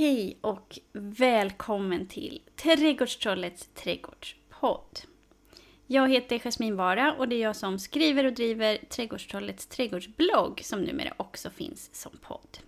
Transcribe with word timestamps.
Hej 0.00 0.38
och 0.40 0.78
välkommen 0.92 2.06
till 2.06 2.40
Trädgårdstrollets 2.56 3.68
trädgårdspodd. 3.74 4.98
Jag 5.86 6.10
heter 6.10 6.38
Jasmin 6.38 6.76
Vara 6.76 7.12
och 7.12 7.28
det 7.28 7.36
är 7.36 7.40
jag 7.40 7.56
som 7.56 7.78
skriver 7.78 8.24
och 8.24 8.32
driver 8.32 8.76
Trädgårdstrollets 8.76 9.66
trädgårdsblogg 9.66 10.60
som 10.64 10.80
numera 10.80 11.14
också 11.16 11.50
finns 11.50 11.94
som 11.94 12.12
podd. 12.20 12.58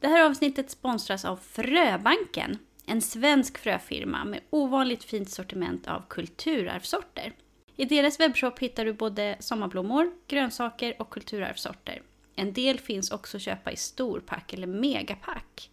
Det 0.00 0.08
här 0.08 0.26
avsnittet 0.26 0.70
sponsras 0.70 1.24
av 1.24 1.36
Fröbanken, 1.36 2.58
en 2.86 3.02
svensk 3.02 3.58
fröfirma 3.58 4.24
med 4.24 4.40
ovanligt 4.50 5.04
fint 5.04 5.30
sortiment 5.30 5.88
av 5.88 6.02
kulturarvssorter. 6.08 7.32
I 7.76 7.84
deras 7.84 8.20
webbshop 8.20 8.58
hittar 8.58 8.84
du 8.84 8.92
både 8.92 9.36
sommarblommor, 9.40 10.12
grönsaker 10.26 10.94
och 10.98 11.10
kulturarvssorter. 11.10 12.02
En 12.36 12.52
del 12.52 12.80
finns 12.80 13.10
också 13.10 13.36
att 13.36 13.42
köpa 13.42 13.72
i 13.72 13.76
storpack 13.76 14.52
eller 14.52 14.66
megapack. 14.66 15.70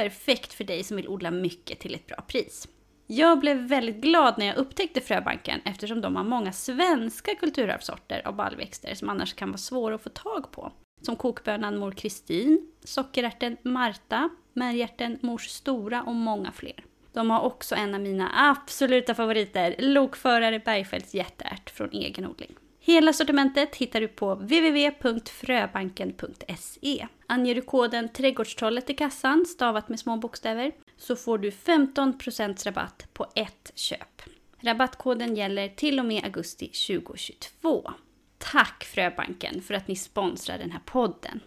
Perfekt 0.00 0.52
för 0.52 0.64
dig 0.64 0.84
som 0.84 0.96
vill 0.96 1.08
odla 1.08 1.30
mycket 1.30 1.80
till 1.80 1.94
ett 1.94 2.06
bra 2.06 2.24
pris. 2.28 2.68
Jag 3.06 3.40
blev 3.40 3.56
väldigt 3.56 3.96
glad 3.96 4.34
när 4.38 4.46
jag 4.46 4.56
upptäckte 4.56 5.00
Fröbanken 5.00 5.60
eftersom 5.64 6.00
de 6.00 6.16
har 6.16 6.24
många 6.24 6.52
svenska 6.52 7.34
kulturarvssorter 7.34 8.22
av 8.24 8.36
baljväxter 8.36 8.94
som 8.94 9.08
annars 9.08 9.34
kan 9.34 9.48
vara 9.48 9.58
svåra 9.58 9.94
att 9.94 10.02
få 10.02 10.08
tag 10.08 10.50
på. 10.52 10.72
Som 11.02 11.16
kokbönan 11.16 11.78
Mor 11.78 11.92
Kristin, 11.92 12.72
sockerärten 12.84 13.56
Marta, 13.62 14.28
märgärten 14.52 15.18
Mors 15.22 15.48
Stora 15.48 16.02
och 16.02 16.14
många 16.14 16.52
fler. 16.52 16.84
De 17.12 17.30
har 17.30 17.40
också 17.40 17.74
en 17.74 17.94
av 17.94 18.00
mina 18.00 18.30
absoluta 18.34 19.14
favoriter, 19.14 19.74
lokförare 19.78 20.58
Bergfeldts 20.58 21.14
jätteärt 21.14 21.70
från 21.70 21.90
egen 21.90 22.26
odling. 22.26 22.54
Hela 22.82 23.12
sortimentet 23.12 23.76
hittar 23.76 24.00
du 24.00 24.08
på 24.08 24.34
www.fröbanken.se. 24.34 27.06
Anger 27.26 27.54
du 27.54 27.62
koden 27.62 28.08
Trädgårdstrollet 28.08 28.90
i 28.90 28.94
kassan, 28.94 29.46
stavat 29.46 29.88
med 29.88 30.00
små 30.00 30.16
bokstäver, 30.16 30.72
så 30.96 31.16
får 31.16 31.38
du 31.38 31.50
15% 31.50 32.64
rabatt 32.64 33.06
på 33.12 33.26
ett 33.34 33.72
köp. 33.74 34.22
Rabattkoden 34.60 35.36
gäller 35.36 35.68
till 35.68 35.98
och 35.98 36.04
med 36.04 36.24
augusti 36.24 36.66
2022. 36.66 37.90
Tack 38.38 38.84
Fröbanken 38.84 39.62
för 39.62 39.74
att 39.74 39.88
ni 39.88 39.96
sponsrar 39.96 40.58
den 40.58 40.70
här 40.70 40.82
podden. 40.84 41.40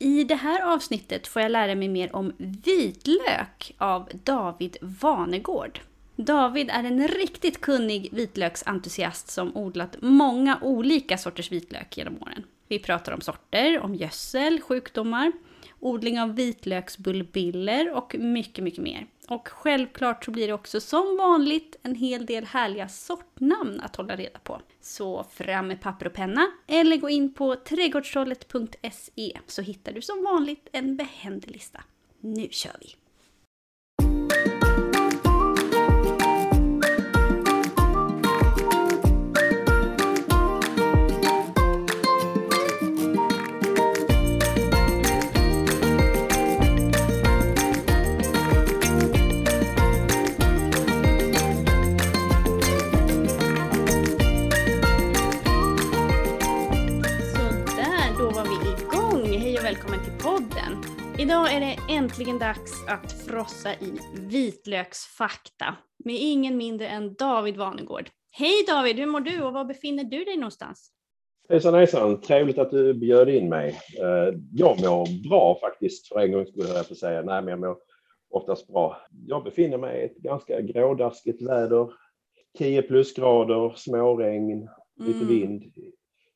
I 0.00 0.24
det 0.24 0.34
här 0.34 0.74
avsnittet 0.74 1.26
får 1.26 1.42
jag 1.42 1.52
lära 1.52 1.74
mig 1.74 1.88
mer 1.88 2.16
om 2.16 2.32
vitlök 2.38 3.74
av 3.78 4.08
David 4.24 4.76
Vanegård. 4.80 5.80
David 6.24 6.70
är 6.70 6.84
en 6.84 7.08
riktigt 7.08 7.60
kunnig 7.60 8.08
vitlöksentusiast 8.12 9.30
som 9.30 9.56
odlat 9.56 9.96
många 10.00 10.58
olika 10.62 11.18
sorters 11.18 11.52
vitlök 11.52 11.96
genom 11.96 12.22
åren. 12.22 12.44
Vi 12.68 12.78
pratar 12.78 13.12
om 13.12 13.20
sorter, 13.20 13.80
om 13.80 13.94
gödsel, 13.94 14.60
sjukdomar, 14.60 15.32
odling 15.80 16.20
av 16.20 16.34
vitlöksbulbiller 16.34 17.94
och 17.94 18.16
mycket, 18.18 18.64
mycket 18.64 18.82
mer. 18.82 19.06
Och 19.28 19.48
självklart 19.48 20.24
så 20.24 20.30
blir 20.30 20.46
det 20.46 20.52
också 20.52 20.80
som 20.80 21.16
vanligt 21.16 21.76
en 21.82 21.94
hel 21.94 22.26
del 22.26 22.44
härliga 22.44 22.88
sortnamn 22.88 23.80
att 23.80 23.96
hålla 23.96 24.16
reda 24.16 24.38
på. 24.38 24.60
Så 24.80 25.24
fram 25.24 25.68
med 25.68 25.80
papper 25.80 26.06
och 26.06 26.12
penna 26.12 26.46
eller 26.66 26.96
gå 26.96 27.10
in 27.10 27.34
på 27.34 27.56
trädgårdstrollet.se 27.56 29.38
så 29.46 29.62
hittar 29.62 29.92
du 29.92 30.02
som 30.02 30.24
vanligt 30.24 30.68
en 30.72 30.96
behändig 30.96 31.50
lista. 31.50 31.84
Nu 32.20 32.48
kör 32.50 32.76
vi! 32.80 33.01
Äntligen 62.02 62.38
dags 62.38 62.72
att 62.88 63.12
frossa 63.12 63.74
i 63.74 63.98
vitlöksfakta 64.28 65.76
med 66.04 66.14
ingen 66.20 66.56
mindre 66.56 66.88
än 66.88 67.14
David 67.14 67.56
Vanegård. 67.56 68.10
Hej 68.30 68.64
David, 68.68 68.96
hur 68.96 69.06
mår 69.06 69.20
du 69.20 69.42
och 69.42 69.52
var 69.52 69.64
befinner 69.64 70.04
du 70.04 70.24
dig 70.24 70.36
någonstans? 70.36 70.90
Hejsan 71.48 71.74
hejsan, 71.74 72.20
trevligt 72.20 72.58
att 72.58 72.70
du 72.70 72.94
bjöd 72.94 73.28
in 73.28 73.48
mig. 73.48 73.68
Eh, 73.98 74.34
Jag 74.52 74.80
mår 74.80 75.28
bra 75.28 75.58
faktiskt 75.60 76.08
för 76.08 76.20
en 76.20 76.32
gång 76.32 76.46
skulle 76.46 76.68
jag 76.68 76.88
på 76.88 76.94
säga. 76.94 77.22
Nej, 77.22 77.42
men 77.42 77.48
jag 77.48 77.60
mår 77.60 77.76
oftast 78.30 78.66
bra. 78.68 78.96
Jag 79.26 79.44
befinner 79.44 79.78
mig 79.78 80.00
i 80.02 80.04
ett 80.04 80.16
ganska 80.16 80.60
grådaskigt 80.60 81.42
väder. 81.42 81.88
10 82.58 82.82
plusgrader, 82.82 83.72
småregn, 83.76 84.68
lite 85.00 85.18
Mm. 85.18 85.28
vind. 85.28 85.62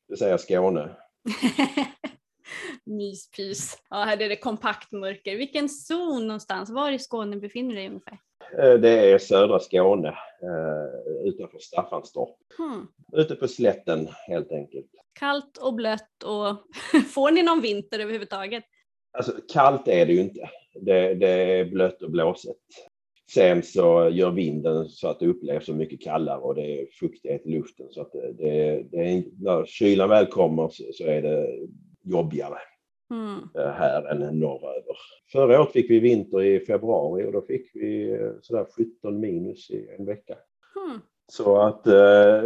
Det 0.09 0.17
säger 0.17 0.37
Skåne. 0.37 0.97
Myspys. 2.85 3.79
Ja, 3.91 3.97
här 3.97 4.23
är 4.23 4.29
det 4.29 4.37
kompakt 4.37 4.93
mörker. 4.93 5.37
Vilken 5.37 5.69
zon 5.69 6.27
någonstans? 6.27 6.71
Var 6.71 6.91
i 6.91 6.99
Skåne 6.99 7.37
befinner 7.37 7.69
du 7.69 7.77
dig 7.77 7.89
ungefär? 7.89 8.19
Eh, 8.59 8.75
Det 8.81 9.13
är 9.13 9.19
södra 9.19 9.59
Skåne 9.59 10.09
eh, 10.43 11.29
utanför 11.29 11.59
Staffanstorp. 11.59 12.37
Hmm. 12.59 12.87
Ute 13.13 13.35
på 13.35 13.49
slätten 13.49 14.09
helt 14.27 14.53
enkelt. 14.53 14.91
Kallt 15.19 15.57
och 15.59 15.75
blött 15.75 16.23
och 16.25 16.57
får 17.15 17.31
ni 17.31 17.43
någon 17.43 17.61
vinter 17.61 17.99
överhuvudtaget? 17.99 18.65
Alltså 19.19 19.33
kallt 19.53 19.89
är 19.89 20.07
det 20.07 20.13
ju 20.13 20.21
inte. 20.21 20.51
Det, 20.81 21.15
det 21.15 21.29
är 21.29 21.65
blött 21.65 22.03
och 22.03 22.11
blåsigt. 22.11 22.61
Sen 23.35 23.63
så 23.63 24.09
gör 24.13 24.31
vinden 24.31 24.89
så 24.89 25.09
att 25.09 25.21
det 25.21 25.27
upplevs 25.27 25.67
så 25.67 25.75
mycket 25.75 26.01
kallare 26.03 26.39
och 26.39 26.55
det 26.55 26.81
är 26.81 26.87
fuktighet 27.01 27.47
i 27.47 27.51
luften 27.51 27.87
så 27.91 28.01
att 28.01 28.13
det, 28.13 28.33
det, 28.33 28.83
det 28.91 28.97
är, 28.97 29.25
när 29.41 29.67
kylan 29.67 30.09
väl 30.09 30.27
kommer 30.27 30.69
så, 30.69 30.85
så 30.93 31.05
är 31.05 31.23
det 31.23 31.47
jobbigare 32.07 32.59
Hmm. 33.11 33.39
eh, 33.55 33.71
här 33.71 34.07
än 34.07 34.39
norröver. 34.39 34.97
Förra 35.33 35.61
året 35.61 35.73
fick 35.73 35.91
vi 35.91 36.01
vinter 36.01 36.43
i 36.43 36.61
februari 36.61 37.27
och 37.27 37.33
då 37.33 37.43
fick 37.43 37.71
vi 37.75 38.13
eh, 38.13 38.33
sådär 38.43 38.67
17 39.03 39.21
minus 39.21 39.71
i 39.71 39.89
en 39.99 40.07
vecka. 40.07 40.35
Hmm. 40.75 41.01
Så 41.29 41.57
att 41.57 41.87
eh, 41.87 42.43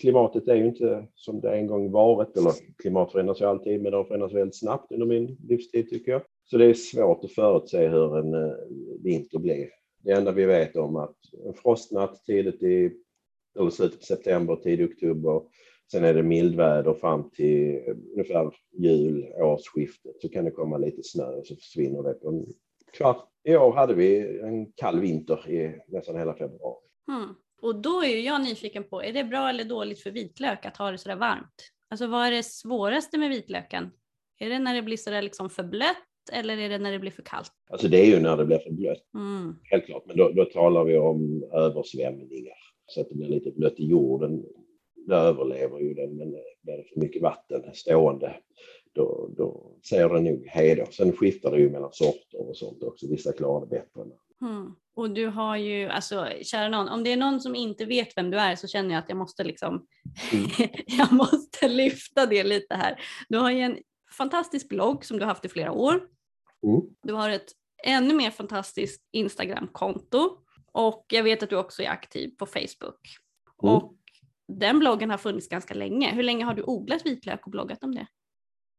klimatet 0.00 0.48
är 0.48 0.54
ju 0.54 0.66
inte 0.66 1.06
som 1.14 1.40
det 1.40 1.56
en 1.56 1.66
gång 1.66 1.90
varit, 1.90 2.36
eller 2.36 2.52
klimat 2.82 3.12
förändras 3.12 3.40
ju 3.40 3.44
alltid, 3.44 3.82
men 3.82 3.92
de 3.92 4.06
förändras 4.06 4.32
väldigt 4.32 4.58
snabbt 4.58 4.92
under 4.92 5.06
min 5.06 5.36
livstid 5.48 5.90
tycker 5.90 6.12
jag. 6.12 6.22
Så 6.44 6.58
det 6.58 6.64
är 6.64 6.74
svårt 6.74 7.24
att 7.24 7.32
förutse 7.32 7.88
hur 7.88 8.18
en 8.18 8.34
eh, 8.34 8.56
vinter 9.02 9.38
blir. 9.38 9.68
Det 10.02 10.12
enda 10.12 10.32
vi 10.32 10.44
vet 10.44 10.76
om 10.76 10.96
att 10.96 11.16
en 11.46 11.54
frostnatt 11.54 12.24
tidigt 12.26 12.62
i, 12.62 12.92
eller 13.58 13.70
slutet 13.70 13.98
på 13.98 14.06
september, 14.06 14.56
tidig 14.56 14.90
oktober, 14.90 15.42
sen 15.90 16.04
är 16.04 16.14
det 16.14 16.22
mildväder 16.22 16.94
fram 16.94 17.30
till 17.30 17.80
ungefär 18.12 18.50
jul, 18.78 19.32
årsskiftet, 19.36 20.20
så 20.20 20.28
kan 20.28 20.44
det 20.44 20.50
komma 20.50 20.78
lite 20.78 21.02
snö 21.02 21.26
och 21.26 21.46
så 21.46 21.56
försvinner 21.56 22.02
det 22.02 22.14
på 22.14 22.28
en 22.28 22.46
kvart. 22.92 23.28
I 23.44 23.56
år 23.56 23.72
hade 23.72 23.94
vi 23.94 24.40
en 24.40 24.72
kall 24.72 25.00
vinter 25.00 25.50
i 25.50 25.80
nästan 25.88 26.16
hela 26.18 26.34
februari. 26.34 26.84
Hmm. 27.06 27.34
Och 27.62 27.74
då 27.82 28.02
är 28.02 28.08
ju 28.08 28.20
jag 28.20 28.40
nyfiken 28.44 28.84
på, 28.84 29.02
är 29.02 29.12
det 29.12 29.24
bra 29.24 29.48
eller 29.48 29.64
dåligt 29.64 30.00
för 30.00 30.10
vitlök 30.10 30.66
att 30.66 30.76
ha 30.76 30.90
det 30.90 30.98
sådär 30.98 31.16
varmt? 31.16 31.70
Alltså 31.88 32.06
vad 32.06 32.26
är 32.26 32.30
det 32.30 32.42
svåraste 32.42 33.18
med 33.18 33.30
vitlöken? 33.30 33.90
Är 34.38 34.48
det 34.50 34.58
när 34.58 34.74
det 34.74 34.82
blir 34.82 34.96
sådär 34.96 35.22
liksom 35.22 35.50
för 35.50 35.62
blött 35.64 35.96
eller 36.32 36.58
är 36.58 36.68
det 36.68 36.78
när 36.78 36.92
det 36.92 36.98
blir 36.98 37.10
för 37.10 37.22
kallt? 37.22 37.52
Alltså 37.70 37.88
det 37.88 38.00
är 38.00 38.06
ju 38.06 38.20
när 38.20 38.36
det 38.36 38.44
blir 38.44 38.58
för 38.58 38.70
blött, 38.70 39.02
Mm. 39.14 39.56
helt 39.62 39.86
klart. 39.86 40.02
Men 40.06 40.16
då, 40.16 40.30
då 40.30 40.44
talar 40.44 40.84
vi 40.84 40.98
om 40.98 41.44
översvämningar. 41.52 42.56
Så 42.86 43.00
att 43.00 43.08
det 43.08 43.14
blir 43.14 43.28
lite 43.28 43.50
blött 43.50 43.80
i 43.80 43.86
jorden. 43.86 44.44
Det 45.06 45.16
överlever 45.16 45.80
ju 45.80 45.94
den, 45.94 46.16
men 46.16 46.30
blir 46.30 46.76
det 46.76 46.84
för 46.92 47.00
mycket 47.00 47.22
vatten 47.22 47.74
stående, 47.74 48.36
då, 48.92 49.30
då 49.36 49.76
säger 49.88 50.08
det 50.08 50.20
nog 50.20 50.46
hej 50.46 50.74
då. 50.74 50.86
Sen 50.86 51.12
skiftar 51.12 51.50
det 51.50 51.58
ju 51.58 51.70
mellan 51.70 51.92
sorter 51.92 52.48
och 52.48 52.56
sånt 52.56 52.82
också. 52.82 53.06
Vissa 53.10 53.32
klarar 53.32 53.60
det 53.60 53.66
bättre. 53.66 54.02
än. 54.02 54.12
Mm. 54.50 54.74
Och 54.94 55.10
du 55.10 55.26
har 55.26 55.56
ju, 55.56 55.88
alltså 55.88 56.28
kära 56.42 56.68
någon, 56.68 56.88
om 56.88 57.04
det 57.04 57.12
är 57.12 57.16
någon 57.16 57.40
som 57.40 57.54
inte 57.54 57.84
vet 57.84 58.16
vem 58.16 58.30
du 58.30 58.38
är 58.38 58.56
så 58.56 58.66
känner 58.66 58.94
jag 58.94 58.98
att 58.98 59.08
jag 59.08 59.18
måste 59.18 59.44
liksom, 59.44 59.86
Mm. 60.32 60.50
jag 60.86 61.12
måste 61.12 61.68
lyfta 61.68 62.26
det 62.26 62.44
lite 62.44 62.74
här. 62.74 63.00
Du 63.28 63.38
har 63.38 63.50
ju 63.50 63.60
en 63.60 63.78
fantastisk 64.18 64.68
blogg 64.68 65.04
som 65.04 65.18
du 65.18 65.24
har 65.24 65.28
haft 65.28 65.44
i 65.44 65.48
flera 65.48 65.72
år. 65.72 65.94
Mm. 66.66 66.80
Du 67.02 67.12
har 67.12 67.30
ett 67.30 67.52
ännu 67.84 68.14
mer 68.14 68.30
fantastiskt 68.30 69.02
Instagram-konto 69.12 70.38
och 70.72 71.04
jag 71.08 71.22
vet 71.22 71.42
att 71.42 71.50
du 71.50 71.56
också 71.56 71.82
är 71.82 71.88
aktiv 71.88 72.30
på 72.38 72.46
Facebook. 72.46 73.00
Mm. 73.62 73.74
Och 73.74 73.96
den 74.48 74.78
bloggen 74.78 75.10
har 75.10 75.18
funnits 75.18 75.48
ganska 75.48 75.74
länge. 75.74 76.14
Hur 76.14 76.22
länge 76.22 76.44
har 76.44 76.54
du 76.54 76.62
odlat 76.62 77.06
vitlök 77.06 77.46
och 77.46 77.50
bloggat 77.50 77.84
om 77.84 77.94
det? 77.94 78.06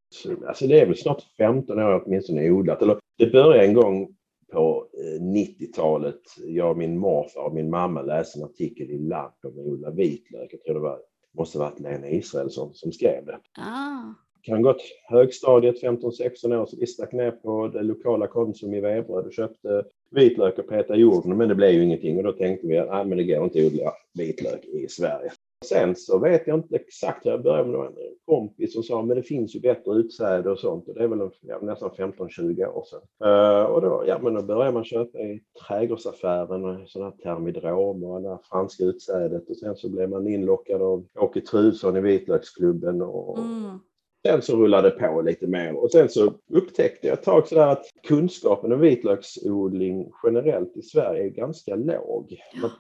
Så, 0.09 0.47
Alltså 0.47 0.67
det 0.67 0.79
är 0.79 0.85
väl 0.85 0.97
snart 0.97 1.23
15 1.37 1.79
år 1.79 2.03
åtminstone 2.05 2.49
odlat. 2.49 2.81
Eller 2.81 2.99
det 3.17 3.31
började 3.31 3.65
en 3.65 3.73
gång 3.73 4.15
på 4.51 4.87
eh, 4.93 5.21
90-talet. 5.21 6.21
Jag 6.37 6.71
och 6.71 6.77
min 6.77 6.97
morfar 6.97 7.41
och 7.41 7.53
min 7.53 7.69
mamma 7.69 8.01
läste 8.01 8.39
en 8.39 8.45
artikel 8.45 8.89
i 8.89 8.97
Land 8.97 9.33
om 9.43 9.59
att 9.59 9.65
odla 9.65 9.91
vitlök. 9.91 10.53
Jag 10.53 10.63
tror 10.63 10.73
det 10.73 10.79
var, 10.79 10.99
måste 11.37 11.59
varit 11.59 11.79
Lena 11.79 12.09
Israelsson 12.09 12.73
som 12.73 12.91
skrev 12.91 13.25
det. 13.25 13.39
Ah. 13.57 14.13
kan 14.41 14.61
gått 14.61 14.81
högstadiet 15.09 15.83
15-16 15.83 16.55
år 16.55 16.65
så 16.65 16.77
vi 16.79 16.87
stack 16.87 17.13
ner 17.13 17.31
på 17.31 17.67
det 17.67 17.83
lokala 17.83 18.27
Konsum 18.27 18.73
i 18.73 18.81
Veberöd 18.81 19.25
och 19.25 19.33
köpte 19.33 19.83
vitlök 20.11 20.59
och 20.59 20.67
petade 20.69 20.99
jorden 20.99 21.37
men 21.37 21.49
det 21.49 21.55
blev 21.55 21.71
ju 21.71 21.83
ingenting 21.83 22.17
och 22.17 22.23
då 22.23 22.31
tänkte 22.31 22.67
vi 22.67 22.77
att 22.77 22.89
ah, 22.89 23.03
men 23.03 23.17
det 23.17 23.23
går 23.23 23.43
inte 23.43 23.59
att 23.59 23.65
odla 23.65 23.91
vitlök 24.13 24.65
i 24.65 24.87
Sverige. 24.89 25.31
Sen 25.69 25.95
så 25.95 26.19
vet 26.19 26.47
jag 26.47 26.57
inte 26.57 26.75
exakt 26.75 27.25
hur 27.25 27.31
jag 27.31 27.43
började, 27.43 27.63
men 27.63 27.71
det 27.71 27.77
var 27.77 27.85
en 27.85 27.93
kompis 28.25 28.73
som 28.73 28.83
sa 28.83 29.01
men 29.01 29.17
det 29.17 29.23
finns 29.23 29.55
ju 29.55 29.59
bättre 29.59 29.93
utsäde 29.93 30.49
och 30.49 30.59
sånt 30.59 30.87
och 30.87 30.93
det 30.95 31.03
är 31.03 31.07
väl 31.07 31.29
ja, 31.41 31.59
nästan 31.61 31.89
15-20 31.89 32.65
år 32.65 32.83
sedan. 32.85 33.29
Uh, 33.29 33.65
och 33.65 33.81
då, 33.81 34.03
ja, 34.07 34.19
men 34.21 34.33
då 34.33 34.41
började 34.41 34.71
man 34.71 34.83
köpa 34.83 35.19
i 35.19 35.43
trädgårdsaffären 35.67 36.65
och 36.65 36.89
sådana 36.89 37.09
här 37.11 37.17
termidrom 37.23 38.03
och 38.03 38.15
alla 38.15 38.39
franska 38.49 38.83
utsädet 38.83 39.49
och 39.49 39.57
sen 39.57 39.75
så 39.75 39.89
blev 39.89 40.09
man 40.09 40.27
inlockad 40.27 40.81
av 40.81 41.05
Åke 41.19 41.41
Trudson 41.41 41.97
i 41.97 42.01
vitlöksklubben 42.01 43.01
och 43.01 43.37
mm. 43.37 43.79
Sen 44.25 44.41
så 44.41 44.55
rullade 44.55 44.89
det 44.89 44.95
på 44.95 45.21
lite 45.21 45.47
mer 45.47 45.75
och 45.75 45.91
sen 45.91 46.09
så 46.09 46.33
upptäckte 46.49 47.07
jag 47.07 47.13
ett 47.13 47.23
tag 47.23 47.47
sådär 47.47 47.67
att 47.67 47.85
kunskapen 48.07 48.71
om 48.71 48.79
vitlöksodling 48.79 50.11
generellt 50.23 50.77
i 50.77 50.81
Sverige 50.81 51.23
är 51.23 51.29
ganska 51.29 51.75
låg. 51.75 52.41
Man 52.61 52.71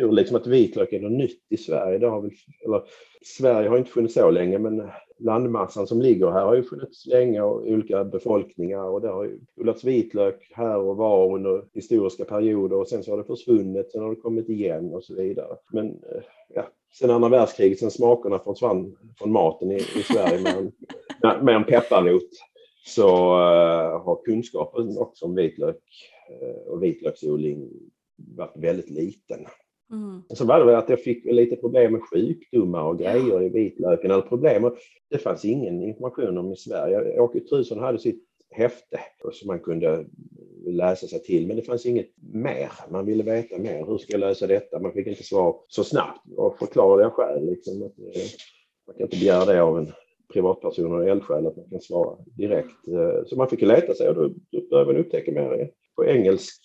tror 0.00 0.12
liksom 0.12 0.36
att 0.36 0.46
vitlök 0.46 0.92
är 0.92 1.00
något 1.00 1.12
nytt 1.12 1.46
i 1.48 1.56
Sverige. 1.56 1.98
Det 1.98 2.06
har 2.06 2.20
väl, 2.20 2.30
eller, 2.64 2.82
Sverige 3.22 3.68
har 3.68 3.78
inte 3.78 3.90
funnits 3.90 4.14
så 4.14 4.30
länge 4.30 4.58
men 4.58 4.90
landmassan 5.18 5.86
som 5.86 6.00
ligger 6.00 6.30
här 6.30 6.44
har 6.44 6.54
ju 6.54 6.62
funnits 6.62 7.06
länge 7.06 7.40
och 7.40 7.66
olika 7.66 8.04
befolkningar 8.04 8.84
och 8.84 9.00
det 9.00 9.08
har 9.08 9.24
ju 9.24 9.40
odlats 9.56 9.84
vitlök 9.84 10.52
här 10.54 10.76
och 10.76 10.96
var 10.96 11.34
under 11.34 11.64
historiska 11.74 12.24
perioder 12.24 12.76
och 12.76 12.88
sen 12.88 13.02
så 13.02 13.10
har 13.10 13.18
det 13.18 13.24
försvunnit, 13.24 13.92
sen 13.92 14.02
har 14.02 14.10
det 14.10 14.20
kommit 14.20 14.48
igen 14.48 14.94
och 14.94 15.04
så 15.04 15.14
vidare. 15.14 15.56
Men 15.72 15.86
eh, 15.86 16.22
ja, 16.54 16.68
sen 16.98 17.10
andra 17.10 17.28
världskriget, 17.28 17.78
sen 17.78 17.90
smakerna 17.90 18.38
försvann 18.38 18.96
från 19.18 19.32
maten 19.32 19.72
i, 19.72 19.76
i 19.76 20.02
Sverige 20.02 20.42
med 20.42 20.56
en, 20.56 21.44
med 21.44 21.54
en 21.54 21.64
pepparrot 21.64 22.30
så 22.86 23.08
uh, 23.34 24.04
har 24.04 24.24
kunskapen 24.24 24.98
också 24.98 25.24
om 25.24 25.34
vitlök 25.34 25.76
uh, 26.42 26.72
och 26.72 26.82
vitlöksodling 26.82 27.70
varit 28.36 28.56
väldigt 28.56 28.90
liten. 28.90 29.46
Mm. 29.90 30.22
Så 30.28 30.44
var 30.44 30.58
det 30.58 30.64
väl 30.64 30.74
att 30.74 30.88
jag 30.88 31.02
fick 31.02 31.24
lite 31.24 31.56
problem 31.56 31.92
med 31.92 32.02
sjukdomar 32.02 32.82
och 32.82 32.98
grejer 32.98 33.42
i 33.42 33.48
vitlöken. 33.48 34.10
Eller 34.10 34.22
problem. 34.22 34.70
Det 35.10 35.18
fanns 35.18 35.44
ingen 35.44 35.82
information 35.82 36.38
om 36.38 36.52
i 36.52 36.56
Sverige. 36.56 37.20
Åke 37.20 37.40
Trusson 37.40 37.78
hade 37.78 37.98
sitt 37.98 38.24
häfte 38.50 39.00
som 39.32 39.46
man 39.46 39.60
kunde 39.60 40.06
läsa 40.66 41.06
sig 41.06 41.22
till. 41.22 41.46
Men 41.46 41.56
det 41.56 41.62
fanns 41.62 41.86
inget 41.86 42.10
mer. 42.32 42.70
Man 42.90 43.06
ville 43.06 43.22
veta 43.22 43.58
mer. 43.58 43.86
Hur 43.86 43.98
ska 43.98 44.12
jag 44.12 44.20
lösa 44.20 44.46
detta? 44.46 44.80
Man 44.80 44.92
fick 44.92 45.06
inte 45.06 45.22
svar 45.22 45.56
så 45.68 45.84
snabbt 45.84 46.20
och 46.36 46.58
förklarliga 46.58 47.10
skäl. 47.10 47.46
Liksom 47.46 47.82
att, 47.82 47.98
eh, 47.98 48.22
man 48.86 48.96
kan 48.96 49.02
inte 49.02 49.16
begära 49.16 49.44
det 49.44 49.62
av 49.62 49.78
en 49.78 49.92
privatperson 50.32 50.92
och 50.92 51.08
eldsjäl 51.08 51.46
att 51.46 51.56
man 51.56 51.70
kan 51.70 51.80
svara 51.80 52.16
direkt. 52.36 52.88
Eh, 52.88 53.24
så 53.26 53.36
man 53.36 53.48
fick 53.48 53.62
leta 53.62 53.94
sig 53.94 54.08
och 54.08 54.14
då, 54.14 54.28
då 54.50 54.68
började 54.70 54.92
man 54.92 55.00
upptäcka 55.00 55.32
mer 55.32 55.70
på 55.96 56.04
engelsk 56.04 56.60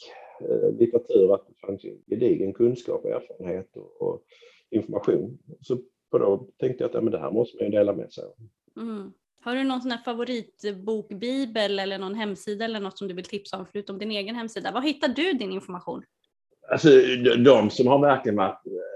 litteratur 0.80 1.34
att 1.34 1.48
det 1.48 1.68
fanns 1.68 1.82
gedigen 2.08 2.54
kunskap 2.54 3.04
och 3.04 3.10
erfarenhet 3.10 3.78
och, 4.00 4.22
information. 4.70 5.38
Så 5.62 5.78
på 6.12 6.18
då 6.18 6.48
tänkte 6.60 6.84
jag 6.84 6.90
att 6.90 6.94
ja, 6.94 7.02
men 7.02 7.12
det 7.12 7.20
här 7.20 7.32
måste 7.32 7.58
man 7.58 7.66
ju 7.66 7.72
dela 7.72 7.94
med 7.94 8.14
sig 8.14 8.24
av. 8.24 8.34
Mm. 8.82 9.14
Har 9.42 9.56
du 9.56 9.64
någon 9.64 9.82
sån 9.82 9.92
favoritbokbibel 10.06 11.80
eller 11.80 11.98
någon 11.98 12.16
hemsida 12.16 12.66
eller 12.66 12.80
något 12.80 12.98
som 12.98 13.08
du 13.08 13.14
vill 13.14 13.26
tipsa 13.26 13.58
om 13.58 13.66
förutom 13.72 13.98
din 13.98 14.12
egen 14.12 14.36
hemsida? 14.36 14.72
Var 14.72 14.82
hittar 14.82 15.08
du 15.08 15.34
din 15.34 15.52
information? 15.52 16.04
Alltså 16.72 16.90
de 17.46 17.70
som 17.70 17.88
har 17.88 18.00
verkligen 18.00 18.36
varit 18.36 18.68
eh, 18.68 18.95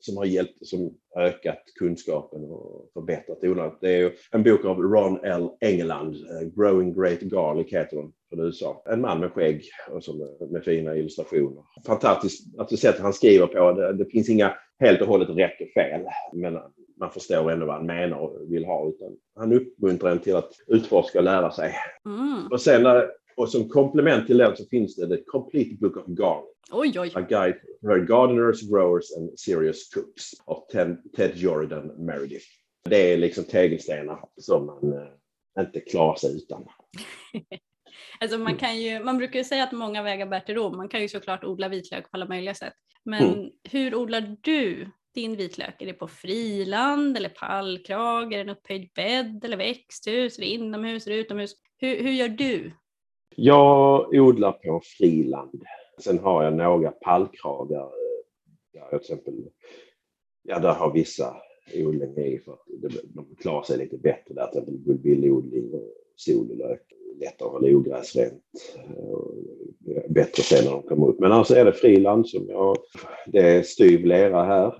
som 0.00 0.16
har 0.16 0.24
hjälpt, 0.24 0.66
som 0.66 0.94
ökat 1.16 1.62
kunskapen 1.78 2.44
och 2.44 2.90
förbättrat 2.94 3.44
odlandet. 3.44 3.78
Det 3.80 4.00
är 4.00 4.12
en 4.30 4.42
bok 4.42 4.64
av 4.64 4.78
Ron 4.78 5.24
L. 5.24 5.48
Engeland, 5.60 6.14
eh, 6.14 6.48
Growing 6.56 6.94
Great 6.94 7.20
Garlic 7.20 7.72
heter 7.72 7.96
den 7.96 8.12
från 8.28 8.46
USA. 8.46 8.82
En 8.86 9.00
man 9.00 9.20
med 9.20 9.32
skägg 9.32 9.62
och 9.90 10.04
som, 10.04 10.36
med 10.50 10.64
fina 10.64 10.96
illustrationer. 10.96 11.62
Fantastiskt 11.86 12.58
att 12.58 12.78
sättet 12.78 13.00
han 13.00 13.12
skriver 13.12 13.46
på. 13.46 13.72
Det, 13.72 13.92
det 13.92 14.10
finns 14.10 14.28
inga 14.28 14.54
helt 14.80 15.00
och 15.00 15.08
hållet 15.08 15.28
rätt 15.28 15.60
och 15.60 15.82
fel. 15.82 16.00
Men 16.32 16.58
man 17.00 17.10
förstår 17.10 17.50
ändå 17.50 17.66
vad 17.66 17.76
han 17.76 17.86
menar 17.86 18.18
och 18.18 18.52
vill 18.52 18.64
ha. 18.64 18.88
Utan 18.88 19.16
han 19.36 19.52
uppmuntrar 19.52 20.10
en 20.10 20.18
till 20.18 20.36
att 20.36 20.52
utforska 20.66 21.18
och 21.18 21.24
lära 21.24 21.50
sig. 21.50 21.74
Mm. 22.06 22.46
Och 22.50 22.60
sen 22.60 22.86
och 23.38 23.48
som 23.48 23.68
komplement 23.68 24.26
till 24.26 24.38
den 24.38 24.56
så 24.56 24.64
finns 24.66 24.96
det 24.96 25.16
The 25.16 25.22
Complete 25.24 25.76
Book 25.80 25.96
of 25.96 26.06
Garlic. 26.06 26.56
Oj, 26.70 27.00
oj. 27.00 27.12
A 27.14 27.20
Guide 27.20 27.56
for 27.80 27.98
Gardeners, 27.98 28.70
Growers 28.70 29.16
and 29.16 29.38
Serious 29.38 29.88
Cooks 29.94 30.24
av 30.44 30.64
Ted 31.16 31.32
Jordan 31.34 31.86
Meredith. 32.06 32.46
Det 32.84 33.12
är 33.12 33.16
liksom 33.16 33.44
tegelstenar 33.44 34.24
som 34.36 34.66
man 34.66 34.92
eh, 34.92 35.64
inte 35.64 35.80
klarar 35.80 36.16
sig 36.16 36.36
utan. 36.36 36.64
Alltså 38.20 38.38
man, 38.38 38.56
kan 38.56 38.80
ju, 38.80 39.04
man 39.04 39.18
brukar 39.18 39.38
ju 39.38 39.44
säga 39.44 39.64
att 39.64 39.72
många 39.72 40.02
vägar 40.02 40.26
bär 40.26 40.40
till 40.40 40.54
Rom. 40.54 40.76
Man 40.76 40.88
kan 40.88 41.00
ju 41.00 41.08
såklart 41.08 41.44
odla 41.44 41.68
vitlök 41.68 42.04
på 42.04 42.08
alla 42.12 42.28
möjliga 42.28 42.54
sätt. 42.54 42.72
Men 43.04 43.34
mm. 43.34 43.50
hur 43.70 43.94
odlar 43.94 44.36
du 44.40 44.90
din 45.14 45.36
vitlök? 45.36 45.82
Är 45.82 45.86
det 45.86 45.92
på 45.92 46.08
friland 46.08 47.16
eller 47.16 47.28
pallkrag? 47.28 48.32
Är 48.32 48.36
det 48.36 48.42
en 48.42 48.56
upphöjd 48.56 48.90
bädd 48.94 49.44
eller 49.44 49.56
växthus? 49.56 50.38
Är 50.38 50.42
det 50.42 50.48
inomhus 50.48 51.06
eller 51.06 51.16
utomhus? 51.16 51.54
Hur, 51.76 52.02
hur 52.02 52.10
gör 52.10 52.28
du? 52.28 52.72
Jag 53.40 54.08
odlar 54.12 54.52
på 54.52 54.80
friland. 54.98 55.62
Sen 55.98 56.18
har 56.18 56.44
jag 56.44 56.54
några 56.54 56.90
pallkragar. 56.90 57.90
Där 58.72 58.88
till 58.88 58.98
exempel, 58.98 59.34
ja, 60.42 60.58
där 60.58 60.74
har 60.74 60.92
vissa 60.92 61.36
odling 61.74 62.18
i 62.18 62.38
för 62.38 62.52
att 62.52 62.64
de 63.14 63.36
klarar 63.40 63.62
sig 63.62 63.78
lite 63.78 63.98
bättre 63.98 64.34
där. 64.34 64.46
Till 64.46 64.58
exempel 64.58 64.78
bullbillodling 64.78 65.74
och 65.74 65.92
sololök 66.16 66.82
lättare 67.20 67.46
att 67.46 67.52
hålla 67.52 67.76
ogräsrent. 67.76 68.42
Bättre 70.08 70.42
sen 70.42 70.64
när 70.64 70.72
de 70.72 70.82
kommer 70.82 71.08
upp. 71.08 71.18
Men 71.18 71.32
alltså 71.32 71.54
är 71.54 71.64
det 71.64 71.72
friland 71.72 72.28
som 72.28 72.46
jag... 72.48 72.76
Det 73.26 73.38
är 73.38 73.62
styv 73.62 74.06
lera 74.06 74.44
här. 74.44 74.74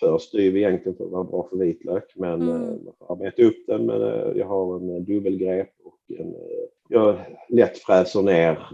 För 0.00 0.18
styv 0.18 0.56
egentligen 0.56 0.96
för 0.96 1.04
att 1.04 1.10
vara 1.10 1.24
bra 1.24 1.48
för 1.50 1.56
vitlök. 1.56 2.12
Men 2.16 2.42
mm. 2.42 2.62
Eh, 2.62 2.68
man 2.68 2.94
får 2.98 3.12
arbeta 3.12 3.42
upp 3.42 3.66
den. 3.66 3.86
Men 3.86 4.02
eh, 4.02 4.36
jag 4.36 4.46
har 4.46 4.76
en 4.76 4.90
eh, 4.90 5.02
dubbelgrep 5.02 5.70
och 5.84 6.18
en, 6.18 6.34
jag 6.88 7.18
lätt 7.48 7.78
fräser 7.78 8.22
ner 8.22 8.68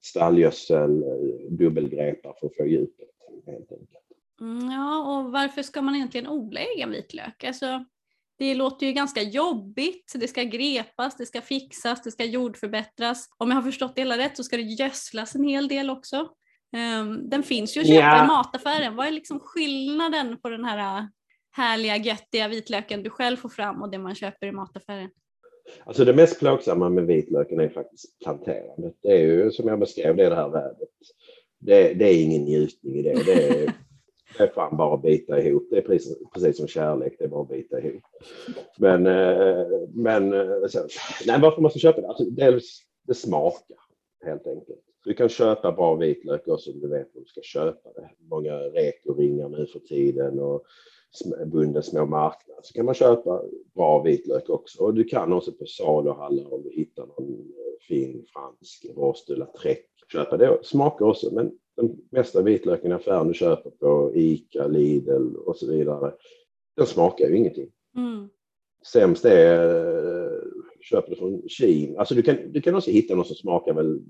stallgödsel, 0.00 1.04
dubbelgrepar 1.50 2.34
för 2.40 2.46
att 2.46 2.56
få 2.56 2.66
djupet 2.66 3.08
helt 3.46 3.72
enkelt. 3.72 3.90
Mm, 4.40 4.70
ja, 4.70 4.98
och 4.98 5.32
varför 5.32 5.62
ska 5.62 5.82
man 5.82 5.94
egentligen 5.94 6.28
odla 6.28 6.60
egen 6.60 6.90
vitlök? 6.90 7.44
Alltså, 7.44 7.84
det 8.38 8.54
låter 8.54 8.86
ju 8.86 8.92
ganska 8.92 9.22
jobbigt. 9.22 10.12
Det 10.14 10.28
ska 10.28 10.42
grepas, 10.42 11.16
det 11.16 11.26
ska 11.26 11.40
fixas, 11.40 12.02
det 12.02 12.10
ska 12.10 12.24
jordförbättras. 12.24 13.28
Om 13.38 13.50
jag 13.50 13.56
har 13.56 13.62
förstått 13.62 13.94
det 13.94 14.00
hela 14.00 14.18
rätt 14.18 14.36
så 14.36 14.44
ska 14.44 14.56
det 14.56 14.62
gödslas 14.62 15.34
en 15.34 15.44
hel 15.44 15.68
del 15.68 15.90
också. 15.90 16.28
Um, 17.00 17.30
den 17.30 17.42
finns 17.42 17.76
ju 17.76 17.80
att 17.80 17.86
köpa 17.86 17.98
yeah. 17.98 18.24
i 18.24 18.26
mataffären. 18.26 18.96
Vad 18.96 19.06
är 19.06 19.10
liksom 19.10 19.40
skillnaden 19.40 20.40
på 20.40 20.48
den 20.48 20.64
här 20.64 20.98
äh, 20.98 21.06
härliga 21.50 21.96
göttiga 21.96 22.48
vitlöken 22.48 23.02
du 23.02 23.10
själv 23.10 23.36
får 23.36 23.48
fram 23.48 23.82
och 23.82 23.90
det 23.90 23.98
man 23.98 24.14
köper 24.14 24.46
i 24.46 24.52
mataffären? 24.52 25.10
Alltså 25.84 26.04
det 26.04 26.14
mest 26.14 26.38
plågsamma 26.38 26.88
med 26.88 27.06
vitlöken 27.06 27.60
är 27.60 27.68
faktiskt 27.68 28.18
planterandet. 28.18 28.94
Det 29.02 29.12
är 29.12 29.18
ju 29.18 29.50
som 29.50 29.68
jag 29.68 29.78
beskrev, 29.78 30.16
det 30.16 30.24
är 30.24 30.30
det 30.30 30.36
här 30.36 30.48
vädret. 30.48 30.88
Det, 31.58 31.94
det 31.94 32.04
är 32.04 32.24
ingen 32.24 32.42
njutning 32.42 32.96
i 32.96 33.02
det. 33.02 33.14
det 33.26 33.32
är, 33.32 33.72
det 34.38 34.44
är 34.44 34.48
fan 34.48 34.76
bara 34.76 34.94
att 34.94 35.02
bita 35.02 35.40
ihop. 35.40 35.66
Det 35.70 35.78
är 35.78 35.82
precis, 35.82 36.18
precis 36.34 36.56
som 36.56 36.66
kärlek, 36.66 37.16
det 37.18 37.24
är 37.24 37.28
bara 37.28 37.42
att 37.42 37.48
bita 37.48 37.80
ihop. 37.80 38.02
Men, 38.78 39.06
eh, 39.06 39.66
men 39.94 40.32
eh, 40.32 40.66
så, 40.68 40.86
nej, 41.26 41.40
varför 41.40 41.62
man 41.62 41.70
ska 41.70 41.80
köpa 41.80 42.00
det? 42.00 42.08
Alltså, 42.08 42.24
dels, 42.24 42.80
det 43.06 43.14
smakar 43.14 43.76
helt 44.24 44.46
enkelt. 44.46 44.80
Du 45.04 45.14
kan 45.14 45.28
köpa 45.28 45.72
bra 45.72 45.94
vitlök 45.94 46.48
också 46.48 46.72
om 46.72 46.80
du 46.80 46.88
vet 46.88 47.10
vad 47.14 47.22
du 47.24 47.26
ska 47.26 47.40
köpa 47.42 47.92
det. 47.92 48.10
Många 48.30 48.54
rekoringar 48.54 49.48
nu 49.48 49.66
för 49.66 49.78
tiden 49.78 50.40
och 50.40 50.64
bundens 51.46 51.86
små 51.86 52.06
marknad 52.06 52.58
så 52.62 52.74
kan 52.74 52.84
man 52.84 52.94
köpa 52.94 53.42
bra 53.74 54.02
vitlök 54.02 54.50
också. 54.50 54.82
Och 54.82 54.94
du 54.94 55.04
kan 55.04 55.32
också 55.32 55.52
på 55.52 55.66
saluhallar 55.66 56.54
om 56.54 56.62
du 56.62 56.70
hittar 56.70 57.06
någon 57.06 57.32
eh, 57.32 57.86
fin 57.88 58.24
fransk 58.32 58.86
rost 58.96 59.30
eller 59.30 59.46
träck 59.46 59.86
köpa 60.12 60.36
det. 60.36 60.58
Smakar 60.62 61.06
också 61.06 61.34
men 61.34 61.52
den 61.76 61.96
mesta 62.10 62.42
vitlöken 62.42 62.90
i 62.90 62.94
affären 62.94 63.28
du 63.28 63.34
köper 63.34 63.70
på 63.70 64.12
ICA, 64.14 64.66
Lidl 64.66 65.36
och 65.36 65.56
så 65.56 65.70
vidare, 65.70 66.14
den 66.76 66.86
smakar 66.86 67.28
ju 67.28 67.36
ingenting. 67.36 67.70
Mm. 67.96 68.28
Sämst 68.92 69.24
är 69.24 70.38
köper 70.80 71.10
du 71.10 71.16
från 71.16 71.48
Kina. 71.48 71.98
Alltså 71.98 72.14
du 72.14 72.22
kan, 72.22 72.36
du 72.52 72.60
kan 72.60 72.74
också 72.74 72.90
hitta 72.90 73.14
något 73.14 73.26
som 73.26 73.36
smakar 73.36 73.74
väl 73.74 74.00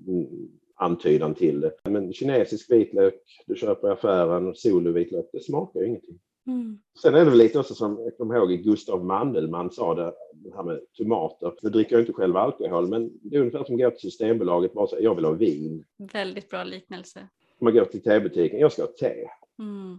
antydan 0.75 1.35
till 1.35 1.61
det. 1.61 1.73
Men 1.85 2.12
kinesisk 2.12 2.71
vitlök 2.71 3.14
du 3.47 3.55
köper 3.55 3.88
i 3.88 3.90
affären, 3.90 4.55
solovitlök, 4.55 5.28
det 5.33 5.40
smakar 5.40 5.81
ju 5.81 5.87
ingenting. 5.87 6.19
Mm. 6.49 6.78
Sen 7.02 7.14
är 7.14 7.19
det 7.19 7.31
väl 7.31 7.38
lite 7.38 7.59
också 7.59 7.75
som, 7.75 7.99
jag 8.05 8.17
kommer 8.17 8.37
ihåg 8.37 8.50
Gustav 8.50 9.05
Mandelmann 9.05 9.71
sa 9.71 9.95
det, 9.95 10.12
det 10.33 10.57
här 10.57 10.62
med 10.62 10.81
tomater. 10.93 11.55
Nu 11.62 11.71
dricker 11.71 11.93
jag 11.93 12.02
inte 12.02 12.12
själv 12.12 12.37
alkohol, 12.37 12.88
men 12.88 13.11
det 13.23 13.37
är 13.37 13.40
ungefär 13.40 13.64
som 13.64 13.75
att 13.75 13.81
gå 13.81 13.90
till 13.90 14.00
Systembolaget 14.00 14.73
och 14.75 14.90
säga 14.90 15.02
jag 15.02 15.14
vill 15.14 15.25
ha 15.25 15.33
vin. 15.33 15.85
Väldigt 16.12 16.50
bra 16.50 16.64
liknelse 16.64 17.28
man 17.61 17.75
går 17.75 17.85
till 17.85 18.02
tebutiken, 18.02 18.61
jag 18.61 18.73
ska 18.73 18.83
ha 18.83 18.93
te. 19.00 19.14
Mm. 19.59 19.99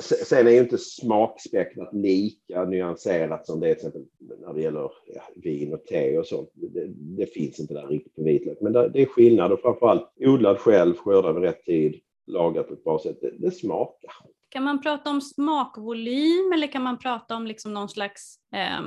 Sen 0.00 0.46
är 0.46 0.50
ju 0.50 0.58
inte 0.58 0.78
smakspektrat 0.78 1.94
lika 1.94 2.64
nyanserat 2.64 3.46
som 3.46 3.60
det 3.60 3.68
är 3.68 3.74
till 3.74 3.86
exempel 3.86 4.08
när 4.40 4.54
det 4.54 4.60
gäller 4.60 4.90
ja, 5.06 5.22
vin 5.36 5.74
och 5.74 5.84
te 5.84 6.18
och 6.18 6.26
sånt. 6.26 6.50
Det, 6.54 6.86
det, 6.88 7.26
finns 7.26 7.60
inte 7.60 7.74
där 7.74 7.86
riktigt 7.86 8.14
på 8.14 8.22
vitlök. 8.22 8.58
Men 8.60 8.72
det, 8.72 8.88
det 8.88 9.02
är 9.02 9.06
skillnad 9.06 9.52
och 9.52 9.60
framförallt 9.60 10.08
odlad 10.20 10.58
själv, 10.58 10.94
skördad 10.96 11.34
vid 11.34 11.44
rätt 11.44 11.64
tid, 11.64 12.00
lagad 12.26 12.68
på 12.68 12.74
ett 12.74 12.84
bra 12.84 12.98
sätt. 12.98 13.20
Det, 13.20 13.30
det 13.38 13.50
smakar. 13.50 14.12
Kan 14.48 14.64
man 14.64 14.82
prata 14.82 15.10
om 15.10 15.20
smakvolym 15.20 16.52
eller 16.54 16.66
kan 16.66 16.82
man 16.82 16.98
prata 16.98 17.36
om 17.36 17.46
liksom 17.46 17.74
någon 17.74 17.88
slags 17.88 18.36
eh, 18.54 18.82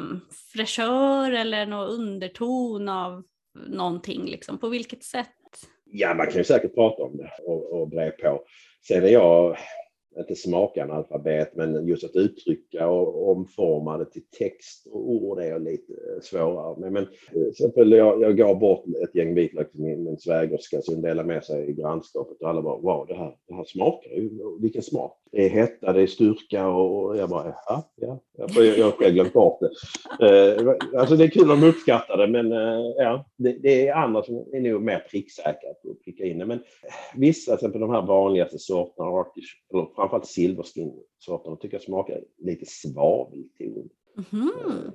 fräschör 0.54 1.32
eller 1.32 1.66
någon 1.66 1.90
underton 1.90 2.90
av 2.90 3.24
någonting? 3.68 4.26
Liksom? 4.26 4.58
På 4.58 4.70
vilket 4.70 5.04
sätt? 5.04 5.28
Ja, 5.86 6.14
man 6.14 6.28
kan 6.28 6.38
ju 6.38 6.44
säkert 6.44 6.76
prata 6.76 7.04
om 7.04 7.18
det 7.18 7.32
och, 7.46 7.82
och 7.82 7.90
bre 7.90 8.12
på. 8.12 8.44
Sen 8.88 9.04
är 9.04 9.08
jag 9.08 9.58
inte 10.20 10.36
smakanalfabet, 10.36 11.56
men 11.56 11.88
just 11.88 12.04
att 12.04 12.16
uttrycka 12.16 12.88
och 12.88 13.32
omforma 13.32 13.98
det 13.98 14.06
till 14.06 14.28
text 14.40 14.88
och 14.88 15.10
ord 15.10 15.40
är 15.40 15.60
lite 15.60 15.94
eh, 15.94 16.22
svårare. 16.22 16.80
Men, 16.80 16.94
men 16.94 17.08
till 17.32 17.50
exempel 17.50 17.92
jag, 17.92 18.22
jag 18.22 18.38
gav 18.38 18.60
bort 18.60 18.86
ett 19.04 19.16
gäng 19.16 19.36
vitlök 19.36 19.72
till 19.72 19.82
min, 19.82 20.04
min 20.04 20.20
svägerska 20.20 20.82
som 20.82 21.02
delade 21.02 21.28
med 21.28 21.44
sig 21.44 21.70
i 21.70 21.74
grannskapet 21.74 22.42
och 22.42 22.50
alla 22.50 22.62
bara 22.62 22.78
wow, 22.78 23.06
det 23.08 23.16
här, 23.16 23.36
det 23.48 23.54
här 23.54 23.64
smakar 23.64 24.10
ju, 24.10 24.30
vilken 24.62 24.84
smak. 24.84 25.19
Det 25.32 25.46
är 25.46 25.50
hetta, 25.50 25.94
det 25.94 26.02
är 26.02 26.08
styrka 26.08 26.68
och 26.68 27.18
jag 27.18 27.30
bara 27.30 27.54
ja, 27.68 27.92
ja. 27.96 28.20
Jag, 28.38 28.78
jag 28.78 28.86
har 28.86 28.92
själv 28.92 29.14
glömt 29.14 29.34
bort 29.34 29.60
det. 29.60 29.70
Eh, 30.26 30.76
alltså 31.00 31.16
det 31.16 31.24
är 31.24 31.30
kul 31.30 31.52
om 31.52 31.62
de 31.62 31.68
uppskattar 31.68 32.18
det 32.18 32.28
men 32.28 32.52
eh, 32.52 32.86
ja, 32.98 33.30
det, 33.38 33.52
det, 33.52 33.88
är 33.88 33.94
andra 33.94 34.24
som 34.24 34.36
är 34.54 34.62
nog 34.62 34.82
mer 34.82 35.08
pricksäkra 35.12 35.74
på 35.84 35.92
att 35.92 36.04
pricka 36.04 36.26
in 36.26 36.40
det. 36.40 36.46
Men 36.46 36.64
vissa, 37.16 37.52
till 37.52 37.66
exempel 37.66 37.82
de 37.82 37.90
här 37.90 38.02
vanligaste 38.02 38.60
sorterna, 38.60 39.08
eller 39.10 39.96
framförallt 39.96 40.26
silverskin-sorterna, 40.26 41.56
tycker 41.56 41.76
jag 41.76 41.84
smakar 41.84 42.22
lite 42.38 42.66
svavelton. 42.66 43.90
Mm. 44.34 44.92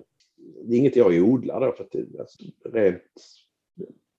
Det 0.64 0.74
är 0.74 0.78
inget 0.78 0.96
jag 0.96 1.28
odlar 1.28 1.60
då 1.60 1.72
för 1.72 1.84
att 1.84 2.20
alltså, 2.20 2.44
rent 2.64 3.02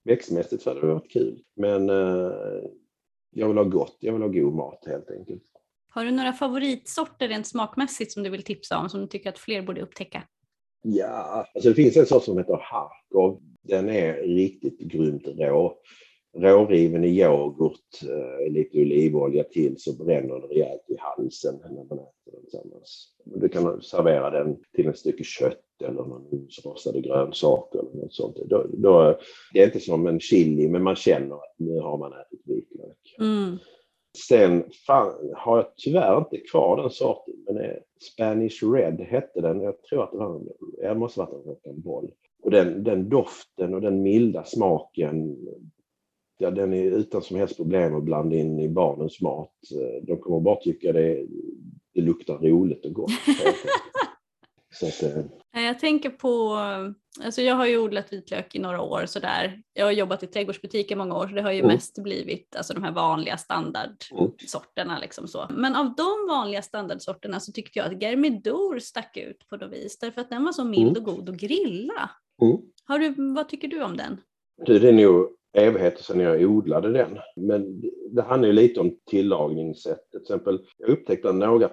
växtmässigt 0.04 0.62
så 0.62 0.70
hade 0.70 0.80
det 0.80 0.86
varit 0.86 1.10
kul. 1.10 1.42
Men 1.56 1.90
eh, 1.90 2.62
jag 3.30 3.48
vill 3.48 3.56
ha 3.56 3.64
gott, 3.64 3.96
jag 4.00 4.12
vill 4.12 4.22
ha 4.22 4.28
god 4.28 4.54
mat 4.54 4.84
helt 4.86 5.10
enkelt. 5.10 5.42
Har 5.96 6.04
du 6.04 6.10
några 6.10 6.32
favoritsorter 6.32 7.28
rent 7.28 7.46
smakmässigt 7.46 8.12
som 8.12 8.22
du 8.22 8.30
vill 8.30 8.42
tipsa 8.42 8.78
om 8.78 8.88
som 8.88 9.00
du 9.00 9.06
tycker 9.06 9.28
att 9.28 9.38
fler 9.38 9.62
borde 9.62 9.82
upptäcka? 9.82 10.22
Ja, 10.82 11.46
alltså 11.54 11.68
det 11.68 11.74
finns 11.74 11.96
en 11.96 12.06
sort 12.06 12.24
som 12.24 12.38
heter 12.38 12.58
Harkov. 12.62 13.42
Den 13.62 13.88
är 13.88 14.14
riktigt 14.14 14.78
grymt 14.78 15.26
rå. 15.26 15.78
Råriven 16.36 17.04
i 17.04 17.08
yoghurt, 17.08 18.02
eh, 18.02 18.52
lite 18.52 18.78
olivolja 18.78 19.44
till 19.44 19.74
så 19.78 20.04
bränner 20.04 20.40
det 20.40 20.46
rejält 20.46 20.84
i 20.88 20.96
halsen 20.98 21.54
när 21.62 21.84
man 21.84 21.98
äter 21.98 22.32
den 22.32 22.42
tillsammans. 22.42 23.14
Du 23.24 23.48
kan 23.48 23.82
servera 23.82 24.30
den 24.30 24.56
till 24.74 24.88
ett 24.88 24.98
stycke 24.98 25.24
kött 25.24 25.62
eller 25.84 26.02
någon 26.02 26.26
ugnsrostade 26.32 27.00
grönsaker 27.00 27.78
eller 27.78 28.02
något 28.02 28.14
sånt. 28.14 28.36
Då, 28.46 28.66
då, 28.68 29.18
det 29.52 29.60
är 29.60 29.66
inte 29.66 29.80
som 29.80 30.06
en 30.06 30.20
chili 30.20 30.68
men 30.68 30.82
man 30.82 30.96
känner 30.96 31.34
att 31.34 31.54
nu 31.58 31.80
har 31.80 31.98
man 31.98 32.12
ätit 32.12 32.42
vitlök. 32.44 33.16
Mm. 33.20 33.58
Sen 34.16 34.64
fan, 34.86 35.32
har 35.36 35.56
jag 35.56 35.66
tyvärr 35.76 36.18
inte 36.18 36.36
kvar 36.38 36.76
den 36.76 36.90
sorten, 36.90 37.34
men 37.46 37.56
eh, 37.56 37.76
Spanish 38.12 38.72
Red 38.72 39.00
hette 39.00 39.40
den. 39.40 39.60
Jag 39.60 39.82
tror 39.82 40.02
att 40.02 40.12
det 40.12 40.18
var, 40.18 40.42
jag 40.82 40.96
måste 40.96 41.20
varit 41.20 41.66
en 41.66 41.80
boll. 41.80 42.10
Och 42.42 42.50
den, 42.50 42.84
den 42.84 43.08
doften 43.08 43.74
och 43.74 43.80
den 43.80 44.02
milda 44.02 44.44
smaken, 44.44 45.36
ja, 46.38 46.50
den 46.50 46.72
är 46.72 46.84
utan 46.84 47.22
som 47.22 47.36
helst 47.36 47.56
problem 47.56 47.94
att 47.94 48.04
blanda 48.04 48.36
in 48.36 48.60
i 48.60 48.68
barnens 48.68 49.20
mat. 49.20 49.52
De 50.02 50.16
kommer 50.16 50.40
bara 50.40 50.56
tycka 50.56 50.92
det, 50.92 51.26
det 51.94 52.00
luktar 52.00 52.38
roligt 52.38 52.84
och 52.84 52.92
gott. 52.92 53.10
Så 54.80 54.86
att, 54.86 55.02
eh, 55.02 55.62
jag 55.62 55.78
tänker 55.78 56.10
på, 56.10 56.58
alltså 57.24 57.42
jag 57.42 57.54
har 57.54 57.66
ju 57.66 57.78
odlat 57.78 58.12
vitlök 58.12 58.54
i 58.54 58.58
några 58.58 58.80
år 58.80 59.06
sådär. 59.06 59.62
Jag 59.72 59.84
har 59.84 59.92
jobbat 59.92 60.22
i 60.22 60.26
trädgårdsbutik 60.26 60.90
i 60.90 60.94
många 60.94 61.16
år 61.16 61.28
så 61.28 61.34
det 61.34 61.42
har 61.42 61.52
ju 61.52 61.58
mm. 61.58 61.72
mest 61.72 61.98
blivit 61.98 62.56
alltså 62.56 62.74
de 62.74 62.82
här 62.82 62.92
vanliga 62.92 63.36
standardsorterna. 63.36 64.92
Mm. 64.92 65.00
Liksom 65.00 65.28
så. 65.28 65.46
Men 65.50 65.76
av 65.76 65.94
de 65.94 66.26
vanliga 66.28 66.62
standardsorterna 66.62 67.40
så 67.40 67.52
tyckte 67.52 67.78
jag 67.78 67.94
att 67.94 68.02
Germidor 68.02 68.78
stack 68.78 69.16
ut 69.16 69.48
på 69.48 69.56
något 69.56 69.72
vis 69.72 69.98
därför 69.98 70.20
att 70.20 70.30
den 70.30 70.44
var 70.44 70.52
så 70.52 70.64
mild 70.64 70.96
och 70.96 71.04
god 71.04 71.28
att 71.28 71.36
grilla. 71.36 72.10
Mm. 72.42 72.58
Har 72.84 72.98
du, 72.98 73.34
vad 73.34 73.48
tycker 73.48 73.68
du 73.68 73.82
om 73.82 73.96
den? 73.96 74.20
Du, 74.66 74.78
det 74.78 74.88
är 74.88 74.92
nog 74.92 75.35
evigheter 75.56 76.02
sedan 76.02 76.20
jag 76.20 76.42
odlade 76.42 76.92
den. 76.92 77.18
Men 77.36 77.82
det 78.10 78.22
handlar 78.22 78.46
ju 78.46 78.52
lite 78.52 78.80
om 78.80 78.96
tillagningssätt. 79.10 80.10
Till 80.10 80.20
exempel, 80.20 80.66
jag 80.78 80.88
upptäckte 80.88 81.32
några 81.32 81.68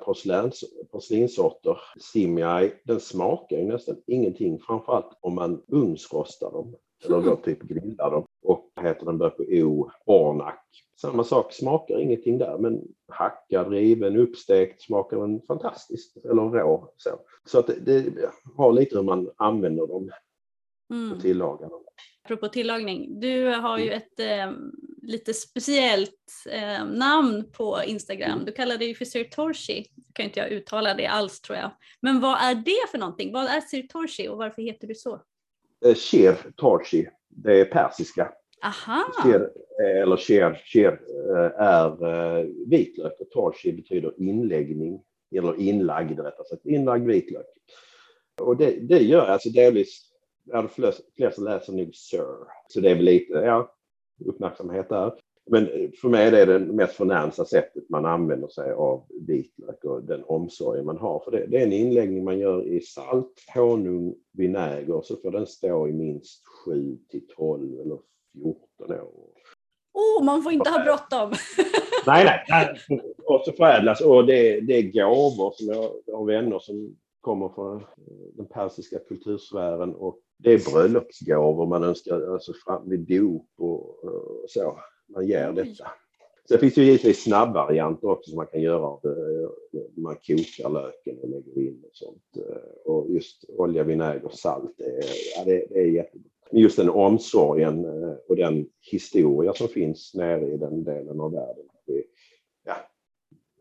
porslinssorter, 0.91 1.77
simiai, 1.99 2.71
den 2.83 2.99
smakar 2.99 3.57
ju 3.57 3.63
nästan 3.63 3.95
ingenting, 4.07 4.59
framförallt 4.59 5.17
om 5.21 5.35
man 5.35 5.61
ugnsrostar 5.67 6.51
dem. 6.51 6.75
Eller 7.05 7.21
då 7.21 7.35
typ 7.35 7.61
grillar 7.61 8.11
dem. 8.11 8.25
Och 8.43 8.71
heter 8.81 9.05
den 9.05 9.17
börjar 9.17 9.31
på 9.31 9.43
O, 9.43 9.91
Ornak. 10.05 10.59
Samma 11.01 11.23
sak, 11.23 11.53
smakar 11.53 11.99
ingenting 11.99 12.37
där, 12.37 12.57
men 12.57 12.81
hackad, 13.07 13.71
riven, 13.71 14.17
uppstekt 14.17 14.81
smakar 14.81 15.17
den 15.17 15.41
fantastiskt. 15.41 16.25
Eller 16.25 16.41
rå. 16.41 16.93
Så, 16.97 17.09
så 17.45 17.59
att 17.59 17.67
det, 17.67 18.01
det 18.01 18.29
har 18.57 18.73
lite 18.73 18.95
hur 18.95 19.03
man 19.03 19.31
använder 19.37 19.87
dem 19.87 20.09
mm. 20.91 21.41
och 21.41 21.61
dem. 21.61 21.83
Apropå 22.25 22.47
tillagning, 22.47 23.19
du 23.19 23.47
har 23.47 23.77
ju 23.77 23.87
mm. 23.87 23.97
ett 23.97 24.19
eh, 24.19 24.59
lite 25.01 25.33
speciellt 25.33 26.45
eh, 26.49 26.85
namn 26.85 27.51
på 27.51 27.79
Instagram. 27.85 28.31
Mm. 28.31 28.45
Du 28.45 28.51
kallar 28.51 28.77
dig 28.77 28.95
för 28.95 29.05
Sir 29.05 29.23
Torshi. 29.23 29.85
kan 30.13 30.25
inte 30.25 30.39
jag 30.39 30.49
uttala 30.49 30.93
det 30.93 31.07
alls 31.07 31.41
tror 31.41 31.57
jag. 31.57 31.71
Men 32.01 32.19
vad 32.19 32.37
är 32.41 32.55
det 32.55 32.91
för 32.91 32.97
någonting? 32.97 33.33
Vad 33.33 33.45
är 33.45 33.61
Sir 33.61 33.81
Torshi 33.81 34.27
och 34.27 34.37
varför 34.37 34.61
heter 34.61 34.87
du 34.87 34.95
så? 34.95 35.21
Eh, 35.85 35.95
Sher 35.95 36.37
Torshi, 36.55 37.07
det 37.29 37.59
är 37.59 37.65
persiska. 37.65 38.31
Aha. 38.63 39.03
Sher, 39.23 39.49
eh, 39.83 40.01
eller 40.01 40.17
sher, 40.17 40.61
sher 40.65 41.01
eh, 41.29 41.61
är 41.61 42.43
vitlök 42.69 43.13
och 43.19 43.29
Torshi 43.29 43.73
betyder 43.73 44.13
inläggning, 44.17 45.01
eller 45.35 45.59
inlagd 45.59 46.19
rättare 46.19 46.47
sagt, 46.49 46.65
inlagd 46.65 47.05
vitlök. 47.05 47.45
Och 48.41 48.57
det, 48.57 48.87
det 48.87 48.99
gör 48.99 49.25
alltså 49.25 49.49
delvis 49.49 50.12
ja, 50.43 50.61
de 50.61 50.69
flesta 51.15 51.41
läser 51.41 51.73
nog 51.73 51.95
Sir. 51.95 52.35
Så 52.67 52.79
det 52.79 52.89
är 52.89 52.95
väl 52.95 53.05
lite, 53.05 53.33
ja, 53.33 53.75
uppmärksamhet 54.25 54.89
där. 54.89 55.13
Men 55.45 55.91
för 56.01 56.09
mig 56.09 56.27
är 56.27 56.31
det 56.31 56.59
det 56.59 56.73
mest 56.73 56.93
förnämsta 56.93 57.45
sättet 57.45 57.89
man 57.89 58.05
använder 58.05 58.47
sig 58.47 58.71
av 58.71 59.05
vitlök 59.27 59.83
och 59.83 60.03
den 60.03 60.23
omsorg 60.23 60.83
man 60.83 60.97
har. 60.97 61.19
För 61.19 61.31
det, 61.31 61.45
det 61.45 61.57
är 61.57 61.63
en 61.63 61.73
inläggning 61.73 62.23
man 62.23 62.39
gör 62.39 62.67
i 62.67 62.81
salt, 62.81 63.33
honung, 63.53 64.15
vinäger 64.33 65.01
så 65.03 65.15
får 65.15 65.31
den 65.31 65.47
stå 65.47 65.87
i 65.87 65.91
minst 65.91 66.43
7 66.65 66.97
till 67.09 67.27
12 67.27 67.79
eller 67.79 67.99
14 68.33 68.91
år. 68.91 69.29
Oh, 69.93 70.25
man 70.25 70.43
får 70.43 70.51
inte 70.51 70.69
ha 70.69 70.83
bråttom! 70.83 71.29
nej, 72.07 72.25
nej, 72.25 72.45
nej. 72.49 73.01
Och 73.25 73.41
så 73.45 73.51
förädlas 73.51 74.01
och 74.01 74.25
det, 74.25 74.61
det 74.61 74.73
är 74.73 74.91
gåvor 74.91 75.53
som 75.55 75.67
jag 75.67 76.17
har 76.17 76.25
vänner 76.25 76.59
som 76.59 76.95
kommer 77.21 77.49
från 77.49 77.83
den 78.33 78.45
persiska 78.45 78.99
kultursfären 78.99 79.95
och 79.95 80.19
det 80.43 80.53
är 80.53 80.71
bröllopsgåvor 80.71 81.65
man 81.65 81.83
önskar 81.83 82.33
alltså 82.33 82.53
fram 82.65 82.89
vid 82.89 82.99
dop 82.99 83.47
och, 83.57 84.03
och 84.03 84.45
så. 84.47 84.79
Man 85.07 85.27
ger 85.27 85.51
detta. 85.51 85.87
Sen 86.49 86.59
finns 86.59 86.73
det 86.73 86.81
ju 86.81 86.87
givetvis 86.87 87.23
snabbvarianter 87.23 88.09
också 88.09 88.29
som 88.29 88.37
man 88.37 88.47
kan 88.47 88.61
göra 88.61 88.83
av 88.83 89.01
Man 89.95 90.15
kokar 90.15 90.69
löken 90.69 91.19
och 91.21 91.29
lägger 91.29 91.59
in 91.59 91.83
och 91.83 91.95
sånt. 91.95 92.47
Och 92.85 93.09
just 93.09 93.45
olja, 93.49 93.83
vinäger 93.83 94.25
och 94.25 94.33
salt, 94.33 94.73
det 94.77 94.83
är, 94.83 95.03
ja, 95.35 95.43
det, 95.45 95.65
det 95.69 95.79
är 95.79 95.85
jättebra. 95.85 96.29
Men 96.51 96.61
just 96.61 96.77
den 96.77 96.89
omsorgen 96.89 97.85
och 98.27 98.35
den 98.35 98.65
historia 98.91 99.53
som 99.53 99.67
finns 99.67 100.13
nere 100.13 100.53
i 100.53 100.57
den 100.57 100.83
delen 100.83 101.19
av 101.19 101.31
världen. 101.31 101.65
Ja, 101.85 101.93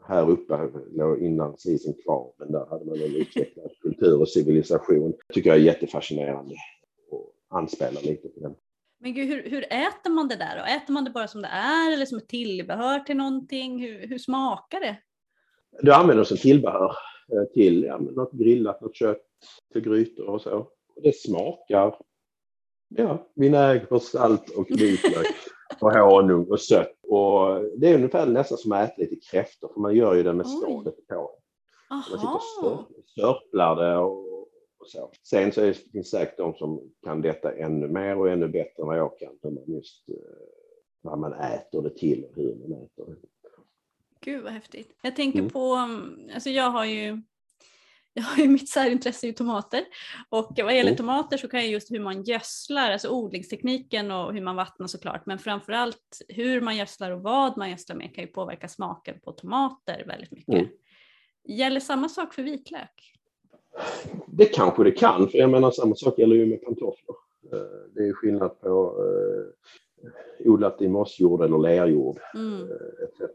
här 0.04 0.30
uppe 0.30 0.71
låg 0.92 1.18
inlandsisen 1.23 1.94
kvar, 2.04 2.32
men 2.38 2.52
där 2.52 2.66
hade 2.71 2.85
man 2.85 2.94
en 2.94 3.16
utvecklad 3.16 3.71
kultur 3.80 4.21
och 4.21 4.28
civilisation. 4.28 5.11
Det 5.28 5.35
tycker 5.35 5.50
jag 5.50 5.59
är 5.59 5.62
jättefascinerande 5.62 6.54
och 7.11 7.35
anspelar 7.49 8.02
lite 8.02 8.28
på 8.28 8.40
den. 8.40 8.54
Men 9.00 9.14
gud, 9.14 9.28
hur, 9.28 9.50
hur, 9.50 9.64
äter 9.64 10.11
man 10.11 10.28
det 10.28 10.37
där 10.37 10.59
då? 10.59 10.64
Äter 10.64 10.92
man 10.92 11.04
det 11.04 11.11
bara 11.11 11.28
som 11.28 11.42
det 11.42 11.49
är 11.49 11.92
eller 11.92 12.06
som 12.06 12.18
ett 12.18 12.28
tillbehör 12.28 12.99
till 12.99 13.16
någonting? 13.16 13.82
Hur, 13.82 14.06
hur 14.06 14.18
smakar 14.18 14.80
det? 14.80 14.97
Du 15.82 15.92
använder 15.92 16.23
det 16.23 16.28
som 16.28 16.37
tillbehör 16.37 16.92
eh, 17.32 17.52
till 17.54 17.82
ja, 17.82 17.99
något 17.99 18.32
grillat, 18.32 18.80
något 18.80 18.97
kött, 18.97 19.23
till 19.73 19.82
grytor 19.82 20.28
och 20.28 20.40
så. 20.40 20.68
Det 21.02 21.16
smakar 21.16 21.94
ja, 22.88 23.30
vinäger, 23.35 23.99
salt 23.99 24.50
och 24.50 24.71
vitlök 24.71 25.26
och 25.80 25.92
honung 25.92 26.47
och 26.50 26.61
sött. 26.61 26.92
Och 27.12 27.64
det 27.76 27.88
är 27.88 27.95
ungefär 27.95 28.26
nästan 28.26 28.59
som 28.59 28.73
att 28.73 28.90
äta 28.90 29.02
lite 29.02 29.16
kräftor 29.31 29.71
för 29.75 29.81
man 29.81 29.97
gör 29.97 30.14
ju 30.14 30.23
det 30.23 30.33
med 30.33 30.47
stålet 30.47 31.07
på. 31.09 31.31
Man 31.90 32.02
sitter 32.02 32.73
och 32.73 32.87
sörplar 33.07 33.76
det 33.76 33.97
och, 33.97 34.42
och, 34.78 34.87
så. 34.87 35.11
Sen 35.23 35.52
så 35.52 35.61
är, 35.61 35.73
finns 35.73 35.92
det 35.92 36.19
säkert 36.19 36.37
de 36.37 36.54
som 36.54 36.92
kan 37.04 37.23
detta 37.23 37.52
ännu 37.57 37.88
mer 37.88 38.19
och 38.19 38.31
ännu 38.31 38.49
bättre 38.49 38.83
än 38.83 38.87
vad 38.87 38.99
jag 38.99 39.19
kan. 39.19 39.38
Man 39.42 39.64
just, 39.66 40.09
eh, 40.09 40.14
vad 41.00 41.19
man 41.19 41.33
äter 41.33 41.83
det 41.83 41.99
till 41.99 42.25
och 42.25 42.37
hur 42.37 42.54
man 42.54 42.73
äter 42.73 43.07
det. 43.07 43.16
Gud 44.21 44.42
vad 44.42 44.52
häftigt. 44.52 44.97
Jag 45.02 45.16
tänker 45.16 45.38
mm. 45.38 45.50
på, 45.50 45.75
alltså 46.35 46.50
jag 46.50 46.71
har 46.71 46.85
ju 46.85 47.23
jag 48.14 48.23
har 48.23 48.42
ju 48.42 48.49
mitt 48.49 48.69
särintresse 48.69 49.26
i 49.28 49.33
tomater 49.33 49.85
och 50.28 50.59
vad 50.62 50.75
gäller 50.75 50.90
mm. 50.90 50.97
tomater 50.97 51.37
så 51.37 51.49
kan 51.49 51.61
jag 51.61 51.69
just 51.69 51.90
hur 51.90 52.00
man 52.00 52.23
gödslar, 52.23 52.90
alltså 52.90 53.09
odlingstekniken 53.09 54.11
och 54.11 54.33
hur 54.33 54.40
man 54.40 54.57
vattnar 54.57 54.87
såklart, 54.87 55.26
men 55.26 55.38
framförallt 55.38 56.23
hur 56.28 56.61
man 56.61 56.76
gödslar 56.76 57.11
och 57.11 57.23
vad 57.23 57.57
man 57.57 57.71
gödslar 57.71 57.97
med 57.97 58.14
kan 58.14 58.25
ju 58.25 58.31
påverka 58.31 58.69
smaken 58.69 59.21
på 59.25 59.33
tomater 59.33 60.04
väldigt 60.07 60.31
mycket. 60.31 60.54
Mm. 60.54 60.69
Gäller 61.45 61.81
samma 61.81 62.09
sak 62.09 62.35
för 62.35 62.42
vitlök? 62.42 63.12
Det 64.26 64.45
kanske 64.45 64.85
det 64.85 64.92
kan, 64.92 65.28
för 65.28 65.38
jag 65.38 65.50
menar 65.50 65.71
samma 65.71 65.95
sak 65.95 66.19
gäller 66.19 66.37
ju 66.37 66.47
med 66.47 66.62
pantofflor. 66.62 67.16
Eh, 67.52 67.59
det 67.95 68.09
är 68.09 68.12
skillnad 68.12 68.61
på 68.61 68.95
eh, 68.99 69.71
odlat 70.44 70.82
i 70.82 70.88
mossjord 70.88 71.44
eller 71.44 71.59
lerjord 71.59 72.18
mm. 72.35 72.61
Eh, 72.61 73.04
etc. 73.04 73.32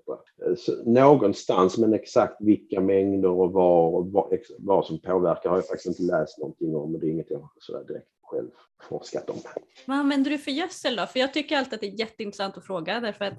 Så 0.57 0.83
någonstans, 0.83 1.77
men 1.77 1.93
exakt 1.93 2.35
vilka 2.39 2.81
mängder 2.81 3.29
och 3.29 3.51
var 3.51 3.89
och 3.89 4.11
vad, 4.11 4.39
vad, 4.59 4.85
som 4.85 4.99
påverkar 4.99 5.49
har 5.49 5.57
jag 5.57 5.67
faktiskt 5.67 5.99
inte 5.99 6.17
läst 6.17 6.37
någonting 6.37 6.75
om 6.75 6.95
och 6.95 6.99
det 7.01 7.07
är 7.07 7.11
inget 7.11 7.31
jag 7.31 7.49
sådär 7.59 7.83
direkt 7.83 8.07
själv 8.21 8.49
forskat 8.89 9.29
om. 9.29 9.37
Vad 9.85 9.97
använder 9.97 10.31
du 10.31 10.37
för 10.37 10.51
gödsel 10.51 10.95
då? 10.95 11.05
För 11.05 11.19
jag 11.19 11.33
tycker 11.33 11.57
alltid 11.57 11.73
att 11.73 11.81
det 11.81 11.87
är 11.87 11.99
jätteintressant 11.99 12.57
att 12.57 12.65
fråga 12.65 12.99
därför 12.99 13.25
att 13.25 13.33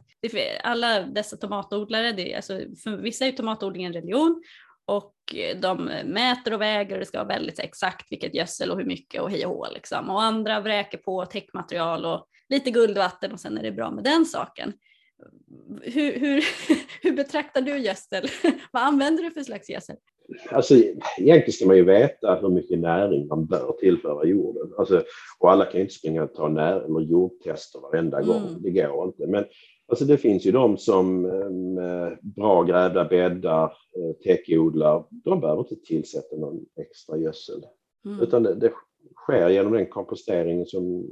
alla 0.62 1.02
dessa 1.02 1.36
tomatodlare, 1.36 2.12
det 2.12 2.32
är, 2.32 2.36
alltså, 2.36 2.52
för 2.84 2.96
vissa 2.96 3.26
är 3.26 3.32
tomatodling 3.32 3.84
en 3.84 3.92
religion 3.92 4.42
och 4.86 5.14
de 5.60 5.84
mäter 6.04 6.54
och 6.54 6.60
väger 6.60 6.92
och 6.92 7.00
det 7.00 7.06
ska 7.06 7.18
vara 7.18 7.28
väldigt 7.28 7.58
exakt 7.58 8.12
vilket 8.12 8.34
gödsel 8.34 8.70
och 8.70 8.78
hur 8.78 8.84
mycket 8.84 9.22
och 9.22 9.30
hej 9.30 9.46
och 9.46 9.52
hå 9.52 9.66
liksom. 9.74 10.10
Och 10.10 10.22
andra 10.22 10.60
vräker 10.60 10.98
på 10.98 11.26
täckmaterial 11.26 12.04
och 12.04 12.26
lite 12.48 12.70
guldvatten 12.70 13.32
och 13.32 13.40
sen 13.40 13.58
är 13.58 13.62
det 13.62 13.72
bra 13.72 13.90
med 13.90 14.04
den 14.04 14.26
saken. 14.26 14.72
Hur, 15.82 16.18
hur, 16.18 16.44
hur 17.02 17.12
betraktar 17.12 17.60
du 17.60 17.78
gödsel? 17.78 18.28
Vad 18.72 18.82
använder 18.82 19.22
du 19.22 19.30
för 19.30 19.42
slags 19.42 19.70
gödsel? 19.70 19.96
Alltså, 20.50 20.74
egentligen 21.18 21.52
ska 21.52 21.66
man 21.66 21.76
ju 21.76 21.84
veta 21.84 22.34
hur 22.34 22.48
mycket 22.48 22.78
näring 22.78 23.26
man 23.26 23.46
bör 23.46 23.76
tillföra 23.80 24.24
jorden. 24.24 24.72
Alltså, 24.78 25.02
och 25.38 25.50
alla 25.50 25.64
kan 25.64 25.80
inte 25.80 25.94
springa 25.94 26.22
och 26.22 26.34
ta 26.34 26.48
när 26.48 26.80
eller 26.80 27.00
jordtester 27.00 27.80
varenda 27.80 28.22
gång. 28.22 28.48
Mm. 28.48 28.62
Det 28.62 28.70
går 28.70 29.06
inte. 29.06 29.26
Men 29.26 29.44
Alltså 29.90 30.04
det 30.04 30.18
finns 30.18 30.46
ju 30.46 30.52
de 30.52 30.78
som 30.78 31.22
med 31.74 32.18
bra 32.22 32.62
grävda 32.62 33.04
bäddar 33.04 33.64
eh, 33.64 34.12
täckodlar, 34.24 35.04
de 35.10 35.40
behöver 35.40 35.60
inte 35.60 35.76
tillsätta 35.76 36.36
någon 36.36 36.60
extra 36.80 37.16
gödsel. 37.16 37.62
Mm. 38.06 38.20
Utan 38.20 38.42
det, 38.42 38.54
det, 38.54 38.72
sker 39.16 39.48
genom 39.48 39.72
den 39.72 39.86
komposteringen 39.86 40.66
som 40.66 41.06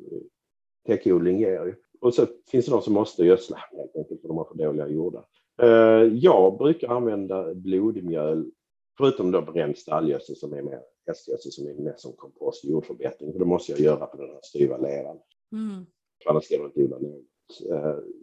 täckodling 0.87 1.41
ger. 1.41 1.77
Och 2.01 2.15
så 2.15 2.27
finns 2.51 2.67
det 2.67 2.73
de 2.73 2.83
som 2.83 2.95
måste 2.95 3.25
gödsla 3.25 3.59
helt 3.71 3.97
enkelt 3.97 4.21
för 4.21 4.29
de 4.29 4.37
har 4.37 4.45
för 4.45 4.55
dåliga 4.55 4.89
jordar. 4.89 5.25
Eh, 5.63 6.15
jag 6.15 6.59
brukar 6.59 6.89
använda 6.89 7.55
blodmjöl, 7.55 8.51
förutom 8.99 9.31
då 9.31 9.43
bränd 9.43 9.79
stallgödsel 9.79 10.37
som 10.37 10.53
är 10.53 10.63
mer 10.63 10.81
hästgödsel 11.07 11.53
som 11.53 11.67
är 11.67 11.75
mer 11.75 11.95
som 11.97 12.13
kompost 12.13 12.65
och 12.65 12.71
jordförbättring. 12.71 13.33
För 13.33 13.39
det 13.39 13.45
måste 13.45 13.73
jag 13.73 13.81
göra 13.81 14.07
på 14.07 14.17
den 14.17 14.29
här 14.29 14.41
styva 14.43 14.77
leran. 14.77 15.19
Mm. 15.53 15.87
Annars 16.27 16.45
ska 16.45 16.55
jag 16.55 16.67
inte 16.67 16.85
odla 16.85 16.99
något. 16.99 17.25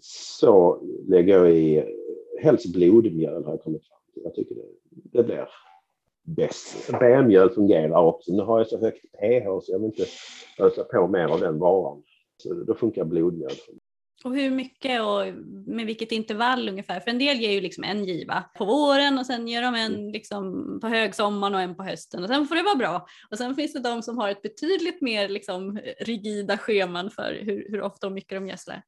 Så 0.02 0.82
lägger 1.08 1.38
jag 1.38 1.56
i 1.56 1.84
helst 2.42 2.74
blodmjöl 2.74 3.44
har 3.44 3.52
jag 3.52 3.62
kommit 3.62 3.88
fram 3.88 4.00
till. 4.14 4.24
Jag 4.24 4.36
tycker 4.36 4.56
det, 4.56 4.68
det 4.90 5.24
blir 5.24 5.50
bäst. 6.24 6.92
B-mjöl 7.00 7.50
fungerar 7.50 8.06
också. 8.06 8.34
Nu 8.34 8.44
har 8.44 8.60
jag 8.60 8.68
så 8.68 8.80
högt 8.80 9.02
pH 9.12 9.46
så 9.62 9.72
jag 9.72 9.80
vill 9.80 9.86
inte 9.86 10.06
ösa 10.60 10.84
på 10.84 11.08
mer 11.08 11.28
av 11.28 11.40
den 11.40 11.60
varan. 11.60 12.04
Då 12.68 12.76
funkar 12.76 13.06
blodmjöl. 13.06 13.52
Och 14.24 14.36
hur 14.36 14.52
mycket 14.52 15.02
och 15.02 15.44
med 15.66 15.86
vilket 15.86 16.12
intervall 16.12 16.70
ungefär? 16.70 17.00
För 17.00 17.12
en 17.12 17.20
del 17.20 17.40
ger 17.40 17.52
ju 17.52 17.62
liksom 17.62 17.84
en 17.84 18.06
giva 18.06 18.44
på 18.58 18.66
våren 18.66 19.18
och 19.18 19.26
sen 19.26 19.48
ger 19.48 19.62
de 19.62 19.76
en 19.76 19.94
mm. 19.94 20.12
liksom 20.12 20.80
på 20.82 20.88
högsommaren 20.88 21.56
och 21.56 21.62
en 21.62 21.76
på 21.76 21.84
hösten 21.84 22.24
och 22.24 22.30
sen 22.30 22.48
får 22.48 22.56
det 22.56 22.64
vara 22.64 22.76
bra. 22.76 23.06
Och 23.32 23.38
sen 23.38 23.56
finns 23.56 23.74
det 23.74 23.80
de 23.80 24.02
som 24.02 24.18
har 24.18 24.30
ett 24.30 24.42
betydligt 24.42 25.02
mer 25.02 25.30
liksom 25.30 25.80
rigida 26.00 26.58
scheman 26.58 27.10
för 27.10 27.40
hur, 27.42 27.66
hur 27.70 27.82
ofta 27.82 28.08
och 28.08 28.14
mycket 28.14 28.38
de 28.38 28.48
gödslar. 28.48 28.82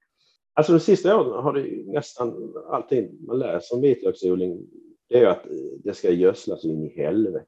Alltså 0.54 0.74
de 0.74 0.80
sista 0.80 1.18
åren 1.20 1.44
har 1.44 1.54
det 1.54 1.94
nästan 1.94 2.54
alltid 2.72 3.28
man 3.28 3.40
läser 3.40 3.76
om 3.76 3.82
vitlöksodling, 3.82 4.68
det 5.10 5.20
är 5.20 5.28
att 5.28 5.46
det 5.84 5.94
ska 5.94 6.12
gödslas 6.12 6.66
in 6.66 6.84
i 6.84 7.02
helvete. 7.02 7.46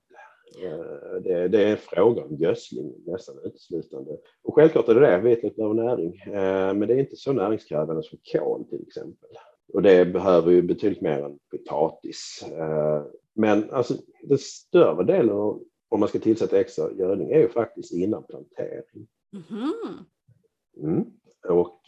Eh, 0.63 1.21
det, 1.23 1.47
det 1.47 1.63
är 1.63 1.71
en 1.71 1.77
fråga 1.77 2.23
om 2.23 2.35
gödsling 2.35 2.93
nästan 3.05 3.35
uteslutande. 3.43 4.17
Och 4.43 4.55
självklart 4.55 4.87
är 4.87 4.95
det 4.95 4.99
det, 4.99 5.17
vitlök 5.17 5.55
behöver 5.55 5.75
näring. 5.75 6.21
Eh, 6.25 6.73
men 6.73 6.79
det 6.79 6.93
är 6.93 6.99
inte 6.99 7.15
så 7.15 7.33
näringskrävande 7.33 8.03
som 8.03 8.19
kål 8.33 8.65
till 8.69 8.81
exempel. 8.87 9.29
Och 9.73 9.81
det 9.81 10.05
behöver 10.05 10.51
ju 10.51 10.61
betydligt 10.61 11.01
mer 11.01 11.23
än 11.23 11.39
potatis. 11.51 12.45
Eh, 12.51 13.03
men 13.33 13.71
alltså 13.71 13.93
den 14.23 14.37
större 14.37 15.03
delen 15.03 15.35
om 15.89 15.99
man 15.99 16.09
ska 16.09 16.19
tillsätta 16.19 16.59
extra 16.59 16.91
gödning 16.91 17.31
är 17.31 17.39
ju 17.39 17.49
faktiskt 17.49 17.93
innan 17.93 18.23
plantering. 18.23 19.07
Mm. 19.49 19.73
Mm. 20.83 21.05
Och 21.49 21.81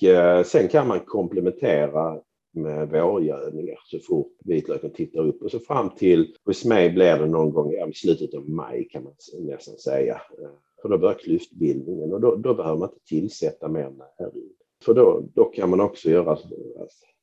sen 0.45 0.67
kan 0.67 0.87
man 0.87 0.99
komplementera 0.99 2.21
med 2.51 2.89
vårgödningar 2.89 3.79
så 3.85 3.99
fort 3.99 4.31
vitlöken 4.45 4.91
tittar 4.91 5.27
upp 5.27 5.41
och 5.41 5.51
så 5.51 5.59
fram 5.59 5.89
till, 5.89 6.35
hos 6.45 6.65
mig 6.65 6.89
blir 6.89 7.19
det 7.19 7.25
någon 7.25 7.53
gång 7.53 7.73
i 7.73 7.93
slutet 7.93 8.33
av 8.33 8.49
maj 8.49 8.87
kan 8.91 9.03
man 9.03 9.13
nästan 9.39 9.77
säga. 9.77 10.13
Eh, 10.13 10.49
för 10.81 10.89
då 10.89 10.97
börjar 10.97 11.19
klyftbildningen 11.19 12.13
och 12.13 12.21
då, 12.21 12.35
då 12.35 12.53
behöver 12.53 12.77
man 12.77 12.89
inte 12.89 13.05
tillsätta 13.05 13.67
mer 13.67 13.89
näring. 13.89 14.49
För 14.85 14.93
då, 14.93 15.23
då 15.33 15.45
kan 15.45 15.69
man 15.69 15.79
också 15.79 16.09
göra, 16.09 16.37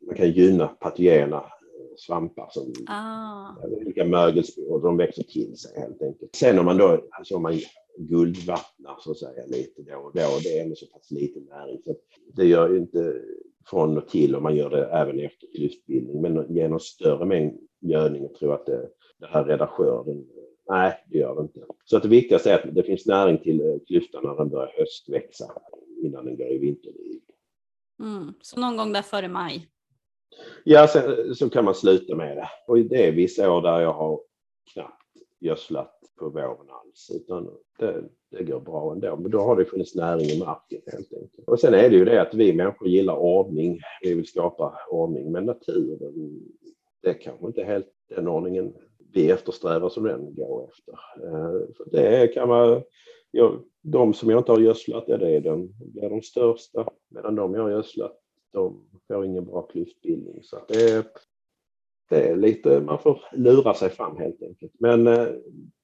man 0.06 0.16
kan 0.16 0.30
gynna 0.30 0.68
patogena 0.68 1.44
svampar 1.96 2.48
som 2.50 2.72
ah. 2.86 3.66
olika 3.66 4.04
mögelspår, 4.04 4.80
de 4.80 4.96
växer 4.96 5.22
till 5.22 5.56
sig 5.56 5.80
helt 5.80 6.02
enkelt. 6.02 6.36
Sen 6.36 6.58
om 6.58 6.64
man 6.64 6.76
då, 6.76 7.04
alltså 7.10 7.36
om 7.36 7.42
man 7.42 7.60
guldvattnar 7.98 8.96
så 9.00 9.10
att 9.10 9.18
säga 9.18 9.46
lite 9.46 9.82
då 9.82 9.96
och 9.96 10.12
då, 10.14 10.38
det 10.42 10.58
är 10.58 10.62
ändå 10.62 10.74
så 10.74 10.86
pass 10.86 11.10
lite 11.10 11.40
näring 11.40 11.82
så 11.84 11.94
det 12.36 12.44
gör 12.44 12.70
ju 12.70 12.78
inte 12.78 13.22
från 13.70 13.98
och 13.98 14.08
till 14.08 14.36
om 14.36 14.42
man 14.42 14.56
gör 14.56 14.70
det 14.70 14.86
även 14.86 15.20
efter 15.20 15.46
klyftbildning, 15.56 16.22
men 16.22 16.54
genom 16.54 16.80
större 16.80 17.24
mängd 17.24 17.58
gödning 17.80 18.24
och 18.24 18.34
tro 18.34 18.52
att 18.52 18.66
det, 18.66 18.88
det 19.18 19.26
här 19.26 19.44
räddar 19.44 19.66
skörden. 19.66 20.26
Nej, 20.68 21.04
det 21.06 21.18
gör 21.18 21.34
det 21.34 21.42
inte. 21.42 21.60
Så 21.84 21.96
att 21.96 22.02
det 22.02 22.08
viktigaste 22.08 22.52
är 22.52 22.54
att 22.58 22.74
det 22.74 22.82
finns 22.82 23.06
näring 23.06 23.38
till 23.38 23.60
eh, 23.60 23.76
klyftan 23.86 24.24
när 24.24 24.36
den 24.36 24.48
börjar 24.48 24.74
höstväxa 24.78 25.52
innan 26.02 26.24
den 26.24 26.36
går 26.36 26.48
i 26.48 26.58
vinterliv. 26.58 27.20
Mm, 28.02 28.34
så 28.40 28.60
någon 28.60 28.76
gång 28.76 28.92
där 28.92 29.02
före 29.02 29.28
maj? 29.28 29.68
Ja, 30.64 30.88
sen, 30.88 31.34
så 31.34 31.50
kan 31.50 31.64
man 31.64 31.74
sluta 31.74 32.14
med 32.14 32.36
det. 32.36 32.48
Och 32.66 32.78
det 32.78 33.06
är 33.06 33.12
vissa 33.12 33.52
år 33.52 33.62
där 33.62 33.80
jag 33.80 33.92
har 33.92 34.20
knappt 34.72 35.02
gödslat 35.40 35.95
på 36.18 36.28
våren 36.28 36.70
alls, 36.70 37.10
utan 37.14 37.50
det, 37.78 38.04
det 38.30 38.44
går 38.44 38.60
bra 38.60 38.92
ändå. 38.92 39.16
Men 39.16 39.30
då 39.30 39.38
har 39.38 39.56
det 39.56 39.64
funnits 39.64 39.94
näring 39.94 40.26
i 40.26 40.38
marken 40.38 40.80
helt 40.86 41.12
enkelt. 41.12 41.48
Och 41.48 41.60
sen 41.60 41.74
är 41.74 41.90
det 41.90 41.96
ju 41.96 42.04
det 42.04 42.22
att 42.22 42.34
vi 42.34 42.52
människor 42.52 42.88
gillar 42.88 43.16
ordning. 43.16 43.78
Vi 44.02 44.14
vill 44.14 44.26
skapa 44.26 44.78
ordning, 44.90 45.32
men 45.32 45.44
naturen, 45.44 45.98
det 47.02 47.08
är 47.08 47.20
kanske 47.20 47.46
inte 47.46 47.64
helt 47.64 47.88
den 48.08 48.28
ordningen 48.28 48.74
vi 49.12 49.30
eftersträvar 49.30 49.88
som 49.88 50.04
den 50.04 50.34
går 50.34 50.68
efter. 50.68 50.92
Eh, 51.26 51.74
för 51.76 51.90
det 51.90 52.28
kan 52.34 52.48
vara, 52.48 52.82
ja, 53.30 53.60
de 53.82 54.14
som 54.14 54.30
jag 54.30 54.40
inte 54.40 54.52
har 54.52 54.60
gödslat, 54.60 55.04
ja, 55.06 55.16
det 55.16 55.36
är 55.36 55.40
de, 55.40 55.72
är 56.02 56.10
de 56.10 56.22
största, 56.22 56.88
medan 57.08 57.34
de 57.34 57.54
jag 57.54 57.62
har 57.62 57.70
gödslat, 57.70 58.18
de 58.52 58.88
får 59.08 59.24
ingen 59.24 59.44
bra 59.44 59.62
klyftbildning. 59.62 60.42
Så 60.42 60.56
det 60.68 60.90
är, 60.90 61.04
det 62.08 62.28
är 62.28 62.36
lite, 62.36 62.80
man 62.80 62.98
får 62.98 63.20
lura 63.32 63.74
sig 63.74 63.90
fram 63.90 64.16
helt 64.16 64.42
enkelt. 64.42 64.72
Men 64.78 65.06
eh, 65.06 65.28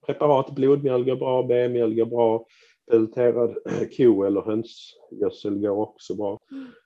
preparat, 0.07 0.55
blodmjöl 0.55 1.05
går 1.05 1.17
bra, 1.17 1.43
B-mjöl 1.43 1.95
går 1.95 2.07
bra, 2.07 2.47
pelleterad 2.91 3.57
ko 3.97 4.23
eller 4.25 4.41
hönsgödsel 4.41 5.59
går 5.59 5.77
också 5.81 6.15
bra. 6.15 6.41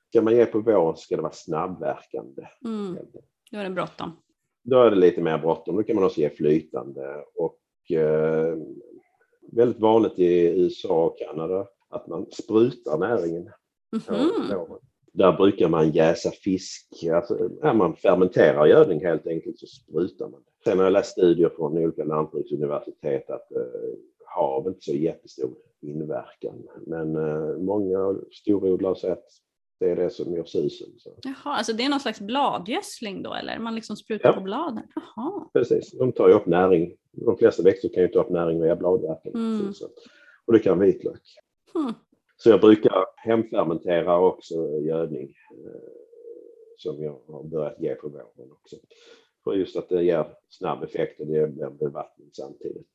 Ska 0.08 0.22
man 0.22 0.36
ge 0.36 0.46
på 0.46 0.60
våren 0.60 0.96
ska 0.96 1.16
det 1.16 1.22
vara 1.22 1.32
snabbverkande. 1.32 2.42
Mm. 2.64 2.96
Då 3.52 3.58
är 3.58 3.64
det 3.64 3.70
bråttom. 3.70 4.12
Då 4.64 4.82
är 4.82 4.90
det 4.90 4.96
lite 4.96 5.22
mer 5.22 5.38
bråttom. 5.38 5.76
Då 5.76 5.82
kan 5.82 5.96
man 5.96 6.04
också 6.04 6.20
ge 6.20 6.30
flytande 6.30 7.24
och 7.34 7.96
eh, 7.96 8.56
väldigt 9.52 9.80
vanligt 9.80 10.18
i 10.18 10.62
USA 10.62 11.04
och 11.04 11.18
Kanada 11.18 11.66
att 11.88 12.06
man 12.06 12.26
sprutar 12.30 12.98
näringen. 12.98 13.50
Mm 13.92 14.04
-hmm 14.04 14.78
där 15.16 15.32
brukar 15.32 15.68
man 15.68 15.90
jäsa 15.90 16.30
fisk. 16.30 17.04
Alltså, 17.14 17.50
man 17.62 17.96
fermenterar 17.96 18.66
gödning 18.66 19.04
helt 19.04 19.26
enkelt 19.26 19.58
så 19.58 19.66
sprutar 19.66 20.28
man. 20.28 20.42
Sen 20.64 20.78
har 20.78 20.84
jag 20.84 20.92
läst 20.92 21.12
studier 21.12 21.48
från 21.56 21.78
olika 21.78 22.04
lantbruksuniversitet 22.04 23.30
att 23.30 23.52
eh, 23.52 23.98
hav 24.24 24.66
inte 24.68 24.80
så 24.80 24.92
jättestor 24.92 25.54
inverkan. 25.82 26.62
Men 26.86 27.16
eh, 27.16 27.58
många 27.58 28.16
storodlare 28.32 28.96
säger 28.96 29.14
att 29.14 29.28
det 29.80 29.90
är 29.90 29.96
det 29.96 30.10
som 30.10 30.34
gör 30.34 30.44
susen. 30.44 30.88
Så. 30.98 31.10
Jaha, 31.22 31.56
alltså 31.56 31.72
det 31.72 31.84
är 31.84 31.88
någon 31.88 32.00
slags 32.00 32.20
bladgödsling 32.20 33.22
då 33.22 33.34
eller? 33.34 33.58
Man 33.58 33.74
liksom 33.74 33.96
sprutar 33.96 34.28
ja. 34.28 34.32
på 34.34 34.40
bladen? 34.40 34.82
Jaha. 34.94 35.48
Precis, 35.52 35.92
de 35.98 36.12
tar 36.12 36.28
ju 36.28 36.34
upp 36.34 36.46
näring. 36.46 36.96
De 37.12 37.36
flesta 37.36 37.62
växter 37.62 37.88
kan 37.88 38.02
ju 38.02 38.08
ta 38.08 38.20
upp 38.20 38.30
näring 38.30 38.62
via 38.62 38.76
bladverken. 38.76 39.34
Mm. 39.34 39.72
Och 40.46 40.52
det 40.52 40.58
kan 40.58 40.78
vitlök. 40.78 41.22
Hmm. 41.72 41.94
Så 42.36 42.50
jag 42.50 42.60
brukar 42.60 43.04
hemfermentera 43.16 44.18
också 44.18 44.54
gödning 44.80 45.34
eh, 45.50 45.80
som 46.76 47.02
jag 47.02 47.20
har 47.28 47.42
börjat 47.44 47.80
ge 47.80 47.94
på 47.94 48.08
våren 48.08 48.52
också. 48.52 48.76
för 49.44 49.54
just 49.54 49.76
att 49.76 49.88
det 49.88 50.02
ger 50.02 50.26
snabb 50.48 50.82
effekt 50.82 51.20
och 51.20 51.26
det 51.26 51.46
blir 51.46 51.70
bevattning 51.70 52.28
samtidigt. 52.32 52.86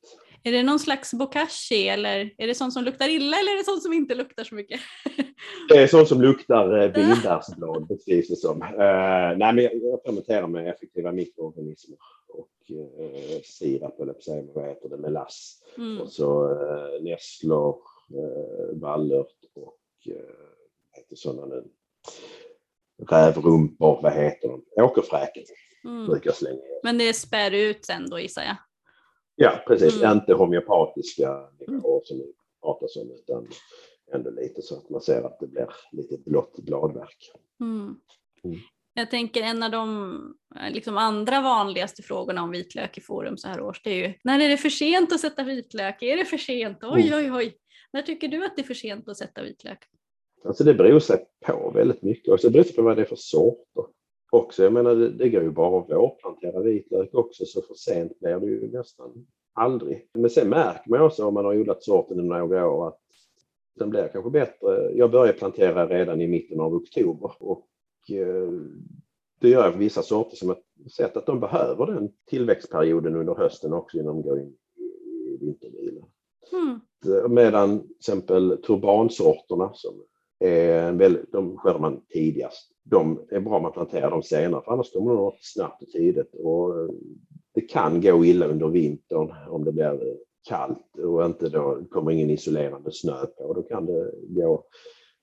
Är 0.44 0.52
det 0.52 0.64
någon 0.64 0.80
slags 0.80 1.14
bokashi 1.14 1.88
eller 1.88 2.34
är 2.38 2.48
det 2.48 2.56
sånt 2.56 2.74
som 2.74 2.84
luktar 2.84 3.10
illa 3.10 3.40
eller 3.40 3.52
är 3.52 3.58
det 3.58 3.64
sånt 3.64 3.84
som 3.84 3.94
inte 3.94 4.16
luktar 4.16 4.44
så 4.44 4.56
mycket? 4.56 4.80
Det 5.70 5.78
är 5.78 5.88
sånt 5.88 6.08
som 6.08 6.22
luktar 6.22 6.78
eh, 6.78 6.92
vinbärsblad 6.96 7.88
beskrivs 7.88 8.28
det 8.28 8.36
som. 8.36 8.62
Uh, 8.62 9.38
nej, 9.38 9.54
men 9.54 9.58
jag 9.58 10.04
fermenterar 10.06 10.48
med 10.48 10.68
effektiva 10.68 11.12
mikroorganismer 11.12 11.98
och 12.28 12.50
uh, 12.72 13.42
sirap, 13.44 14.00
eller 14.00 14.54
vad 14.54 14.66
heter 14.66 14.90
det, 14.90 14.98
melass. 14.98 15.64
Mm. 15.78 16.02
Och 16.02 16.12
så 16.12 16.50
uh, 16.50 17.04
nässlor, 17.04 17.78
vallört 18.74 19.36
och 19.56 19.78
uh, 20.10 20.16
vad 20.92 21.04
heter 21.04 21.16
sådana 21.16 21.46
nu? 21.46 21.64
Rävrumpor, 23.10 24.00
vad 24.04 24.14
heter 24.14 24.48
de? 24.48 24.84
Åkerfräken 24.84 25.44
mm. 25.86 26.06
brukar 26.06 26.32
slänga 26.32 26.62
Men 26.84 26.98
det 26.98 27.14
spär 27.14 27.52
ut 27.52 27.86
sen 27.86 28.10
då 28.10 28.20
gissar 28.20 28.42
jag? 28.42 28.56
Ja, 29.36 29.64
precis. 29.68 30.02
Mm. 30.02 30.18
Inte 30.18 30.34
homeopatiska 30.34 31.50
nivåer 31.60 32.02
som 32.04 32.18
vi 32.18 32.34
pratar 32.62 33.02
om, 33.02 33.12
utan 33.12 33.48
ändå 34.14 34.30
lite 34.30 34.62
så 34.62 34.78
att 34.78 34.90
man 34.90 35.02
ser 35.02 35.24
att 35.24 35.40
det 35.40 35.48
blir 35.48 35.68
lite 35.92 36.18
blått 36.26 36.60
bladverk. 36.60 37.32
Mm. 37.62 37.96
Mm. 38.44 38.60
Jag 38.94 39.12
tänker 39.12 39.42
en 39.44 39.64
av 39.64 39.72
de 39.72 40.36
liksom 40.70 40.98
andra 40.98 41.42
vanligaste 41.42 42.04
frågorna 42.04 42.44
om 42.44 42.52
vitlök 42.52 42.98
i 42.98 43.02
forum 43.02 43.38
så 43.38 43.48
här 43.48 43.62
års, 43.62 43.82
det 43.84 43.90
är 43.90 44.08
ju 44.08 44.14
när 44.24 44.40
är 44.40 44.50
det 44.50 44.58
för 44.58 44.70
sent 44.70 45.14
att 45.14 45.20
sätta 45.20 45.44
vitlök? 45.44 46.02
Är 46.02 46.18
det 46.18 46.26
för 46.26 46.38
sent? 46.38 46.78
Oj, 46.82 47.08
mm. 47.08 47.20
oj, 47.20 47.32
oj. 47.32 47.58
När 47.94 48.02
tycker 48.02 48.28
du 48.28 48.46
att 48.46 48.56
det 48.56 48.62
är 48.62 48.64
för 48.64 48.74
sent 48.74 49.10
att 49.10 49.18
sätta 49.18 49.44
vitlök? 49.44 49.80
Alltså 50.44 50.64
det 50.64 50.74
beror 50.74 51.00
sig 51.00 51.26
på 51.46 51.72
väldigt 51.76 52.02
mycket 52.02 52.34
också. 52.34 52.48
Det 52.48 52.52
beror 52.52 52.64
sig 52.64 52.76
på 52.76 52.82
vad 52.82 52.98
det 52.98 53.02
är 53.02 53.06
för 53.06 53.16
sorter 53.16 53.86
också. 54.32 54.64
Jag 54.64 54.74
menar, 54.74 54.96
det, 54.96 55.10
det 55.10 55.30
går 55.30 55.44
ju 55.44 55.52
bara 55.52 55.82
att 55.82 55.90
vårplantera 55.90 56.60
vitlök 56.60 57.14
också, 57.14 57.46
så 57.46 57.62
för 57.62 57.74
sent 57.74 58.20
blir 58.20 58.40
det 58.40 58.46
ju 58.46 58.72
nästan 58.72 59.28
aldrig. 59.54 60.10
Men 60.14 60.30
sen 60.30 60.50
märker 60.50 60.90
man 60.90 61.02
också 61.02 61.26
om 61.26 61.34
man 61.34 61.46
har 61.46 61.58
odlat 61.58 61.84
sorten 61.84 62.20
i 62.20 62.24
några 62.24 62.70
år 62.70 62.88
att 62.88 63.00
den 63.76 63.90
blir 63.90 64.10
kanske 64.14 64.32
bättre. 64.32 64.92
Jag 64.94 65.12
började 65.12 65.38
plantera 65.38 65.88
redan 65.88 66.22
i 66.22 66.28
mitten 66.28 66.60
av 66.60 66.74
oktober 66.74 67.32
och 67.40 67.68
eh, 68.12 68.52
det 69.40 69.50
gör 69.50 69.64
jag 69.64 69.72
för 69.72 69.80
vissa 69.80 70.02
sorter 70.02 70.38
som 70.38 70.50
jag 70.50 70.92
sett 70.92 71.18
att 71.18 71.26
de 71.26 71.40
behöver 71.40 71.86
den 71.86 72.14
tillväxtperioden 72.30 73.16
under 73.16 73.36
hösten 73.36 73.74
också 73.74 73.98
innan 73.98 74.16
de 74.16 74.22
går 74.22 74.40
in 74.40 74.56
i 74.76 75.38
vintervila. 75.46 75.81
Mm. 76.54 76.80
Medan 77.34 77.80
till 77.80 77.96
exempel 77.98 78.58
turbansorterna 78.58 79.72
som 79.74 80.04
är 80.40 80.92
väldigt, 80.92 81.32
de 81.32 81.58
skördar 81.58 81.80
man 81.80 82.02
tidigast 82.10 82.72
de 82.84 83.28
är 83.32 83.40
bra 83.40 83.56
om 83.56 83.64
man 83.64 83.72
planterar 83.72 84.12
dem 84.12 84.24
senare, 84.24 84.62
för 84.64 84.72
annars 84.72 84.94
kommer 84.94 85.12
de 85.12 85.28
upp 85.28 85.40
snabbt 85.42 85.84
och 85.84 85.90
tidigt. 85.90 86.36
Och 86.36 86.74
det 87.54 87.62
kan 87.62 88.02
gå 88.02 88.26
illa 88.26 88.46
under 88.46 88.68
vintern 88.68 89.34
om 89.50 89.64
det 89.66 89.72
blir 89.72 90.18
kallt 90.48 90.98
och 90.98 91.26
inte 91.26 91.50
då 91.50 91.82
kommer 91.92 92.12
ingen 92.12 92.30
isolerande 92.30 92.92
snö 92.92 93.26
på. 93.26 93.54
Då 93.54 93.62
kan 93.62 93.86
det 93.86 94.12
gå 94.28 94.66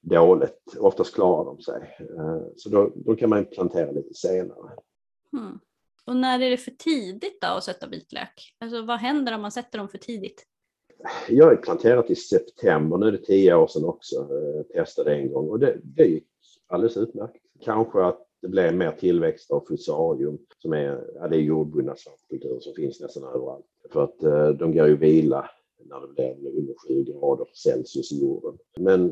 dåligt. 0.00 0.76
Oftast 0.78 1.14
klarar 1.14 1.44
de 1.44 1.60
sig. 1.60 1.96
Eh, 2.00 2.40
så 2.56 2.68
då, 2.68 2.92
då 2.94 3.16
kan 3.16 3.30
man 3.30 3.44
plantera 3.44 3.90
lite 3.90 4.14
senare. 4.14 4.70
Hmm. 5.32 5.58
Och 6.06 6.16
när 6.16 6.40
är 6.40 6.50
det 6.50 6.56
för 6.56 6.70
tidigt 6.70 7.40
då 7.40 7.46
att 7.46 7.64
sätta 7.64 7.86
vitlök? 7.86 8.56
Alltså 8.58 8.82
vad 8.82 8.98
händer 8.98 9.34
om 9.34 9.42
man 9.42 9.52
sätter 9.52 9.78
dem 9.78 9.88
för 9.88 9.98
tidigt? 9.98 10.44
Jag 11.28 11.46
har 11.46 11.56
planterat 11.56 12.10
i 12.10 12.14
september, 12.14 12.98
nu 12.98 13.06
är 13.06 13.12
det 13.12 13.18
tio 13.18 13.54
år 13.54 13.66
sedan 13.66 13.84
också, 13.84 14.16
eh, 14.16 14.62
testade 14.62 15.14
en 15.14 15.32
gång 15.32 15.48
och 15.48 15.58
det, 15.58 15.78
det 15.82 16.04
gick 16.04 16.28
alldeles 16.66 16.96
utmärkt. 16.96 17.42
Kanske 17.60 18.04
att 18.04 18.26
det 18.42 18.48
blev 18.48 18.74
mer 18.74 18.92
tillväxt 18.92 19.50
av 19.50 19.64
fusarium 19.68 20.38
som 20.58 20.72
är, 20.72 21.04
ja, 21.14 21.28
det 21.28 21.36
är 21.36 21.40
jordbundna 21.40 21.96
svampkulturer 21.96 22.60
som 22.60 22.74
finns 22.74 23.00
nästan 23.00 23.24
överallt. 23.24 23.66
För 23.92 24.04
att 24.04 24.22
eh, 24.22 24.48
de 24.48 24.72
går 24.72 24.86
ju 24.86 24.96
vila 24.96 25.50
när 25.84 26.00
det 26.00 26.08
blir 26.08 26.58
under 26.58 26.74
7 26.88 27.04
grader 27.04 27.46
Celsius 27.52 28.12
i 28.12 28.20
jorden. 28.20 28.58
Men 28.76 29.10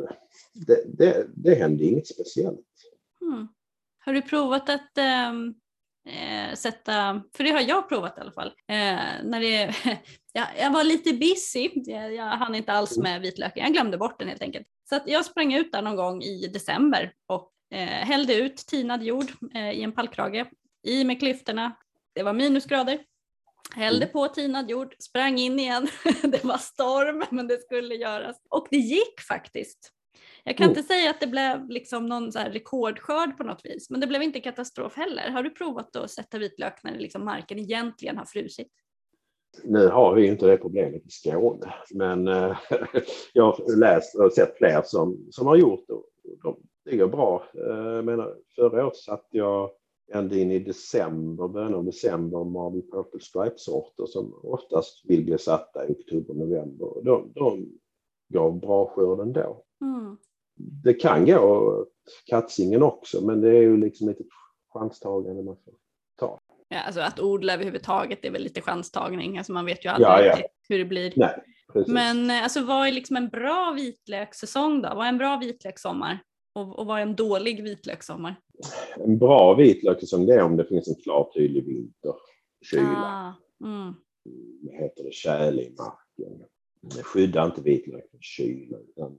det, 0.66 0.98
det, 0.98 1.26
det 1.34 1.54
hände 1.54 1.84
inget 1.84 2.06
speciellt. 2.06 2.66
Mm. 3.20 3.48
Har 3.98 4.12
du 4.12 4.22
provat 4.22 4.70
att 4.70 4.98
äh, 4.98 6.54
sätta, 6.54 7.22
för 7.36 7.44
det 7.44 7.50
har 7.50 7.60
jag 7.60 7.88
provat 7.88 8.18
i 8.18 8.20
alla 8.20 8.32
fall, 8.32 8.46
äh, 8.46 9.24
när 9.24 9.40
det, 9.40 9.74
jag, 10.36 10.46
jag 10.58 10.70
var 10.70 10.84
lite 10.84 11.12
busy, 11.12 11.70
jag, 11.74 12.14
jag 12.14 12.24
hann 12.24 12.54
inte 12.54 12.72
alls 12.72 12.98
med 12.98 13.20
vitlöken, 13.20 13.62
jag 13.64 13.72
glömde 13.72 13.98
bort 13.98 14.18
den 14.18 14.28
helt 14.28 14.42
enkelt. 14.42 14.66
Så 14.88 15.00
jag 15.06 15.24
sprang 15.24 15.54
ut 15.54 15.72
där 15.72 15.82
någon 15.82 15.96
gång 15.96 16.22
i 16.22 16.46
december 16.46 17.12
och 17.26 17.52
eh, 17.70 17.86
hällde 17.86 18.34
ut 18.34 18.56
tinad 18.56 19.02
jord 19.02 19.26
eh, 19.54 19.70
i 19.70 19.82
en 19.82 19.92
pallkrage, 19.92 20.46
i 20.86 21.04
med 21.04 21.18
klyftorna. 21.18 21.76
Det 22.14 22.22
var 22.22 22.32
minusgrader. 22.32 22.98
Hällde 23.74 24.04
mm. 24.04 24.12
på 24.12 24.28
tinad 24.28 24.70
jord, 24.70 24.94
sprang 24.98 25.38
in 25.38 25.58
igen. 25.58 25.88
det 26.22 26.44
var 26.44 26.58
storm, 26.58 27.24
men 27.30 27.46
det 27.46 27.62
skulle 27.62 27.94
göras. 27.94 28.36
Och 28.50 28.66
det 28.70 28.76
gick 28.76 29.20
faktiskt. 29.28 29.92
Jag 30.44 30.56
kan 30.56 30.64
mm. 30.64 30.78
inte 30.78 30.88
säga 30.88 31.10
att 31.10 31.20
det 31.20 31.26
blev 31.26 31.70
liksom 31.70 32.06
någon 32.06 32.32
så 32.32 32.38
rekordskörd 32.38 33.36
på 33.36 33.44
något 33.44 33.60
vis, 33.64 33.90
men 33.90 34.00
det 34.00 34.06
blev 34.06 34.22
inte 34.22 34.40
katastrof 34.40 34.96
heller. 34.96 35.30
Har 35.30 35.42
du 35.42 35.50
provat 35.50 35.96
att 35.96 36.10
sätta 36.10 36.38
vitlök 36.38 36.82
när 36.82 36.98
liksom 36.98 37.24
marken 37.24 37.58
egentligen 37.58 38.18
har 38.18 38.24
frusit? 38.24 38.72
Nu 39.64 39.88
har 39.88 40.14
vi 40.14 40.26
inte 40.26 40.46
det 40.46 40.56
problemet 40.56 41.06
i 41.06 41.10
Skåne, 41.10 41.74
men 41.94 42.28
äh, 42.28 42.56
jag 43.32 43.44
har 43.44 43.76
läst 43.76 44.14
och 44.14 44.32
sett 44.32 44.56
fler 44.56 44.82
som, 44.84 45.26
som 45.30 45.46
har 45.46 45.56
gjort 45.56 45.84
det. 45.88 45.94
De, 46.42 46.56
det 46.84 46.96
går 46.96 47.08
bra. 47.08 47.44
Eh, 47.54 48.02
menar, 48.02 48.36
förra 48.56 48.86
året 48.86 48.96
satt 48.96 49.26
jag 49.30 49.70
ända 50.12 50.36
in 50.36 50.50
i 50.50 50.58
december, 50.58 51.48
början 51.48 51.74
av 51.74 51.84
december, 51.84 52.44
Marble 52.44 52.82
Purple 52.82 53.20
Stripe-sorter 53.20 54.06
som 54.06 54.40
oftast 54.42 55.02
vill 55.04 55.24
bli 55.24 55.38
satta 55.38 55.88
i 55.88 55.92
oktober, 55.92 56.34
november. 56.34 57.02
De, 57.04 57.32
de 57.34 57.78
gav 58.28 58.60
bra 58.60 58.86
skörd 58.86 59.20
ändå. 59.20 59.62
Mm. 59.80 60.16
Det 60.82 60.94
kan 60.94 61.26
gå 61.26 61.86
katsingen 62.26 62.82
också, 62.82 63.26
men 63.26 63.40
det 63.40 63.48
är 63.48 63.62
ju 63.62 63.76
liksom 63.76 64.08
lite 64.08 64.24
chanstagande 64.72 65.42
man 65.42 65.56
får. 65.64 65.74
Ja, 66.68 66.80
alltså 66.80 67.00
att 67.00 67.20
odla 67.20 67.54
överhuvudtaget 67.54 68.24
är 68.24 68.30
väl 68.30 68.42
lite 68.42 68.60
chanstagning, 68.60 69.38
alltså 69.38 69.52
man 69.52 69.66
vet 69.66 69.84
ju 69.84 69.88
aldrig 69.88 70.08
ja, 70.08 70.22
ja. 70.22 70.38
hur 70.68 70.78
det 70.78 70.84
blir. 70.84 71.12
Nej, 71.16 71.42
men 71.86 72.30
eh, 72.30 72.42
alltså, 72.42 72.64
vad 72.64 72.88
är 72.88 72.92
liksom 72.92 73.16
en 73.16 73.28
bra 73.28 73.72
vitlökssäsong 73.76 74.82
då? 74.82 74.88
Vad 74.88 75.04
är 75.04 75.08
en 75.08 75.18
bra 75.18 75.36
vitlökssommar? 75.36 76.18
Och, 76.54 76.78
och 76.78 76.86
vad 76.86 76.98
är 76.98 77.02
en 77.02 77.16
dålig 77.16 77.62
vitlökssommar? 77.62 78.34
En 78.96 79.18
bra 79.18 79.54
vitlökssäsong 79.54 80.26
det 80.26 80.34
är 80.34 80.42
om 80.42 80.56
det 80.56 80.64
finns 80.64 80.88
en 80.88 80.94
klar 80.94 81.30
tydlig 81.34 81.66
vinter, 81.66 82.14
kyla. 82.70 83.34
Ah, 83.60 83.66
mm. 83.66 83.94
Heter 84.72 85.04
det, 85.04 85.12
tjäle 85.12 85.62
i 85.62 85.70
marken. 85.70 86.46
Det 86.82 87.02
skyddar 87.02 87.46
inte 87.46 87.62
vitlök 87.62 88.10
från 88.10 88.20
kyla 88.20 88.78
utan 88.78 89.18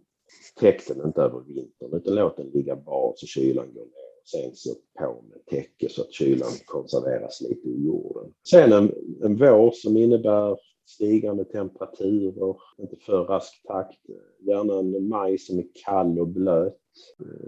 täck 0.60 0.88
den 0.88 1.06
inte 1.06 1.22
över 1.22 1.40
vintern 1.40 1.94
utan 1.94 2.16
låt 2.16 2.38
den 2.38 2.48
ligga 2.48 2.76
bra 2.76 3.14
så 3.16 3.28
kylan 3.28 3.74
går 3.74 3.86
ner. 3.86 4.07
Sen 4.32 4.56
så 4.56 4.76
på 5.00 5.24
med 5.30 5.46
täcke 5.46 5.90
så 5.90 6.02
att 6.02 6.14
kylan 6.14 6.52
konserveras 6.66 7.42
lite 7.42 7.70
i 7.70 7.86
jorden. 7.86 8.34
Sen 8.50 8.74
en, 8.74 8.92
en 9.24 9.38
vår 9.38 9.72
som 9.72 9.98
innebär 9.98 10.58
stigande 10.86 11.46
temperaturer, 11.46 12.56
inte 12.78 12.96
för 12.96 13.24
rask 13.24 13.64
takt. 13.68 14.00
Gärna 14.40 14.80
en 14.80 15.08
maj 15.08 15.38
som 15.38 15.60
är 15.60 15.66
kall 15.86 16.20
och 16.20 16.28
blöt. 16.28 16.78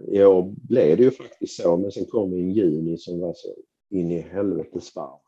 I 0.07 0.23
år 0.23 0.53
blev 0.69 0.97
det 0.97 1.03
ju 1.03 1.11
faktiskt 1.11 1.61
så, 1.61 1.77
men 1.77 1.91
sen 1.91 2.05
kom 2.05 2.33
en 2.33 2.51
juni 2.51 2.97
som 2.97 3.19
var 3.19 3.33
så 3.35 3.49
in 3.89 4.11
i 4.11 4.19
helvetes 4.19 4.95
varm. 4.95 5.19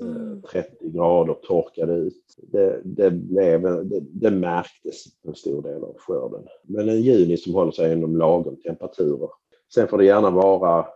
Mm. 0.00 0.42
30 0.42 0.90
grader, 0.90 1.34
torkade 1.34 1.94
ut. 1.94 2.36
Det, 2.36 2.80
det, 2.84 3.10
blev, 3.10 3.62
det, 3.62 4.00
det 4.00 4.30
märktes 4.30 5.04
en 5.22 5.34
stor 5.34 5.62
del 5.62 5.84
av 5.84 5.96
skörden. 5.98 6.46
Men 6.62 6.88
en 6.88 7.02
juni 7.02 7.36
som 7.36 7.54
håller 7.54 7.72
sig 7.72 7.92
inom 7.92 8.16
lagom 8.16 8.56
temperaturer. 8.56 9.30
Sen 9.74 9.88
får 9.88 9.98
det 9.98 10.04
gärna 10.04 10.30
vara 10.30 10.78
eh, 10.78 10.86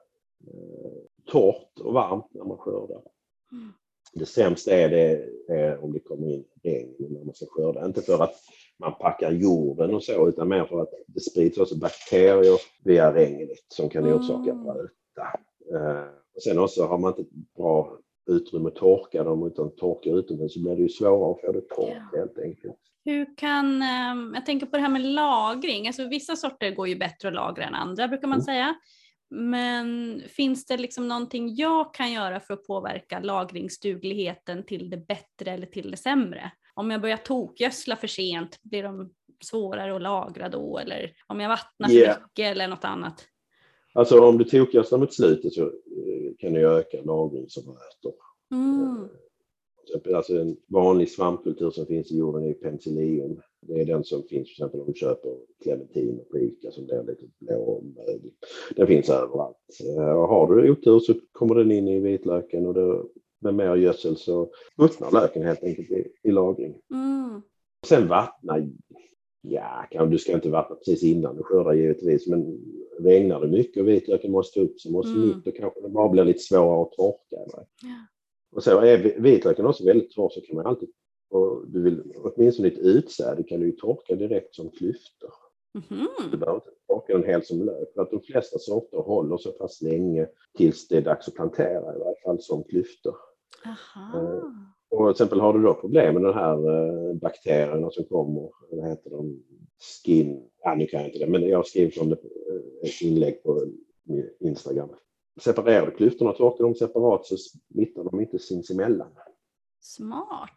torrt 1.26 1.79
och 1.81 1.92
varmt 1.92 2.26
när 2.31 2.44
man 2.44 2.59
skördar. 2.59 3.03
Mm. 3.53 3.72
Det 4.12 4.26
sämsta 4.26 4.72
är 4.72 4.88
det 4.88 5.29
är 5.48 5.85
om 5.85 5.92
det 5.92 6.00
kommer 6.00 6.26
in 6.26 6.44
regn 6.62 6.94
när 6.98 7.24
man 7.24 7.35
ska 7.35 7.46
skörda. 7.46 7.87
Inte 7.87 8.03
för 8.03 8.22
att 8.22 8.35
man 8.79 8.94
packar 8.94 9.31
jorden 9.31 9.94
och 9.94 10.05
så, 10.05 10.29
utan 10.29 10.48
mer 10.48 10.64
för 10.64 10.81
att 10.83 10.90
det 11.07 11.20
sprids 11.20 11.59
också 11.59 11.79
bakterier 11.79 12.59
via 12.85 13.14
regnet 13.14 13.48
som 13.68 13.88
kan 13.88 14.05
orsaka 14.05 14.50
mm. 14.50 14.66
röta. 14.66 15.40
Eh, 15.74 16.05
sen 16.44 16.59
också 16.59 16.85
har 16.85 16.98
man 16.98 17.14
inte 17.18 17.31
bra 17.57 17.98
utrymme 18.31 18.68
att 18.68 18.74
torka 18.74 19.24
dem, 19.24 19.46
utan 19.46 19.76
torkar 19.76 20.18
utomhus 20.18 20.55
så 20.55 20.61
blir 20.61 20.76
det 20.76 20.83
ju 20.83 20.88
svårare 20.88 21.31
att 21.33 21.40
få 21.40 21.53
det 21.53 21.61
torrt 21.61 22.03
ja. 22.12 22.18
helt 22.18 22.38
enkelt. 22.38 22.76
Hur 23.05 23.37
kan, 23.37 23.83
eh, 23.83 24.35
jag 24.35 24.46
tänker 24.46 24.66
på 24.66 24.76
det 24.76 24.83
här 24.83 24.90
med 24.90 25.03
lagring, 25.03 25.87
alltså 25.87 26.09
vissa 26.09 26.37
sorter 26.37 26.70
går 26.70 26.88
ju 26.88 26.96
bättre 26.96 27.29
att 27.29 27.35
lagra 27.35 27.64
än 27.64 27.74
andra 27.74 28.09
brukar 28.09 28.29
man 28.29 28.38
mm. 28.38 28.44
säga. 28.44 28.74
Men 29.30 30.22
finns 30.28 30.66
det 30.66 30.76
liksom 30.76 31.08
någonting 31.08 31.54
jag 31.54 31.94
kan 31.94 32.12
göra 32.12 32.40
för 32.40 32.54
att 32.54 32.66
påverka 32.66 33.20
lagringsdugligheten 33.20 34.66
till 34.66 34.90
det 34.90 34.96
bättre 34.96 35.50
eller 35.50 35.66
till 35.66 35.90
det 35.90 35.96
sämre? 35.96 36.52
Om 36.74 36.90
jag 36.90 37.00
börjar 37.00 37.16
tokgödsla 37.16 37.96
för 37.96 38.06
sent, 38.06 38.58
blir 38.62 38.82
de 38.82 39.10
svårare 39.44 39.96
att 39.96 40.02
lagra 40.02 40.48
då? 40.48 40.78
Eller 40.78 41.12
om 41.26 41.40
jag 41.40 41.48
vattnar 41.48 41.88
för 41.88 41.94
yeah. 41.94 42.18
mycket 42.22 42.50
eller 42.50 42.68
något 42.68 42.84
annat? 42.84 43.26
Alltså 43.94 44.20
om 44.20 44.38
du 44.38 44.44
tokgödslar 44.44 44.98
mot 44.98 45.14
slutet 45.14 45.52
så 45.52 45.62
eh, 45.62 46.36
kan 46.38 46.52
du 46.52 46.68
öka 46.68 47.02
lagring 47.02 47.48
som 47.48 47.62
röter. 47.62 48.12
Mm. 48.50 49.08
Alltså 50.16 50.40
en 50.40 50.56
vanlig 50.68 51.10
svampkultur 51.10 51.70
som 51.70 51.86
finns 51.86 52.12
i 52.12 52.18
jorden 52.18 52.44
är 52.44 52.54
penicillium. 52.54 53.40
Det 53.62 53.80
är 53.80 53.84
den 53.84 54.04
som 54.04 54.22
finns 54.22 54.28
till 54.48 54.52
exempel 54.52 54.80
om 54.80 54.86
du 54.86 54.94
köper 54.94 55.30
clementiner 55.62 56.24
på 56.24 56.38
ICA 56.38 56.70
som 56.70 56.86
blir 56.86 57.02
lite 57.02 57.24
blå 57.38 57.56
och 57.60 57.84
möglig. 57.84 58.34
Den 58.76 58.86
finns 58.86 59.10
överallt. 59.10 59.56
Och 59.96 60.28
har 60.28 60.54
du 60.56 60.70
otur 60.70 60.98
så 61.00 61.14
kommer 61.32 61.54
den 61.54 61.70
in 61.72 61.88
i 61.88 62.00
vitlöken 62.00 62.66
och 62.66 62.74
det, 62.74 63.02
med 63.38 63.54
mer 63.54 63.76
gödsel 63.76 64.16
så 64.16 64.50
ruttnar 64.78 65.12
löken 65.12 65.42
helt 65.42 65.62
enkelt 65.64 65.90
i, 65.90 66.12
i 66.22 66.30
lagring. 66.30 66.74
Mm. 66.90 67.40
Sen 67.86 68.08
vattna, 68.08 68.68
ja, 69.42 69.86
kan, 69.90 70.10
du 70.10 70.18
ska 70.18 70.32
inte 70.32 70.50
vattna 70.50 70.76
precis 70.76 71.02
innan 71.02 71.36
du 71.36 71.42
skördar 71.42 71.72
givetvis, 71.72 72.26
men 72.28 72.58
regnar 72.98 73.40
det 73.40 73.48
mycket 73.48 73.82
och 73.82 73.88
vitlöken 73.88 74.30
måste 74.32 74.60
upp 74.60 74.80
så 74.80 74.92
måste 74.92 75.12
Mm. 75.12 75.28
mitt 75.28 75.46
och 75.46 75.56
kanske 75.56 75.80
det 75.80 75.88
bara 75.88 76.08
blir 76.08 76.24
lite 76.24 76.38
svårare 76.38 76.82
att 76.82 76.92
torka. 76.92 77.36
Eller? 77.36 77.66
Ja. 77.82 78.06
Och 78.52 78.62
så 78.62 78.78
är 78.80 78.98
vi- 78.98 79.16
vitlöken 79.18 79.66
också 79.66 79.84
väldigt 79.84 80.10
torr 80.10 80.28
så 80.30 80.40
kan 80.40 80.56
man 80.56 80.66
alltid, 80.66 80.88
och 81.30 81.64
du 81.68 81.82
vill 81.82 82.02
åtminstone 82.16 82.68
ett 82.68 82.78
utsäde 82.78 83.42
kan 83.42 83.60
du 83.60 83.66
ju 83.66 83.72
torka 83.72 84.14
direkt 84.14 84.54
som 84.54 84.70
klyftor. 84.70 85.32
Du 85.72 85.80
Mhm. 85.96 86.08
behöver 86.40 86.54
inte 86.54 86.70
torka 86.88 87.12
den 87.12 87.24
helt 87.24 87.46
som 87.46 87.62
lök 87.64 87.94
för 87.94 88.02
att 88.02 88.10
de 88.10 88.20
flesta 88.20 88.58
sorter 88.58 88.98
håller 88.98 89.36
så 89.36 89.52
pass 89.52 89.82
länge 89.82 90.28
tills 90.56 90.88
det 90.88 90.96
är 90.96 91.02
dags 91.02 91.28
att 91.28 91.34
plantera 91.34 91.94
i 91.96 91.98
varje 91.98 92.20
fall 92.24 92.40
som 92.40 92.64
klyftor. 92.64 93.14
Aha. 93.66 94.42
Och 94.90 95.06
till 95.06 95.10
exempel 95.10 95.40
har 95.40 95.52
du 95.52 95.62
då 95.62 95.74
problem 95.74 96.14
med 96.14 96.22
de 96.22 96.34
här 96.34 96.54
eh, 96.54 97.14
bakterierna 97.14 97.90
som 97.90 98.04
kommer, 98.04 98.50
vad 98.70 98.88
heter 98.88 99.10
de, 99.10 99.42
skin, 100.04 100.48
ja 100.64 100.74
nu 100.74 100.86
kan 100.86 101.00
jag 101.00 101.08
inte 101.08 101.18
det, 101.18 101.26
men 101.30 101.42
jag 101.48 101.66
skrivit 101.66 101.98
om 102.00 102.08
det 102.08 102.16
på 102.16 102.26
eh, 102.26 102.88
ett 102.88 103.00
inlägg 103.02 103.42
på 103.42 103.64
Instagram. 104.40 104.88
Separerar 105.40 105.86
du 105.86 105.92
klyftorna 105.92 106.30
och 106.30 106.36
torkar 106.36 106.64
dem 106.64 106.74
separat 106.74 107.26
så 107.26 107.36
smittar 107.36 108.04
de 108.04 108.20
inte 108.20 108.38
sinsemellan. 108.38 109.10
Smart. 109.80 110.50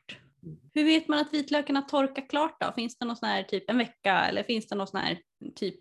Hur 0.73 0.83
vet 0.85 1.07
man 1.07 1.19
att 1.19 1.33
vitlöken 1.33 1.75
har 1.75 1.83
torkat 1.83 2.29
klart 2.29 2.61
då? 2.61 2.71
Finns 2.75 2.97
det 2.97 3.05
någon 3.05 3.15
sån 3.15 3.29
här 3.29 3.43
typ 3.43 3.69
en 3.69 3.77
vecka 3.77 4.25
eller 4.29 4.43
finns 4.43 4.67
det 4.67 4.75
någon 4.75 4.87
sån 4.87 4.99
här 4.99 5.17
typ 5.55 5.79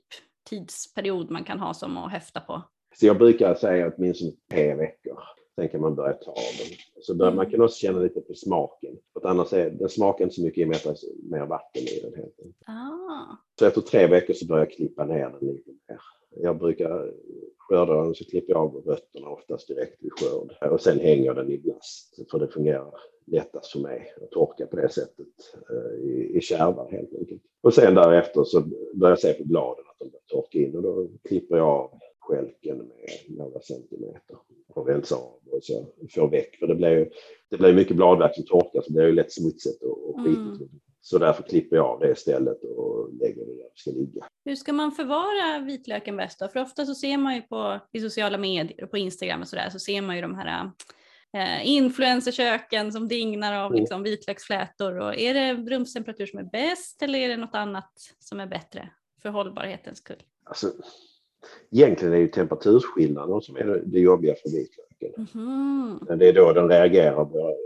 tidsperiod 0.51 1.31
man 1.31 1.45
kan 1.45 1.61
ha 1.61 1.75
som 1.75 1.97
att 1.97 2.13
häfta 2.13 2.41
på? 2.41 2.63
Så 2.95 3.07
jag 3.07 3.19
brukar 3.19 3.55
säga 3.55 3.93
åtminstone 3.97 4.33
tre 4.51 4.75
veckor. 4.75 5.19
Sen 5.55 5.69
kan 5.69 5.81
man 5.81 5.95
börja 5.95 6.13
ta 6.13 6.35
dem. 6.35 6.77
Så 7.03 7.15
bör, 7.15 7.33
man 7.33 7.51
kan 7.51 7.63
också 7.63 7.77
känna 7.77 7.99
lite 7.99 8.21
på 8.21 8.35
smaken. 8.35 8.97
För 9.13 9.29
annars 9.29 9.53
är 9.53 9.71
den 9.71 9.89
smakar 9.89 10.25
inte 10.25 10.37
så 10.37 10.43
mycket 10.43 10.59
i 10.59 10.65
och 10.65 10.69
med 10.69 10.77
att 10.77 10.83
det 10.85 10.91
är 10.91 11.39
mer 11.39 11.47
vatten 11.47 11.83
i 11.83 12.01
den. 12.03 12.15
Helt. 12.15 12.35
Ah. 12.67 13.37
Så 13.59 13.67
efter 13.67 13.81
tre 13.81 14.07
veckor 14.07 14.35
så 14.35 14.47
börjar 14.47 14.65
jag 14.65 14.73
klippa 14.73 15.05
ner 15.05 15.31
den 15.31 15.49
lite 15.49 15.71
mer. 15.71 15.99
Jag 16.35 16.59
brukar 16.59 17.13
skörda 17.59 18.03
den 18.03 18.15
så 18.15 18.25
klipper 18.25 18.53
jag 18.53 18.63
av 18.63 18.83
rötterna 18.87 19.29
oftast 19.29 19.69
direkt 19.69 19.97
vid 20.01 20.13
skörd. 20.13 20.73
Och 20.73 20.81
sen 20.81 20.99
hänger 21.01 21.35
den 21.35 21.51
i 21.51 21.59
blast 21.59 22.31
för 22.31 22.39
det 22.39 22.49
fungerar 22.49 22.95
lättast 23.27 23.73
för 23.73 23.81
mig 23.81 24.15
att 24.23 24.31
torka 24.31 24.67
på 24.67 24.77
det 24.77 24.89
sättet 24.89 25.27
eh, 25.71 26.05
i, 26.05 26.37
i 26.37 26.41
kärvar 26.41 26.91
helt 26.91 27.15
enkelt. 27.15 27.43
Och 27.61 27.75
sen 27.75 27.95
därefter 27.95 28.45
så 28.45 28.61
börjar 28.95 29.13
jag 29.13 29.21
se 29.21 29.33
på 29.33 29.45
bladen 29.45 29.85
att 29.91 29.99
de 29.99 30.05
börjar 30.05 30.23
torka 30.27 30.59
in 30.59 30.77
och 30.77 30.83
då 30.83 31.09
klipper 31.29 31.57
jag 31.57 31.69
av 31.69 31.91
skälken 32.19 32.79
med 32.79 33.39
några 33.39 33.61
centimeter 33.61 34.37
och 34.69 34.87
rensar 34.87 35.17
av 35.17 35.41
och 35.53 35.65
så 35.65 35.87
får 36.15 36.29
väck. 36.29 36.57
För 36.57 36.67
det 36.67 36.75
blir 36.75 36.91
ju 36.91 37.11
det 37.49 37.57
blir 37.57 37.75
mycket 37.75 37.97
bladverk 37.97 38.35
som 38.35 38.45
torkar 38.45 38.81
så 38.81 38.89
det 38.89 38.95
blir 38.95 39.07
ju 39.07 39.13
lätt 39.13 39.33
smutsigt 39.33 39.83
och, 39.83 40.09
och 40.09 40.17
skitigt. 40.17 40.61
Mm. 40.61 40.69
Så 41.01 41.19
därför 41.19 41.43
klipper 41.43 41.77
jag 41.77 41.87
av 41.87 42.01
det 42.01 42.11
istället 42.11 42.65
det 43.19 43.25
där 43.35 43.47
det 43.47 43.71
ska 43.75 43.91
ligga. 43.91 44.27
Hur 44.45 44.57
ska 44.57 44.73
man 44.73 44.93
förvara 44.93 45.59
vitlöken 45.65 46.17
bäst 46.17 46.39
då? 46.39 46.49
För 46.49 46.61
ofta 46.61 46.87
så 46.87 46.95
ser 46.95 47.19
man 47.19 47.35
ju 47.35 47.43
på 47.43 47.81
i 47.93 48.01
sociala 48.01 48.39
medier 48.39 48.85
och 48.85 48.91
på 48.91 48.99
Instagram 48.99 49.41
och 49.41 49.49
sådär 49.49 49.71
så 49.71 49.79
ser 49.79 50.03
man 50.03 50.17
ju 50.17 50.23
de 50.23 50.35
här 50.35 50.71
eh, 51.37 51.69
influencerköken 51.69 52.93
som 52.93 53.09
dignar 53.09 53.65
av 53.65 53.71
Mm. 53.71 53.81
liksom, 53.81 54.03
vitlöksflätor. 54.03 54.99
Och 54.99 55.19
är 55.19 55.35
det 55.35 55.55
rumstemperatur 55.71 56.27
som 56.27 56.39
är 56.39 56.45
bäst 56.45 57.03
eller 57.03 57.19
är 57.19 57.29
det 57.29 57.37
något 57.37 57.55
annat 57.55 57.93
som 58.19 58.41
är 58.41 58.47
bättre 58.47 58.91
för 59.23 59.29
hållbarhetens 59.29 59.99
skull? 59.99 60.23
Alltså, 60.45 60.73
egentligen 61.71 62.15
är 62.15 62.19
ju 62.19 62.29
temperaturskillnaden 62.29 63.41
som 63.41 63.57
är 63.57 63.83
det, 63.87 64.01
jobbiga 64.01 64.35
för 64.35 64.51
vitlöken. 64.51 65.27
Men 66.09 66.19
Det 66.19 66.29
är 66.29 66.33
då 66.33 66.53
den 66.53 66.69
reagerar. 66.69 67.15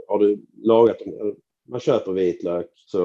Har 0.09 0.19
du 0.19 0.45
lagat 0.57 0.99
dem, 0.99 1.37
man 1.69 1.81
köper 1.81 2.13
vitlök 2.13 2.71
så, 2.75 3.03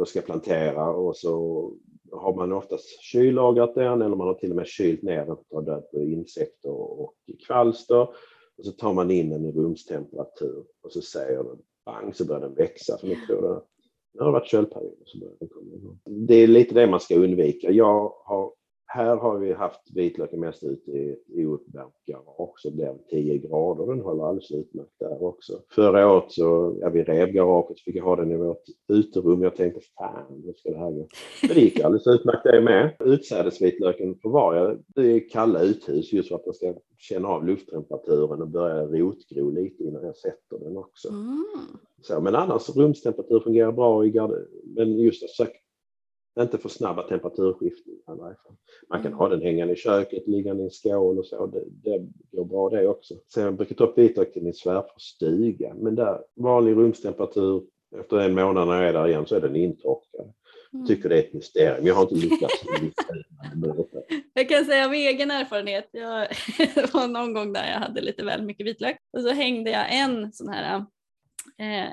och 0.00 0.08
ska 0.08 0.20
plantera 0.20 0.90
och 0.90 1.16
så 1.16 1.72
har 2.12 2.34
man 2.34 2.52
oftast 2.52 3.00
kyllagrat 3.00 3.74
den 3.74 4.02
eller 4.02 4.16
man 4.16 4.26
har 4.26 4.34
till 4.34 4.50
och 4.50 4.56
med 4.56 4.66
kylt 4.66 5.02
ner 5.02 5.26
den 5.26 5.26
för 5.26 5.32
att 5.32 5.48
ta 5.48 5.60
död 5.60 5.90
på 5.90 5.98
insekter 5.98 6.70
och 6.70 7.14
kvalster. 7.46 8.08
Och 8.58 8.64
så 8.66 8.72
tar 8.72 8.92
man 8.92 9.10
in 9.10 9.30
den 9.30 9.44
i 9.44 9.52
rumstemperatur 9.52 10.64
och 10.82 10.92
så 10.92 11.00
säger 11.00 11.44
den 11.44 11.58
bang 11.86 12.16
så 12.16 12.26
börjar 12.26 12.40
den 12.40 12.54
växa. 12.54 12.98
För 12.98 13.06
nu 13.06 13.16
tror 13.26 13.64
nu 14.14 14.20
har 14.20 14.26
det 14.26 14.32
varit 14.32 14.48
köldperioder 14.48 15.04
Så 15.04 15.18
börjar 15.18 15.34
den 15.40 15.48
komma 15.48 15.76
igång. 15.76 15.98
Det 16.26 16.34
är 16.34 16.46
lite 16.46 16.74
det 16.74 16.86
man 16.86 17.00
ska 17.00 17.16
undvika. 17.16 17.70
Jag 17.70 18.12
har, 18.24 18.52
här 18.92 19.16
har 19.16 19.38
vi 19.38 19.52
haft 19.52 19.80
vitlöken 19.94 20.40
mest 20.40 20.64
ute 20.64 20.90
i 20.90 21.10
ett 21.10 21.46
ouppvärmt 21.46 22.04
garage. 22.06 22.58
Så 22.58 22.70
blev 22.70 22.98
10 23.10 23.38
grader. 23.38 23.86
Den 23.86 24.04
håller 24.04 24.24
alldeles 24.24 24.50
utmärkt 24.50 24.98
där 24.98 25.24
också. 25.24 25.60
Förra 25.74 26.12
året 26.12 26.32
så, 26.32 26.76
ja, 26.80 26.88
vi 26.88 27.04
rev 27.04 27.28
garaget 27.28 27.80
fick 27.80 27.96
jag 27.96 28.04
ha 28.04 28.16
den 28.16 28.32
i 28.32 28.36
vårt 28.36 28.64
uterum. 28.88 29.42
Jag 29.42 29.56
tänkte 29.56 29.80
fan, 29.98 30.42
hur 30.44 30.52
ska 30.52 30.70
det 30.70 30.78
här 30.78 30.90
gå? 30.90 31.08
Men 31.42 31.54
det 31.54 31.60
gick 31.60 31.80
alldeles 31.80 32.06
utmärkt 32.06 32.44
det 32.44 32.60
med. 32.60 32.96
Utsädesvitlöken 33.00 34.14
förvarar 34.22 34.78
jag 34.94 35.04
i 35.04 35.20
kalla 35.20 35.62
uthus 35.62 36.12
just 36.12 36.28
för 36.28 36.36
att 36.36 36.44
den 36.44 36.54
ska 36.54 36.74
känna 36.98 37.28
av 37.28 37.46
lufttemperaturen 37.46 38.42
och 38.42 38.48
börja 38.48 38.86
rotgro 38.86 39.50
lite 39.50 39.84
innan 39.84 40.04
jag 40.04 40.16
sätter 40.16 40.58
den 40.58 40.76
också. 40.76 41.08
Mm. 41.08 41.44
Så, 42.02 42.20
men 42.20 42.34
annars 42.34 42.76
rumstemperatur 42.76 43.40
fungerar 43.40 43.72
bra 43.72 44.04
i 44.04 44.10
garde, 44.10 44.46
men 44.64 44.98
just 44.98 45.24
att 45.24 45.30
sök, 45.30 45.52
inte 46.42 46.58
för 46.58 46.68
snabba 46.68 47.02
alla 48.06 48.22
fall. 48.22 48.56
Man 48.88 49.02
kan 49.02 49.06
Mm. 49.06 49.18
ha 49.18 49.28
den 49.28 49.42
hängande 49.42 49.74
i 49.74 49.76
köket, 49.76 50.26
liggande 50.26 50.62
i 50.62 50.64
en 50.64 50.70
skål 50.70 51.18
och 51.18 51.26
så. 51.26 51.46
Det, 51.46 51.64
det 51.68 52.06
går 52.32 52.44
bra 52.44 52.68
det 52.70 52.88
också. 52.88 53.14
Sen 53.34 53.44
jag 53.44 53.54
brukar 53.54 53.74
ta 53.74 53.84
upp 53.84 53.98
vitlök 53.98 54.32
till 54.32 54.42
min 54.42 54.54
svärfars 54.54 55.02
stuga, 55.02 55.74
men 55.74 55.94
där 55.94 56.20
vanlig 56.36 56.76
rumstemperatur 56.76 57.62
efter 58.00 58.16
en 58.16 58.34
månad 58.34 58.68
när 58.68 58.74
jag 58.82 58.88
är 58.88 58.92
där 58.92 59.08
igen 59.08 59.26
så 59.26 59.36
är 59.36 59.40
den 59.40 59.56
intorkad. 59.56 60.32
Mm. 60.72 60.86
Tycker 60.86 61.08
det 61.08 61.14
är 61.14 61.18
ett 61.18 61.32
mysterium. 61.32 61.86
Jag 61.86 61.94
har 61.94 62.02
inte 62.02 62.14
lyckats 62.14 62.64
lista 62.82 63.14
ut 63.14 63.92
det. 63.92 64.22
Jag 64.34 64.48
kan 64.48 64.64
säga 64.64 64.84
av 64.84 64.92
egen 64.92 65.30
erfarenhet, 65.30 65.88
jag, 65.92 66.28
var 66.92 67.08
någon 67.08 67.34
gång 67.34 67.52
där 67.52 67.70
jag 67.72 67.78
hade 67.78 68.00
lite 68.00 68.24
väl 68.24 68.42
mycket 68.42 68.66
vitlök 68.66 68.96
och 69.12 69.22
så 69.22 69.30
hängde 69.30 69.70
jag 69.70 69.94
en 69.94 70.32
sån 70.32 70.48
här 70.48 70.84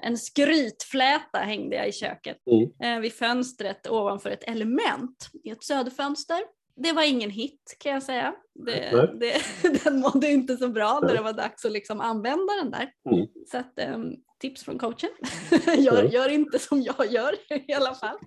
en 0.02 0.18
skrytfläta 0.18 1.40
hängde 1.40 1.76
jag 1.76 1.88
i 1.88 1.92
köket 1.92 2.38
Mm. 2.52 2.96
eh, 2.96 3.02
vid 3.02 3.14
fönstret 3.14 3.88
ovanför 3.90 4.30
ett 4.30 4.44
element 4.44 5.30
i 5.44 5.50
ett 5.50 5.64
söderfönster. 5.64 6.40
Det 6.76 6.92
var 6.92 7.04
ingen 7.04 7.30
hit 7.30 7.78
kan 7.80 7.92
jag 7.92 8.04
säga. 8.04 8.34
Det, 8.66 9.10
det, 9.20 9.42
den 9.84 10.00
mådde 10.00 10.32
inte 10.32 10.58
så 10.58 10.68
bra 10.70 11.00
när 11.04 11.14
det 11.14 11.22
var 11.22 11.34
dags 11.34 11.66
att 11.66 11.72
liksom 11.72 12.02
använda 12.02 12.54
den 12.64 12.72
där. 12.72 12.92
Mm. 13.12 13.28
Så 13.52 13.58
att, 13.58 13.80
ehm, 13.80 14.14
tips 14.40 14.64
från 14.64 14.78
coachen. 14.80 15.10
gör, 15.78 16.04
Ja. 16.04 16.10
gör 16.10 16.30
inte 16.30 16.60
som 16.60 16.82
jag 16.82 17.12
gör 17.12 17.34
i 17.70 17.74
alla 17.74 17.94
fall. 17.96 18.18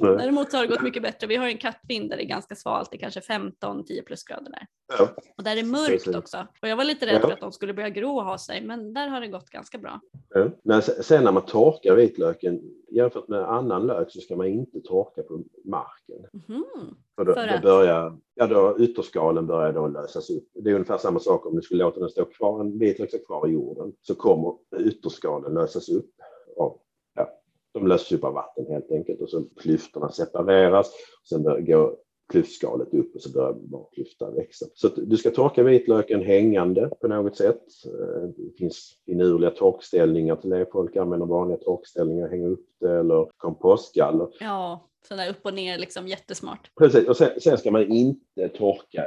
Nej. 0.00 0.16
Däremot 0.16 0.52
har 0.52 0.62
det 0.62 0.68
gått 0.68 0.82
mycket 0.82 1.02
bättre. 1.02 1.26
Vi 1.26 1.36
har 1.36 1.46
en 1.46 1.58
kattvind 1.58 2.10
där 2.10 2.16
det 2.16 2.22
är 2.22 2.28
ganska 2.28 2.54
svalt, 2.54 2.88
det 2.90 2.96
är 2.96 3.00
kanske 3.00 3.20
15-10 3.20 4.02
plusgrader 4.06 4.50
där. 4.50 4.66
Ja. 4.98 5.08
Och 5.36 5.44
där 5.44 5.56
är 5.56 5.62
mörkt 5.64 5.88
Precis. 5.88 6.14
också. 6.16 6.46
Och 6.62 6.68
jag 6.68 6.76
var 6.76 6.84
lite 6.84 7.06
rädd 7.06 7.14
Ja. 7.14 7.20
för 7.20 7.32
att 7.32 7.40
de 7.40 7.52
skulle 7.52 7.74
börja 7.74 7.88
gro 7.90 8.16
och 8.16 8.24
ha 8.24 8.38
sig, 8.38 8.62
men 8.62 8.94
där 8.94 9.08
har 9.08 9.20
det 9.20 9.28
gått 9.28 9.50
ganska 9.50 9.78
bra. 9.78 10.00
Ja. 10.34 10.48
Men 10.64 10.82
se- 10.82 11.02
sen 11.02 11.24
när 11.24 11.32
man 11.32 11.46
torkar 11.46 11.94
vitlöken 11.94 12.60
jämfört 12.92 13.28
med 13.28 13.52
annan 13.52 13.86
lök 13.86 14.10
så 14.10 14.20
ska 14.20 14.36
man 14.36 14.46
inte 14.46 14.80
torka 14.80 15.22
på 15.22 15.42
marken. 15.64 16.26
Mhm. 16.32 16.64
För 17.16 17.24
då, 17.24 17.34
För 17.34 17.46
då 17.46 17.54
att? 17.54 17.62
börjar 17.62 18.18
ja, 18.34 18.46
då 18.46 18.76
ytterskalen 18.78 19.46
börjar 19.46 19.72
då 19.72 19.86
lösas 19.86 20.30
upp. 20.30 20.48
Det 20.54 20.70
är 20.70 20.74
ungefär 20.74 20.98
samma 20.98 21.18
sak 21.18 21.46
om 21.46 21.56
du 21.56 21.62
skulle 21.62 21.84
låta 21.84 22.00
den 22.00 22.08
stå 22.08 22.24
kvar, 22.24 22.60
en 22.60 22.78
vitlök 22.78 23.08
stå 23.08 23.18
kvar 23.18 23.48
i 23.48 23.50
jorden 23.52 23.92
så 24.02 24.14
kommer 24.14 24.54
ytterskalen 24.78 25.54
lösas 25.54 25.88
upp. 25.88 26.10
Av, 26.56 26.78
ja, 27.14 27.28
de 27.72 27.86
löses 27.86 28.12
upp 28.12 28.24
av 28.24 28.34
vatten 28.34 28.66
helt 28.68 28.90
enkelt 28.90 29.20
och 29.20 29.28
så 29.28 29.44
klyftorna 29.60 30.10
separeras. 30.10 30.92
Sen 31.28 31.42
börjar 31.42 31.60
gå 31.60 31.96
klyftskalet 32.32 32.94
upp 32.94 33.14
och 33.14 33.22
så 33.22 33.32
börjar 33.32 33.52
bara 33.52 33.84
klyftan 33.92 34.34
växa. 34.34 34.66
Så 34.74 34.88
du 34.88 35.16
ska 35.16 35.30
torka 35.30 35.62
vitlöken 35.62 36.20
hängande 36.22 36.90
på 37.00 37.08
något 37.08 37.36
sätt. 37.36 37.62
Eh, 37.86 38.22
Det 38.36 38.56
finns 38.58 38.96
finurliga 39.06 39.50
torkställningar 39.50 40.36
till 40.36 40.50
det. 40.50 40.66
Folk 40.72 40.96
använder 40.96 41.26
vanliga 41.26 41.58
torkställningar, 41.58 42.28
hänger 42.28 42.48
upp 42.48 42.66
det 42.80 42.98
eller 42.98 43.28
kompostgaller. 43.36 44.28
Ja, 44.40 44.88
så 45.08 45.14
där 45.14 45.30
upp 45.30 45.46
och 45.46 45.54
ner 45.54 45.78
liksom 45.78 46.08
jättesmart. 46.08 46.70
Precis, 46.78 47.08
och 47.08 47.16
sen, 47.16 47.40
sen 47.40 47.58
ska 47.58 47.70
man 47.70 47.92
inte 47.92 48.48
torka, 48.48 49.04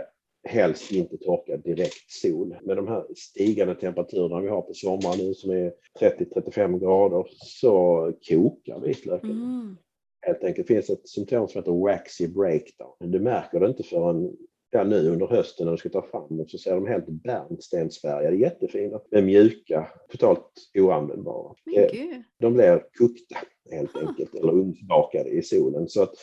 helst 0.48 0.92
inte 0.92 1.18
torka 1.18 1.58
direkt 1.58 2.12
sol. 2.12 2.56
Med 2.64 2.78
de 2.78 2.88
här 2.88 3.06
stigande 3.16 3.76
temperaturerna 3.76 4.42
vi 4.42 4.48
har 4.50 4.62
på 4.62 4.74
sommaren 4.74 5.18
nu 5.18 5.34
som 5.34 5.52
är 5.52 5.74
30-35 6.00 6.80
grader 6.80 7.26
så 7.38 8.12
kokar 8.30 8.80
vitlöken. 8.80 9.32
Mm. 9.32 9.78
Helt 10.26 10.44
enkelt 10.44 10.68
finns 10.68 10.90
ett 10.90 11.08
symptom 11.10 11.48
som 11.48 11.60
heter 11.60 11.72
waxy 11.72 12.28
breakdown. 12.28 13.12
Du 13.12 13.20
märker 13.20 13.60
det 13.60 13.68
inte 13.68 13.84
förrän 13.84 14.32
ja, 14.72 14.84
nu 14.84 15.10
under 15.10 15.28
hösten 15.28 15.66
när 15.66 15.72
du 15.72 15.78
ska 15.78 15.90
ta 15.90 16.02
fram 16.02 16.38
dem 16.38 16.48
så 16.48 16.58
ser 16.58 16.76
de 16.76 16.88
helt 16.88 17.08
bärnstensfärgade, 17.08 18.36
jättefina, 18.36 19.02
men 19.12 19.26
mjuka, 19.26 19.88
totalt 20.10 20.52
oanvändbara. 20.78 21.54
Gud. 21.66 22.24
De 22.40 22.54
blir 22.54 22.84
kokta 22.98 23.38
helt 23.72 23.96
Ah. 23.96 24.00
enkelt, 24.08 24.36
eller 24.36 24.52
ugnsbakade 24.54 25.30
i 25.30 25.42
solen. 25.42 25.88
Så 25.90 26.04
att 26.04 26.14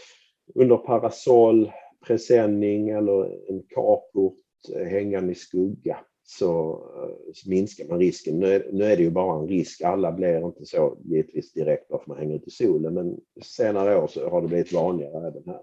under 0.54 0.76
parasoll, 0.76 1.72
presenning 2.06 2.88
eller 2.88 3.24
en 3.50 3.62
carport 3.74 4.38
eh, 4.74 4.86
hängande 4.86 5.32
i 5.32 5.34
skugga 5.34 5.98
så 6.24 6.72
eh, 6.96 7.50
minskar 7.50 7.84
man 7.88 7.98
risken. 7.98 8.38
Nu 8.38 8.46
är, 8.54 8.66
nu 8.72 8.84
är 8.84 8.96
det 8.96 9.02
ju 9.02 9.10
bara 9.10 9.40
en 9.42 9.48
risk, 9.48 9.80
alla 9.80 10.12
blir 10.12 10.46
inte 10.46 10.64
så 10.64 10.98
givetvis 11.04 11.52
direkt 11.52 11.88
bara 11.88 12.00
för 12.02 12.08
man 12.08 12.18
hänger 12.18 12.36
ute 12.36 12.48
i 12.48 12.50
solen, 12.50 12.94
men 12.94 13.16
senare 13.42 13.96
år 13.96 14.06
så 14.06 14.30
har 14.30 14.42
det 14.42 14.48
blivit 14.48 14.72
vanligare 14.72 15.28
även 15.28 15.42
här. 15.46 15.60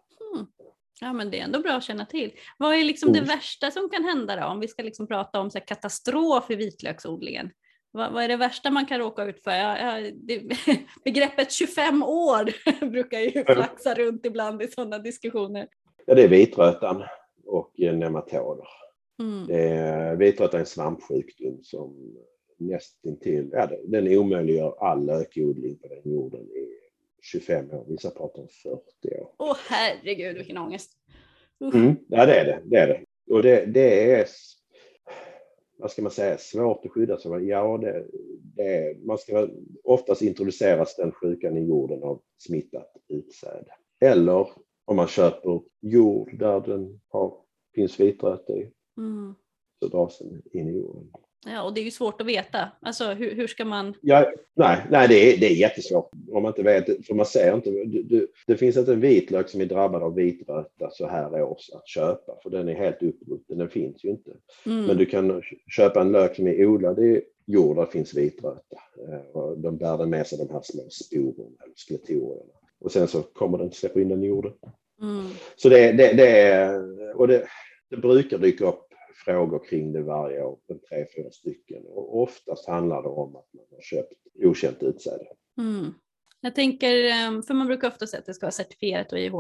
Ja 1.02 1.14
men 1.14 1.32
det 1.32 1.40
är 1.40 1.44
ändå 1.44 1.60
bra 1.60 1.72
att 1.72 1.84
känna 1.84 2.06
till. 2.06 2.32
Vad 2.58 2.76
är 2.76 2.84
liksom 2.84 3.12
det 3.14 3.20
Mm. 3.20 3.28
värsta 3.28 3.72
som 3.72 3.90
kan 3.90 4.04
hända 4.04 4.36
då? 4.36 4.46
Om 4.46 4.60
vi 4.60 4.68
ska 4.68 4.84
liksom 4.84 5.08
prata 5.08 5.40
om 5.40 5.52
så 5.52 5.60
katastrof 5.60 6.52
i 6.52 6.56
vitlöksodlingen. 6.56 7.52
Vad, 7.92 8.14
vad 8.14 8.24
är 8.24 8.28
det 8.28 8.38
värsta 8.38 8.72
man 8.72 8.86
kan 8.86 9.00
råka 9.00 9.24
ut 9.24 9.44
för? 9.44 9.52
Ja, 9.52 9.78
ja, 9.78 10.12
det, 10.14 10.42
begreppet 11.04 11.52
25 11.52 12.04
år 12.04 12.52
brukar 12.90 13.20
ju 13.20 13.44
flaxa 13.46 13.94
runt 13.94 14.26
ibland 14.26 14.62
i 14.62 14.68
sådana 14.68 15.00
diskussioner. 15.00 15.68
Ja, 16.06 16.16
det 16.16 16.24
är 16.24 16.28
vitrötan 16.28 17.04
och 17.46 17.80
eh, 17.82 17.96
nematoder. 17.96 18.68
Mm. 19.20 19.50
Är, 19.50 20.16
vitröta 20.16 20.58
är 20.58 20.60
en 20.60 20.66
svampsjukdom 20.66 21.60
som 21.64 22.16
nästintill, 22.58 23.50
ja, 23.52 23.70
den 23.84 24.18
omöjliggör 24.18 24.76
all 24.80 25.06
lökodling 25.06 25.78
på 25.78 25.88
den 25.88 26.12
jorden 26.12 26.42
i 26.42 26.70
25 27.22 27.72
år. 27.72 27.86
Vissa 27.88 28.10
pratar 28.10 28.42
om 28.42 28.48
40 28.48 29.20
år. 29.20 29.32
Åh 29.38 29.58
herregud 29.70 30.38
vilken 30.38 30.58
ångest. 30.58 30.92
Mm, 31.74 31.96
ja, 32.08 32.26
det 32.26 32.40
är 32.40 32.46
det. 32.46 32.62
det, 32.66 32.78
är 32.78 32.88
det. 32.88 33.04
Och 33.36 33.44
det, 33.44 33.66
det 33.66 34.14
är, 34.14 34.28
vad 35.78 35.92
ska 35.92 36.02
man 36.02 36.12
säga, 36.12 36.38
svårt 36.38 36.86
att 36.86 36.92
skydda 36.92 37.18
sig. 37.18 37.48
Ja, 37.48 37.78
det, 37.78 38.06
det 38.56 38.64
är, 38.64 38.96
man 38.96 39.18
ska, 39.18 39.50
oftast 39.84 40.22
introduceras 40.22 40.96
den 40.96 41.12
sjukan 41.12 41.58
i 41.58 41.68
jorden 41.68 42.04
av 42.04 42.22
smittat 42.38 42.94
utsäde. 43.08 43.72
Eller 44.02 44.50
om 44.86 44.96
man 44.96 45.08
köper 45.08 45.62
jord 45.82 46.40
där 46.40 46.62
den 46.62 47.02
har, 47.08 47.38
finns 47.76 48.00
vitröta 48.00 48.54
i, 48.54 48.72
Mm. 49.00 49.36
så 49.82 50.24
den 50.24 50.42
in 50.52 50.70
i 50.70 50.78
jorden. 50.78 51.12
Ja, 51.46 51.64
och 51.64 51.74
det 51.74 51.82
är 51.82 51.86
ju 51.86 51.92
svårt 51.92 52.22
att 52.22 52.28
veta. 52.28 52.72
Alltså 52.82 53.06
hur, 53.06 53.36
hur 53.36 53.48
ska 53.48 53.66
man... 53.66 53.94
Ja, 54.02 54.32
nej, 54.54 54.86
nej 54.90 55.08
det, 55.08 55.34
är, 55.34 55.38
det 55.38 55.46
är 55.46 55.56
jättesvårt 55.56 56.12
om 56.32 56.44
man 56.44 56.50
inte 56.50 56.64
vet. 56.64 57.08
För 57.08 57.14
man 57.14 57.26
ser 57.26 57.56
inte. 57.56 57.70
Du, 57.70 58.04
du, 58.04 58.28
det 58.48 58.58
finns 58.58 58.78
inte 58.78 58.94
en 58.94 59.00
vitlök 59.00 59.50
som 59.50 59.62
är 59.62 59.66
drabbad 59.66 60.04
av 60.04 60.16
vitröta 60.16 60.90
så 60.92 61.08
här 61.08 61.44
års 61.44 61.70
att 61.70 61.88
köpa. 61.88 62.38
För 62.44 62.50
den 62.50 62.70
är 62.70 62.74
helt 62.74 63.04
upprutten. 63.04 63.58
Den 63.58 63.70
finns 63.70 64.04
ju 64.04 64.10
inte. 64.10 64.32
Mm. 64.66 64.86
Men 64.86 64.98
du 64.98 65.06
kan 65.06 65.42
köpa 65.68 66.02
en 66.02 66.12
lök 66.12 66.36
som 66.36 66.48
är 66.48 66.66
odlad 66.66 67.00
i 67.00 67.22
jord 67.46 67.76
där 67.76 67.86
det 67.86 67.92
finns 67.92 68.14
vitröta. 68.14 68.78
Eh, 69.08 69.38
Och 69.38 69.60
de 69.60 69.78
bär 69.78 69.98
den 69.98 70.10
med 70.10 70.28
sig 70.28 70.38
de 70.38 70.54
här 70.54 70.62
små 70.64 70.84
sporerna 70.90 71.64
eller 71.64 71.76
skeletorierna. 71.76 72.54
Och 72.80 72.92
sen 72.92 73.08
så 73.08 73.22
kommer 73.22 73.58
den 73.58 73.72
släppa 73.72 74.02
in 74.02 74.10
den 74.10 74.24
i 74.24 74.28
jorden. 74.28 74.54
Mm. 75.02 75.26
Så 75.56 75.70
det, 75.70 75.92
det, 75.92 76.14
det 76.14 76.30
är, 76.30 77.16
och 77.16 77.28
det, 77.28 77.48
det 77.90 77.98
brukar 77.98 78.38
dyka 78.38 78.66
upp 78.66 78.89
frågor 79.26 79.66
kring 79.70 79.94
det 79.94 80.02
varje 80.02 80.44
år, 80.44 80.58
en 80.68 80.80
tre, 80.80 81.06
fyra 81.16 81.32
stycken. 81.32 81.84
Och 81.86 82.22
oftast 82.22 82.68
handlar 82.68 83.04
det 83.04 83.10
om 83.10 83.36
att 83.36 83.54
man 83.54 83.66
har 83.72 83.82
köpt 83.82 84.14
okänt 84.44 84.84
utsäde. 84.84 85.26
Mm. 85.58 85.94
Jag 86.42 86.56
tänker, 86.56 87.06
eh, 87.06 87.42
för 87.42 87.54
man 87.54 87.68
brukar 87.68 87.88
ofta 87.88 88.08
säga 88.08 88.20
att 88.20 88.26
det 88.26 88.34
ska 88.34 88.46
vara 88.46 88.52
certifierat 88.52 89.12
och 89.12 89.20
IH. 89.20 89.34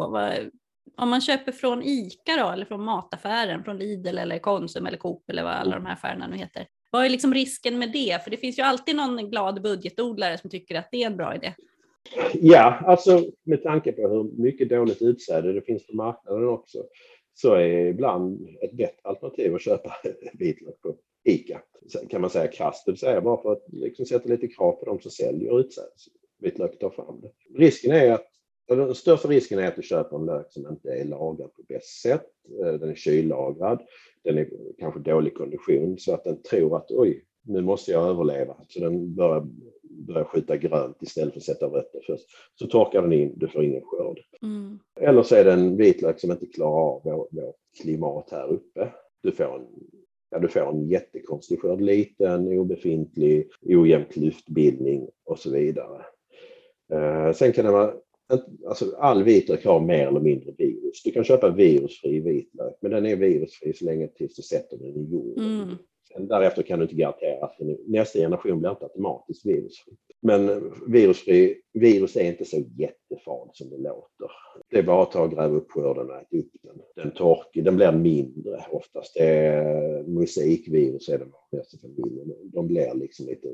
Om 0.97 1.09
man 1.09 1.21
köper 1.21 1.51
från 1.51 1.83
ICA 1.83 2.35
då, 2.37 2.49
eller 2.49 2.65
från 2.65 2.83
mataffären, 2.83 3.63
från 3.63 3.77
Lidl 3.77 4.17
eller 4.17 4.39
Konsum 4.39 4.85
eller 4.85 4.97
Coop 4.97 5.29
eller 5.29 5.43
vad 5.43 5.53
alla 5.53 5.75
de 5.75 5.85
här 5.85 5.93
affärerna 5.93 6.27
nu 6.27 6.37
heter. 6.37 6.67
Vad 6.91 7.05
är 7.05 7.09
liksom 7.09 7.33
risken 7.33 7.79
med 7.79 7.91
det? 7.91 8.23
För 8.23 8.31
det 8.31 8.37
finns 8.37 8.59
ju 8.59 8.63
alltid 8.63 8.95
någon 8.95 9.29
glad 9.29 9.61
budgetodlare 9.61 10.37
som 10.37 10.49
tycker 10.49 10.75
att 10.75 10.87
det 10.91 11.03
är 11.03 11.07
en 11.07 11.17
bra 11.17 11.35
idé. 11.35 11.53
Ja, 12.33 12.79
alltså 12.85 13.23
med 13.43 13.63
tanke 13.63 13.91
på 13.91 14.01
hur 14.01 14.41
mycket 14.41 14.69
dåligt 14.69 15.01
utsäde 15.01 15.53
det 15.53 15.61
finns 15.61 15.87
på 15.87 15.95
marknaden 15.95 16.47
också 16.47 16.77
så 17.41 17.53
är 17.53 17.85
ibland 17.85 18.47
ett 18.61 18.73
bättre 18.73 19.01
alternativ 19.03 19.55
att 19.55 19.61
köpa 19.61 19.95
vitlök 20.33 20.81
på 20.81 20.95
ICA. 21.23 21.61
Kan 22.09 22.21
man 22.21 22.29
säga 22.29 22.47
krasst, 22.47 22.85
det 22.85 22.91
vill 22.91 22.99
säga 22.99 23.21
bara 23.21 23.41
för 23.41 23.51
att 23.51 23.63
liksom 23.67 24.05
sätta 24.05 24.29
lite 24.29 24.47
krav 24.47 24.71
på 24.71 24.85
de 24.85 24.99
som 24.99 25.11
säljer 25.11 25.59
utsädesvitlök 25.59 26.79
tar 26.79 26.89
fram 26.89 27.21
det. 27.21 27.31
Risken 27.59 27.91
är 27.91 28.11
att 28.11 28.25
den 28.67 28.95
största 28.95 29.27
risken 29.27 29.59
är 29.59 29.67
att 29.67 29.75
du 29.75 29.81
köper 29.81 30.15
en 30.15 30.25
lök 30.25 30.45
som 30.49 30.67
inte 30.67 30.89
är 30.89 31.05
lagrad 31.05 31.53
på 31.53 31.63
bäst 31.67 32.01
sätt. 32.01 32.25
Eh, 32.63 32.73
den 32.73 32.89
är 32.89 32.95
kyllagrad, 32.95 33.81
den 34.23 34.37
är 34.37 34.49
kanske 34.79 34.99
dålig 34.99 35.35
kondition 35.35 35.97
så 35.97 36.13
att 36.13 36.23
den 36.23 36.41
tror 36.41 36.77
att 36.77 36.91
oj, 36.91 37.25
nu 37.41 37.61
måste 37.61 37.91
jag 37.91 38.07
överleva. 38.07 38.55
Så 38.67 38.79
den 38.79 39.15
börjar, 39.15 39.47
börjar 39.99 40.23
skjuta 40.23 40.57
grönt 40.57 41.03
istället 41.03 41.33
för 41.33 41.39
att 41.39 41.45
sätta 41.45 41.65
rötter 41.65 42.01
först. 42.07 42.25
Så 42.55 42.67
torkar 42.67 43.01
den 43.01 43.13
in, 43.13 43.33
du 43.35 43.47
får 43.47 43.63
ingen 43.63 43.81
skörd. 43.85 44.19
Mm. 44.41 44.79
Eller 44.99 45.23
så 45.23 45.35
är 45.35 45.45
det 45.45 45.53
en 45.53 45.77
vitlök 45.77 46.19
som 46.19 46.31
inte 46.31 46.45
klarar 46.45 46.81
av 46.81 47.03
vårt 47.03 47.27
vår 47.31 47.53
klimat 47.81 48.29
här 48.31 48.47
uppe. 48.47 48.93
Du 49.23 49.31
får 49.31 49.55
en, 49.55 49.67
ja, 50.29 50.39
du 50.39 50.47
får 50.47 50.69
en 50.69 50.89
jättekonstig 50.89 51.61
skörd, 51.61 51.81
liten, 51.81 52.47
obefintlig, 52.47 53.49
ojämn 53.61 54.05
klyftbildning 54.05 55.09
och 55.25 55.39
så 55.39 55.51
vidare. 55.51 56.05
Eh, 56.93 57.33
sen 57.33 57.53
kan 57.53 57.65
det 57.65 57.71
vara, 57.71 57.93
alltså 58.67 58.95
all 58.97 59.23
vitlök 59.23 59.65
har 59.65 59.79
mer 59.79 60.07
eller 60.07 60.19
mindre 60.19 60.51
virus. 60.57 61.03
Du 61.03 61.11
kan 61.11 61.23
köpa 61.23 61.49
virusfri 61.49 62.19
vitlök, 62.19 62.77
men 62.81 62.91
den 62.91 63.05
är 63.05 63.15
virusfri 63.15 63.73
så 63.73 63.85
länge 63.85 64.07
tills 64.07 64.35
du 64.35 64.41
sätter 64.41 64.77
den 64.77 64.95
i 64.95 65.11
jorden. 65.11 65.61
Mm. 65.61 65.75
Sen 66.13 66.27
därefter 66.27 66.63
kan 66.63 66.79
du 66.79 66.83
inte 66.85 66.95
garantera 66.95 67.45
att 67.45 67.55
den, 67.59 67.77
nästa 67.87 68.19
generation 68.19 68.59
blir 68.59 68.69
inte 68.69 68.83
automatiskt 68.83 69.45
virusfri. 69.45 69.93
Men 70.21 70.71
virusfri, 70.87 71.61
virus 71.73 72.15
är 72.15 72.23
inte 72.23 72.45
så 72.45 72.57
jättefarligt 72.57 73.57
som 73.57 73.69
det 73.69 73.77
låter. 73.77 74.31
Det 74.69 74.77
är 74.77 74.83
bara 74.83 75.03
att 75.03 75.11
ta 75.11 75.23
och 75.23 75.31
gräva 75.31 75.55
upp 75.57 75.71
skörden 75.71 76.09
och 76.09 76.15
äta 76.15 76.37
upp 76.37 76.51
den. 76.61 76.81
Den 76.95 77.13
torkar, 77.13 77.61
den 77.61 77.75
blir 77.75 77.91
mindre 77.91 78.65
oftast. 78.71 79.13
Det 79.13 79.25
är 79.25 80.03
mosaikvirus 80.03 81.09
är 81.09 81.19
den 81.19 81.31
vanligaste 81.31 81.77
familjen. 81.77 82.33
De 82.43 82.67
blir 82.67 82.93
liksom 82.93 83.25
lite 83.25 83.47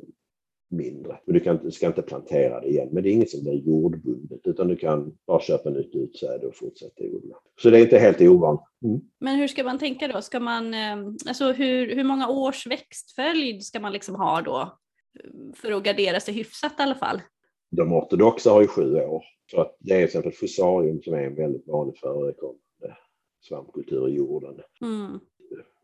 mindre. 0.69 1.19
Men 1.25 1.33
du, 1.33 1.39
kan, 1.39 1.57
du 1.63 1.71
ska 1.71 1.87
inte 1.87 2.01
plantera 2.01 2.61
det 2.61 2.67
igen. 2.67 2.89
Men 2.91 3.03
det 3.03 3.09
är 3.09 3.11
inget 3.11 3.29
som 3.29 3.43
blir 3.43 3.53
jordbundet 3.53 4.39
utan 4.43 4.67
du 4.67 4.75
kan 4.75 5.17
bara 5.27 5.41
köpa 5.41 5.69
nytt 5.69 5.95
utsäde 5.95 6.47
och 6.47 6.55
fortsätta 6.55 7.03
odla. 7.03 7.35
Så 7.61 7.69
det 7.69 7.79
är 7.79 7.81
inte 7.81 7.97
helt 7.97 8.21
ovanligt. 8.21 8.63
Mm. 8.85 9.01
Men 9.19 9.35
hur 9.35 9.47
ska 9.47 9.63
man 9.63 9.79
tänka 9.79 10.07
då? 10.07 10.21
Ska 10.21 10.39
man, 10.39 10.73
eh, 10.73 10.97
alltså 11.27 11.51
hur, 11.51 11.95
hur 11.95 12.03
många 12.03 12.29
års 12.29 12.67
växtföljd 12.67 13.63
ska 13.63 13.79
man 13.79 13.93
liksom 13.93 14.15
ha 14.15 14.41
då? 14.41 14.77
För 15.55 15.71
att 15.71 15.83
gardera 15.83 16.19
sig 16.19 16.33
hyfsat 16.33 16.71
i 16.79 16.81
alla 16.81 16.95
fall. 16.95 17.21
De 17.71 17.93
ortodoxa 17.93 18.49
har 18.49 18.61
ju 18.61 18.67
sju 18.67 18.95
år. 18.95 19.23
Så 19.51 19.61
att 19.61 19.77
det 19.79 19.93
är 19.93 19.97
till 19.97 20.05
exempel 20.05 20.31
fusarium 20.31 21.01
som 21.01 21.13
är 21.13 21.23
en 21.23 21.35
väldigt 21.35 21.67
vanligt 21.67 21.99
förekommande 21.99 22.97
svampkultur 23.47 24.09
i 24.09 24.13
jorden. 24.13 24.61
Mm. 24.81 25.19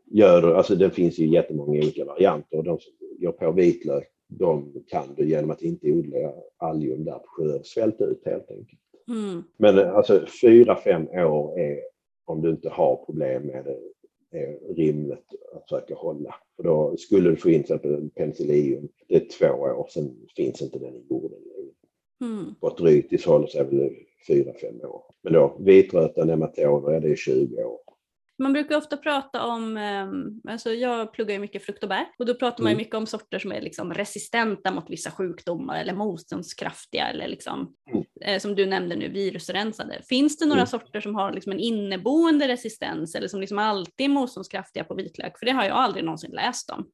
Gör, 0.06 0.54
alltså 0.54 0.74
det 0.74 0.90
finns 0.90 1.18
ju 1.18 1.26
jättemånga 1.26 1.78
olika 1.78 2.04
varianter 2.04 2.58
och 2.58 2.64
de 2.64 2.78
som 2.78 2.92
går 3.20 3.32
på 3.32 3.52
vitlök 3.52 4.08
de 4.38 4.84
kan 4.88 5.14
du 5.16 5.28
genom 5.28 5.50
att 5.50 5.62
inte 5.62 5.92
odla 5.92 6.32
allium 6.56 7.04
där 7.04 7.18
på 7.18 7.26
sjöar 7.26 7.62
svälta 7.62 8.04
ut 8.04 8.22
helt 8.24 8.50
enkelt. 8.50 8.80
Mm. 9.08 9.42
Men 9.56 9.78
alltså 9.78 10.26
fyra, 10.42 10.76
fem 10.76 11.08
år 11.08 11.58
är, 11.58 11.78
om 12.24 12.42
du 12.42 12.50
inte 12.50 12.68
har 12.68 13.04
problem 13.06 13.42
med 13.42 13.64
det, 13.64 13.78
är 14.38 14.74
rimligt 14.74 15.26
att 15.54 15.62
försöka 15.62 15.94
hålla. 15.94 16.34
För 16.56 16.62
då 16.62 16.96
skulle 16.96 17.30
du 17.30 17.36
få 17.36 17.50
in 17.50 17.62
till 17.62 17.74
exempel 17.74 18.10
penicillium, 18.10 18.88
det 19.08 19.16
är 19.16 19.28
två 19.38 19.46
år, 19.46 19.86
sen 19.90 20.16
finns 20.36 20.62
inte 20.62 20.78
den 20.78 20.94
i 20.94 21.06
jorden. 21.10 21.38
Mm. 22.20 22.54
Botrytis 22.60 23.26
håller 23.26 23.46
sig 23.46 23.64
väl 23.64 23.90
fyra, 24.28 24.52
fem 24.60 24.80
år. 24.80 25.02
Men 25.22 25.32
då 25.32 25.56
vitröta 25.60 26.24
nematoder, 26.24 26.92
ja 26.92 27.00
det 27.00 27.10
är 27.10 27.16
20 27.16 27.64
år. 27.64 27.80
Man 28.38 28.52
brukar 28.52 28.76
ofta 28.76 28.96
prata 28.96 29.46
om, 29.46 29.76
eh, 29.76 30.52
alltså 30.52 30.70
jag 30.72 31.12
pluggar 31.12 31.32
ju 31.34 31.38
mycket 31.38 31.62
frukt 31.64 31.82
och 31.82 31.88
bär 31.88 32.06
och 32.18 32.26
då 32.26 32.34
pratar 32.34 32.62
man 32.62 32.70
ju 32.70 32.74
Mm. 32.74 32.78
mycket 32.82 32.94
om 32.94 33.06
sorter 33.06 33.38
som 33.38 33.52
är 33.52 33.60
liksom 33.60 33.94
resistenta 33.94 34.70
mot 34.70 34.90
vissa 34.90 35.10
sjukdomar 35.10 35.80
eller 35.80 35.94
motståndskraftiga 35.94 37.08
eller 37.08 37.28
liksom, 37.28 37.74
Mm. 37.92 38.04
eh, 38.20 38.38
som 38.38 38.54
du 38.54 38.66
nämnde 38.66 38.96
nu, 38.96 39.08
virusrensade. 39.08 40.02
Finns 40.08 40.38
det 40.38 40.44
några 40.46 40.60
Mm. 40.60 40.66
sorter 40.66 41.00
som 41.00 41.14
har 41.14 41.32
liksom 41.32 41.52
en 41.52 41.58
inneboende 41.58 42.48
resistens 42.48 43.14
eller 43.14 43.28
som 43.28 43.40
liksom 43.40 43.58
alltid 43.58 44.04
är 44.04 44.08
motståndskraftiga 44.08 44.84
på 44.84 44.94
vitlök? 44.94 45.38
För 45.38 45.46
det 45.46 45.52
har 45.52 45.64
jag 45.64 45.72
aldrig 45.76 46.04
någonsin 46.04 46.30
läst 46.30 46.70
om. 46.70 46.86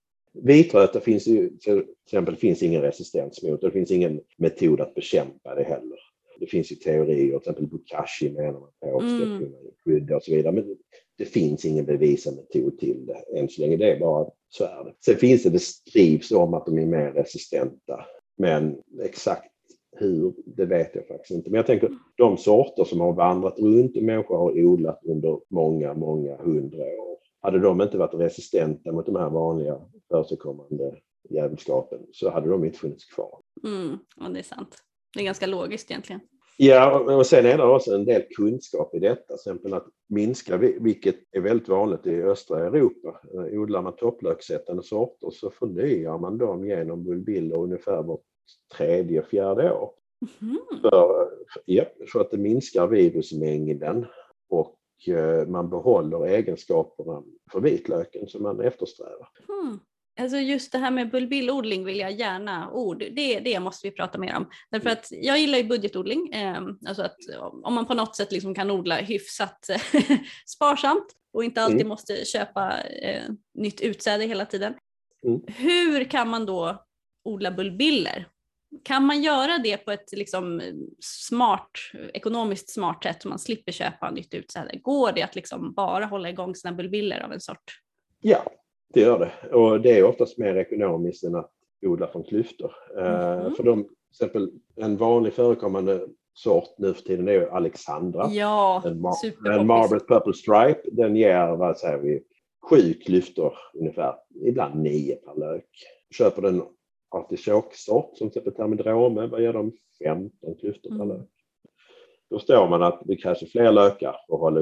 Vitröta 0.42 1.00
finns 1.00 1.26
ju 1.26 1.50
till 1.56 1.84
exempel 2.06 2.36
finns 2.36 2.62
ingen 2.62 2.82
resistens 2.82 3.42
mot 3.42 3.62
och 3.62 3.68
det 3.68 3.72
finns 3.72 3.90
ingen 3.90 4.20
metod 4.38 4.80
att 4.80 4.94
bekämpa 4.94 5.54
det 5.54 5.62
heller. 5.64 5.98
Det 6.40 6.46
finns 6.46 6.72
ju 6.72 6.76
teorier, 6.76 7.26
till 7.28 7.36
exempel 7.36 7.66
Bokashi 7.66 8.30
menar 8.30 8.52
man 8.52 8.70
på 8.80 9.00
ska 9.00 9.22
Mm. 9.24 9.38
kunna 9.38 9.56
skydda 9.84 10.16
och 10.16 10.22
så 10.22 10.30
vidare. 10.30 10.52
Men 10.52 10.76
det 11.18 11.24
finns 11.24 11.64
ingen 11.64 11.84
bevisad 11.84 12.36
metod 12.36 12.78
till 12.78 13.06
det 13.06 13.38
än 13.38 13.48
så 13.48 13.60
länge. 13.60 13.76
Det 13.76 13.92
är 13.92 14.00
bara 14.00 14.30
så 14.48 14.64
är 14.64 14.84
det. 14.84 14.94
Sen 15.04 15.16
finns 15.16 15.42
det, 15.42 15.50
det 15.50 15.62
skrivs 15.62 16.32
om 16.32 16.54
att 16.54 16.66
de 16.66 16.78
är 16.78 16.86
mer 16.86 17.12
resistenta. 17.12 18.04
Men 18.36 18.76
exakt 19.02 19.52
hur, 19.96 20.34
det 20.46 20.64
vet 20.64 20.94
jag 20.94 21.06
faktiskt 21.06 21.30
inte. 21.30 21.50
Men 21.50 21.56
jag 21.56 21.66
tänker 21.66 21.90
de 22.16 22.36
sorter 22.36 22.84
som 22.84 23.00
har 23.00 23.12
vandrat 23.12 23.58
runt 23.58 23.96
och 23.96 24.02
människor 24.02 24.36
har 24.36 24.64
odlat 24.64 25.00
under 25.04 25.40
många, 25.50 25.94
många 25.94 26.36
hundra 26.36 26.82
år. 26.82 27.18
Hade 27.40 27.58
de 27.58 27.80
inte 27.80 27.98
varit 27.98 28.14
resistenta 28.14 28.92
mot 28.92 29.06
de 29.06 29.16
här 29.16 29.30
vanliga 29.30 29.80
förekommande 30.10 30.96
djävulskapen 31.30 31.98
så 32.12 32.30
hade 32.30 32.48
de 32.48 32.64
inte 32.64 32.78
funnits 32.78 33.04
kvar. 33.04 33.40
Mm, 33.64 33.98
och 34.16 34.32
det 34.32 34.38
är 34.38 34.42
sant. 34.42 34.76
Det 35.14 35.20
är 35.20 35.24
ganska 35.24 35.46
logiskt 35.46 35.90
egentligen. 35.90 36.20
Ja, 36.60 37.16
och 37.16 37.26
sen 37.26 37.46
är 37.46 37.58
det 37.58 37.64
också 37.64 37.94
en 37.94 38.04
del 38.04 38.22
kunskap 38.36 38.94
i 38.94 38.98
detta, 38.98 39.22
till 39.26 39.34
exempel 39.34 39.74
att 39.74 39.86
minska, 40.08 40.56
vilket 40.56 41.16
är 41.32 41.40
väldigt 41.40 41.68
vanligt 41.68 42.06
i 42.06 42.22
östra 42.22 42.66
Europa. 42.66 43.20
Eh, 43.34 43.60
odlar 43.60 43.82
man 43.82 43.96
topplöksättande 43.96 44.82
sorter 44.82 45.30
så 45.30 45.50
förnyar 45.50 46.18
man 46.18 46.38
dem 46.38 46.66
genom 46.66 47.04
bulbiller 47.04 47.58
ungefär 47.58 48.02
vart 48.02 48.20
tredje, 48.76 49.22
fjärde 49.22 49.72
år. 49.72 49.90
Mm. 50.42 50.58
För, 50.82 51.28
ja, 51.64 51.84
för 52.12 52.20
att 52.20 52.30
det 52.30 52.38
minskar 52.38 52.86
virusmängden 52.86 54.06
och 54.48 54.78
eh, 55.08 55.46
man 55.46 55.70
behåller 55.70 56.26
egenskaperna 56.26 57.22
för 57.52 57.60
vitlöken 57.60 58.28
som 58.28 58.42
man 58.42 58.60
eftersträvar. 58.60 59.28
Mm. 59.48 59.78
Alltså 60.18 60.36
just 60.36 60.72
det 60.72 60.78
här 60.78 60.90
med 60.90 61.10
bulbillodling 61.10 61.84
vill 61.84 61.98
jag 61.98 62.12
gärna 62.12 62.70
ord, 62.70 62.98
det, 62.98 63.40
det 63.40 63.60
måste 63.60 63.86
vi 63.86 63.90
prata 63.90 64.18
mer 64.18 64.36
om. 64.36 64.50
Därför 64.70 64.90
att 64.90 65.08
jag 65.10 65.38
gillar 65.38 65.58
ju 65.58 65.64
budgetodling, 65.64 66.32
eh, 66.32 66.62
alltså 66.86 67.02
att 67.02 67.16
om 67.62 67.74
man 67.74 67.86
på 67.86 67.94
något 67.94 68.16
sätt 68.16 68.32
liksom 68.32 68.54
kan 68.54 68.70
odla 68.70 68.96
hyfsat 68.96 69.70
sparsamt 70.46 71.06
och 71.32 71.44
inte 71.44 71.62
alltid 71.62 71.80
mm. 71.80 71.88
måste 71.88 72.24
köpa 72.24 72.80
eh, 72.82 73.22
nytt 73.54 73.80
utsäde 73.80 74.24
hela 74.24 74.46
tiden. 74.46 74.74
Mm. 75.24 75.40
Hur 75.46 76.04
kan 76.04 76.28
man 76.28 76.46
då 76.46 76.84
odla 77.24 77.50
bulbiller? 77.50 78.28
Kan 78.84 79.06
man 79.06 79.22
göra 79.22 79.58
det 79.58 79.76
på 79.76 79.92
ett 79.92 80.12
liksom 80.12 80.62
smart, 81.00 81.70
ekonomiskt 82.14 82.70
smart 82.70 83.02
sätt 83.02 83.22
så 83.22 83.28
man 83.28 83.38
slipper 83.38 83.72
köpa 83.72 84.10
nytt 84.10 84.34
utsäde? 84.34 84.78
Går 84.78 85.12
det 85.12 85.22
att 85.22 85.34
liksom 85.34 85.74
bara 85.74 86.06
hålla 86.06 86.30
igång 86.30 86.54
sina 86.54 86.72
bulbiller 86.72 87.20
av 87.20 87.32
en 87.32 87.40
sort? 87.40 87.80
Ja, 88.20 88.44
det 88.94 89.00
gör 89.00 89.18
det. 89.18 89.54
Och 89.54 89.80
det 89.80 89.98
är 89.98 90.04
oftast 90.04 90.38
mer 90.38 90.56
ekonomiskt 90.56 91.24
än 91.24 91.34
att 91.34 91.50
odla 91.86 92.06
från 92.06 92.24
klyftor. 92.24 92.72
Mm. 92.98 93.54
För 93.54 93.62
de, 93.62 93.84
till 93.84 93.92
exempel 94.10 94.50
en 94.76 94.96
vanlig 94.96 95.32
förekommande 95.32 96.06
sort 96.34 96.78
nu 96.78 96.94
för 96.94 97.02
tiden 97.02 97.28
är 97.28 97.46
Alexandra. 97.46 98.28
Ja, 98.30 98.82
en, 98.86 99.00
mar 99.00 99.14
en 99.58 99.66
Marble 99.66 100.00
Purple 100.00 100.34
Stripe. 100.34 100.82
Den 100.92 101.16
ger, 101.16 101.56
vad 101.56 101.78
säger 101.78 101.98
vi, 101.98 102.22
sju 102.70 102.94
klyftor 102.94 103.52
ungefär. 103.74 104.14
Ibland 104.44 104.82
nio 104.82 105.16
per 105.16 105.40
lök. 105.40 105.68
Köper 106.10 106.42
den 106.42 106.62
artichocksort 107.10 108.16
som 108.18 108.30
till 108.30 108.38
exempel 108.38 108.54
termidrome, 108.54 109.26
vad 109.26 109.42
ger 109.42 109.52
de? 109.52 109.72
15 110.04 110.54
klyftor 110.60 110.90
per 110.90 110.96
mm. 110.96 111.08
lök. 111.08 111.28
Då 112.30 112.38
står 112.38 112.68
man 112.68 112.82
att 112.82 113.02
det 113.04 113.16
krävs 113.16 113.52
fler 113.52 113.72
lökar 113.72 114.16
för 114.26 114.34
att 114.34 114.40
hålla 114.40 114.60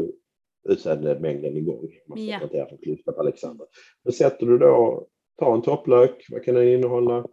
utsädemängden 0.68 1.56
igång. 1.56 1.88
Man 2.08 2.18
ska 2.18 2.56
ja. 2.56 2.66
från 2.68 2.78
klyfta 2.78 3.12
på 3.12 3.20
Alexander. 3.20 3.66
Men 4.04 4.12
sätter 4.12 4.46
du 4.46 4.58
då, 4.58 5.06
ta 5.38 5.54
en 5.54 5.62
topplök, 5.62 6.26
vad 6.30 6.44
kan 6.44 6.54
den 6.54 6.68
innehålla? 6.68 7.26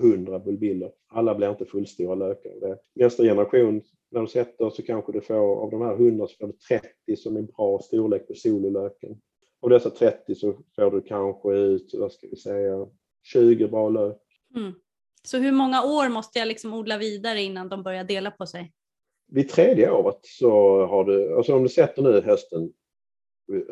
100 0.00 0.38
bulbiller. 0.38 0.90
Alla 1.08 1.34
blir 1.34 1.50
inte 1.50 1.64
fullstora 1.64 2.14
lökar. 2.14 2.78
Nästa 2.94 3.22
generation, 3.22 3.82
när 4.10 4.20
du 4.20 4.26
sätter 4.26 4.70
så 4.70 4.82
kanske 4.82 5.12
du 5.12 5.20
får 5.20 5.62
av 5.64 5.70
de 5.70 5.82
här 5.82 5.94
100 5.94 6.26
så 6.26 6.36
får 6.36 6.46
du 6.46 6.52
30 6.52 7.16
som 7.16 7.36
är 7.36 7.42
bra 7.42 7.78
storlek 7.78 8.28
på 8.28 8.34
sololöken. 8.34 9.20
Av 9.60 9.70
dessa 9.70 9.90
30 9.90 10.34
så 10.34 10.52
får 10.76 10.90
du 10.90 11.00
kanske 11.00 11.52
ut, 11.52 11.94
vad 11.94 12.12
ska 12.12 12.26
vi 12.30 12.36
säga, 12.36 12.86
20 13.22 13.68
bra 13.68 13.88
lök. 13.88 14.22
Mm. 14.56 14.72
Så 15.22 15.38
hur 15.38 15.52
många 15.52 15.84
år 15.84 16.08
måste 16.08 16.38
jag 16.38 16.48
liksom 16.48 16.74
odla 16.74 16.98
vidare 16.98 17.42
innan 17.42 17.68
de 17.68 17.82
börjar 17.82 18.04
dela 18.04 18.30
på 18.30 18.46
sig? 18.46 18.72
Vid 19.28 19.48
tredje 19.48 19.90
året 19.90 20.18
så 20.22 20.50
har 20.86 21.04
du, 21.04 21.36
alltså 21.36 21.54
om 21.54 21.62
du 21.62 21.68
sätter 21.68 22.02
nu 22.02 22.20
hösten, 22.20 22.72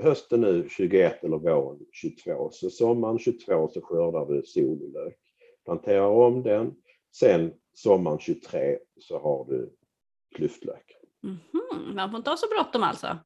hösten 0.03 0.41
nu 0.41 0.69
21 0.69 1.25
eller 1.25 1.37
våren 1.37 1.79
22, 1.93 2.51
så 2.53 2.71
sommaren 2.71 3.19
22 3.19 3.69
så 3.69 3.81
skördar 3.81 4.27
du 4.27 4.43
sololök. 4.43 5.19
Planterar 5.65 6.07
om 6.07 6.43
den. 6.43 6.75
Sen 7.17 7.53
sommaren 7.75 8.19
23 8.19 8.79
så 9.01 9.19
har 9.19 9.45
du 9.45 9.73
klyftlök. 10.35 10.97
Mm 11.25 11.37
-hmm. 11.37 11.95
Man 11.95 12.11
får 12.11 12.19
inte 12.19 12.31
ha 12.31 12.37
så 12.37 12.47
bråttom 12.47 12.83
alltså? 12.83 13.19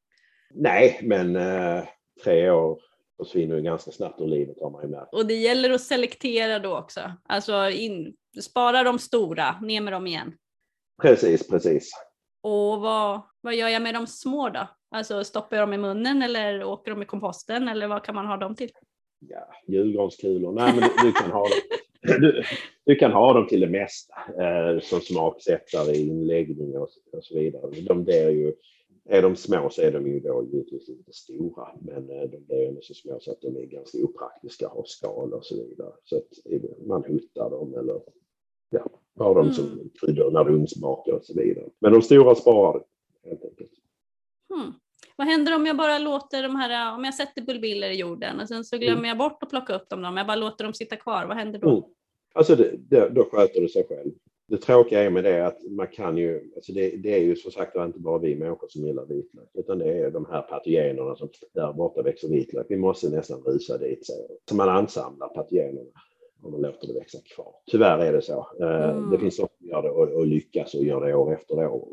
Nej, 0.53 0.99
men 1.03 1.35
eh, 1.35 1.83
tre 2.23 2.51
år 2.51 2.81
försvinner 3.17 3.55
ju 3.55 3.61
ganska 3.61 3.91
snabbt 3.91 4.21
ur 4.21 4.27
livet 4.27 4.57
har 4.61 4.69
man 4.69 4.83
ju 4.83 4.89
märkt. 4.89 5.13
Och 5.13 5.25
det 5.25 5.33
gäller 5.33 5.69
att 5.69 5.81
selektera 5.81 6.59
då 6.59 6.77
också? 6.77 7.01
Alltså 7.23 7.69
in, 7.69 8.15
spara 8.41 8.83
de 8.83 8.99
stora, 8.99 9.59
ner 9.61 9.81
med 9.81 9.93
dem 9.93 10.07
igen? 10.07 10.33
Precis, 11.01 11.47
precis. 11.47 11.91
Och 12.41 12.81
vad, 12.81 13.21
vad 13.41 13.55
gör 13.55 13.67
jag 13.67 13.81
med 13.81 13.93
de 13.93 14.07
små 14.07 14.49
då? 14.49 14.67
Alltså 14.91 15.23
stoppar 15.23 15.57
jag 15.57 15.63
dem 15.63 15.73
i 15.73 15.77
munnen 15.77 16.21
eller 16.21 16.63
åker 16.63 16.91
de 16.91 17.01
i 17.01 17.05
komposten 17.05 17.67
eller 17.67 17.87
vad 17.87 18.03
kan 18.03 18.15
man 18.15 18.25
ha 18.25 18.37
dem 18.37 18.55
till? 18.55 18.71
Ja, 19.19 19.47
julgranskulor. 19.67 20.51
Nej, 20.51 20.73
men 20.73 20.81
du, 20.81 21.07
du 21.07 21.11
kan 21.11 21.31
ha 21.31 21.41
dem. 21.41 21.59
Du, 22.01 22.43
du, 22.85 22.95
kan 22.95 23.11
ha 23.11 23.33
dem 23.33 23.47
till 23.47 23.59
det 23.59 23.69
mesta 23.69 24.15
eh, 24.39 24.79
som 24.79 24.99
smaksättare 25.01 25.91
i 25.91 26.07
inläggning 26.07 26.77
och, 26.77 26.89
och, 27.13 27.23
så 27.23 27.35
vidare. 27.35 27.81
De 27.81 28.03
blir 28.03 28.29
ju, 28.29 28.53
är 29.05 29.21
de 29.21 29.35
små 29.35 29.69
så 29.69 29.81
är 29.81 29.91
de 29.91 30.07
ju 30.07 30.19
då 30.19 30.43
givetvis 30.51 30.89
inte 30.89 31.13
stora, 31.13 31.67
men 31.81 32.09
eh, 32.09 32.29
de 32.29 32.45
blir 32.45 32.67
ändå 32.67 32.81
så 32.81 32.93
små 32.93 33.19
så 33.19 33.31
att 33.31 33.41
de 33.41 33.57
är 33.57 33.65
ganska 33.65 33.97
opraktiska 33.97 34.67
att 34.67 34.73
ha 34.73 34.83
skal 34.85 35.33
och 35.33 35.45
så 35.45 35.55
vidare. 35.55 35.91
Så 36.03 36.17
att 36.17 36.29
eh, 36.45 36.61
man 36.87 37.03
hotar 37.03 37.49
dem 37.49 37.75
eller 37.75 38.01
ja, 38.69 38.85
har 39.21 39.35
dem 39.35 39.43
mm. 39.43 39.53
som 39.53 39.89
kryddor 39.99 40.49
ugnsmakar 40.49 41.11
och 41.11 41.25
så 41.25 41.33
vidare. 41.33 41.65
Men 41.79 41.91
de 41.93 42.01
stora 42.01 42.35
sparar 42.35 42.83
du 43.23 43.29
helt 43.29 43.43
enkelt. 43.43 43.71
Mm. 44.55 44.73
Vad 45.15 45.27
händer 45.27 45.55
om 45.55 45.65
jag 45.65 45.77
bara 45.77 45.97
låter 45.97 46.43
de 46.43 46.55
här, 46.55 46.95
om 46.95 47.03
jag 47.03 47.13
sätter 47.13 47.41
bulbiller 47.41 47.89
i 47.89 47.99
jorden 47.99 48.39
och 48.39 48.47
sen 48.47 48.63
så 48.63 48.77
glömmer 48.77 48.97
mm. 48.97 49.05
jag 49.05 49.17
bort 49.17 49.43
att 49.43 49.49
plocka 49.49 49.75
upp 49.75 49.89
dem, 49.89 50.05
om 50.05 50.17
jag 50.17 50.27
bara 50.27 50.35
låter 50.35 50.63
dem 50.63 50.73
sitta 50.73 50.95
kvar, 50.95 51.25
vad 51.25 51.37
händer 51.37 51.59
då? 51.59 51.69
Mm. 51.69 51.83
Alltså 52.33 52.55
det, 52.55 52.71
det, 52.89 53.09
då 53.09 53.23
sköter 53.31 53.61
det 53.61 53.69
sig 53.69 53.87
själv. 53.89 54.11
Det 54.47 54.57
tråkiga 54.57 55.03
är 55.03 55.09
med 55.09 55.23
det 55.23 55.47
att 55.47 55.57
man 55.69 55.87
kan 55.87 56.17
ju, 56.17 56.51
alltså 56.55 56.73
det, 56.73 56.89
det 56.89 57.13
är 57.13 57.19
ju 57.19 57.35
som 57.35 57.51
sagt 57.51 57.75
inte 57.75 57.99
bara 57.99 58.19
vi 58.19 58.35
människor 58.35 58.67
som 58.67 58.85
gillar 58.87 59.05
vitlök, 59.05 59.49
utan 59.53 59.79
det 59.79 59.85
är 59.85 60.11
de 60.11 60.25
här 60.25 60.41
patogenerna 60.41 61.15
som 61.15 61.29
där 61.53 61.73
borta 61.73 62.01
växer 62.01 62.27
vitlök. 62.27 62.65
Vi 62.69 62.77
måste 62.77 63.09
nästan 63.09 63.41
rusa 63.41 63.77
dit, 63.77 64.05
så 64.49 64.55
man 64.55 64.69
ansamlar 64.69 65.27
patogenerna 65.27 65.91
om 66.41 66.51
man 66.51 66.61
låter 66.61 66.87
det 66.87 66.93
växa 66.93 67.17
kvar. 67.35 67.55
Tyvärr 67.71 67.99
är 67.99 68.13
det 68.13 68.21
så. 68.21 68.47
Eh, 68.61 68.89
mm. 68.89 69.11
Det 69.11 69.19
finns 69.19 69.37
de 69.37 69.47
som 69.57 69.67
gör 69.67 69.81
det 69.81 69.89
och, 69.89 70.07
och 70.07 70.27
lyckas 70.27 70.73
och 70.73 70.83
gör 70.83 71.05
det 71.05 71.15
år 71.15 71.33
efter 71.33 71.67
år. 71.67 71.87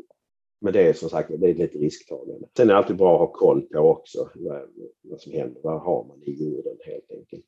Men 0.61 0.73
det 0.73 0.81
är 0.81 0.93
som 0.93 1.09
sagt 1.09 1.29
det 1.39 1.49
är 1.49 1.53
lite 1.53 1.77
risktagande. 1.77 2.47
Sen 2.57 2.69
är 2.69 2.73
det 2.73 2.77
alltid 2.77 2.97
bra 2.97 3.13
att 3.13 3.19
ha 3.19 3.31
koll 3.31 3.61
på 3.61 3.79
också 3.79 4.29
vad, 4.35 4.69
vad 5.01 5.21
som 5.21 5.31
händer. 5.31 5.61
Vad 5.63 5.81
har 5.81 6.03
man 6.03 6.23
i 6.23 6.43
jorden 6.43 6.77
helt 6.85 7.11
enkelt. 7.11 7.45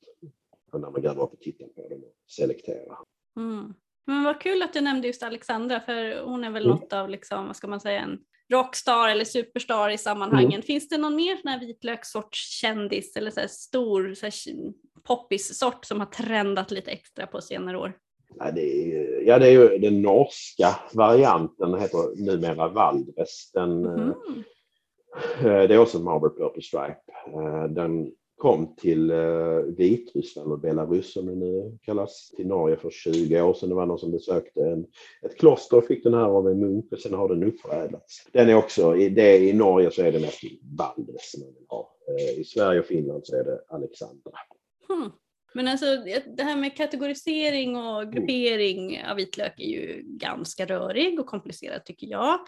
Och 0.71 0.81
när 0.81 0.91
man 0.91 1.01
gräver 1.01 1.23
upp 1.23 1.33
och 1.33 1.39
tittar 1.39 1.67
på 1.67 1.89
dem 1.89 2.03
och 2.03 2.15
selekterar. 2.27 2.97
Mm. 3.37 3.73
Men 4.05 4.23
vad 4.23 4.41
kul 4.41 4.61
att 4.61 4.73
du 4.73 4.81
nämnde 4.81 5.07
just 5.07 5.23
Alexandra 5.23 5.79
för 5.79 6.25
hon 6.25 6.43
är 6.43 6.51
väl 6.51 6.65
mm. 6.65 6.77
något 6.77 6.93
av, 6.93 7.09
liksom, 7.09 7.47
vad 7.47 7.55
ska 7.55 7.67
man 7.67 7.79
säga, 7.79 7.99
en 7.99 8.19
rockstar 8.51 9.09
eller 9.09 9.25
superstar 9.25 9.89
i 9.89 9.97
sammanhangen. 9.97 10.51
Mm. 10.51 10.61
Finns 10.61 10.89
det 10.89 10.97
någon 10.97 11.15
mer 11.15 11.35
sån 11.35 11.51
här 11.51 11.59
vitlökssorts 11.59 12.59
kändis 12.61 13.15
eller 13.15 13.31
så 13.31 13.39
här 13.39 13.47
stor 13.47 14.13
så 14.13 14.25
här 14.25 14.33
poppis-sort 15.03 15.85
som 15.85 15.99
har 15.99 16.07
trendat 16.07 16.71
lite 16.71 16.91
extra 16.91 17.27
på 17.27 17.41
senare 17.41 17.77
år? 17.77 17.93
Ja, 18.39 18.51
det 18.51 18.61
är, 18.61 19.21
ja, 19.27 19.39
det 19.39 19.47
är 19.47 19.51
ju 19.51 19.77
den 19.77 20.01
norska 20.01 20.75
varianten, 20.93 21.71
den 21.71 21.81
heter 21.81 22.25
numera 22.25 22.67
Valdres. 22.67 23.51
Den, 23.53 23.85
mm. 23.85 24.13
Det 25.41 25.73
är 25.73 25.77
också 25.77 25.97
en 25.97 26.03
Marble 26.03 26.29
Purple 26.29 26.61
Stripe. 26.61 27.01
Eh, 27.27 27.63
den 27.63 28.11
kom 28.41 28.75
till 28.75 29.11
Vitryssland 29.77 30.51
och 30.51 30.59
Belarus 30.59 31.13
som 31.13 31.25
det 31.25 31.35
nu 31.35 31.77
kallas, 31.81 32.29
till 32.35 32.47
Norge 32.47 32.77
för 32.77 32.89
20 32.89 33.41
år 33.41 33.53
sedan. 33.53 33.69
Det 33.69 33.75
var 33.75 33.85
någon 33.85 33.99
som 33.99 34.11
besökte 34.11 34.61
en, 34.61 34.85
ett 35.21 35.37
kloster 35.37 35.77
och 35.77 35.85
fick 35.85 36.03
den 36.03 36.13
här 36.13 36.25
av 36.25 36.47
en 36.47 36.59
munk 36.59 36.91
och 36.91 36.99
sen 36.99 37.13
har 37.13 37.29
den 37.29 37.43
uppförädlats. 37.43 38.27
Den 38.31 38.49
är 38.49 38.55
också, 38.55 38.95
i, 38.95 39.09
det, 39.09 39.37
i 39.37 39.53
Norge 39.53 39.91
så 39.91 40.01
är 40.01 40.11
det 40.11 40.19
nästan 40.19 40.49
Valdres 40.77 41.35
man 41.39 41.53
vill 41.53 41.65
ha. 41.67 41.95
I 42.37 42.43
Sverige 42.43 42.79
och 42.79 42.85
Finland 42.85 43.25
så 43.25 43.35
är 43.35 43.43
det 43.43 43.59
Alexandra. 43.67 44.31
Hmm. 44.87 45.11
Men 45.53 45.67
alltså 45.67 45.85
det 46.37 46.43
här 46.43 46.57
med 46.57 46.77
kategorisering 46.77 47.75
och 47.75 48.01
mm. 48.01 48.11
gruppering 48.11 48.95
mm. 48.95 49.11
av 49.11 49.17
vitlök 49.17 49.59
är 49.59 49.67
ju 49.67 50.01
ganska 50.03 50.65
rörig 50.65 51.19
och 51.19 51.25
komplicerat 51.25 51.85
tycker 51.85 52.07
jag. 52.07 52.39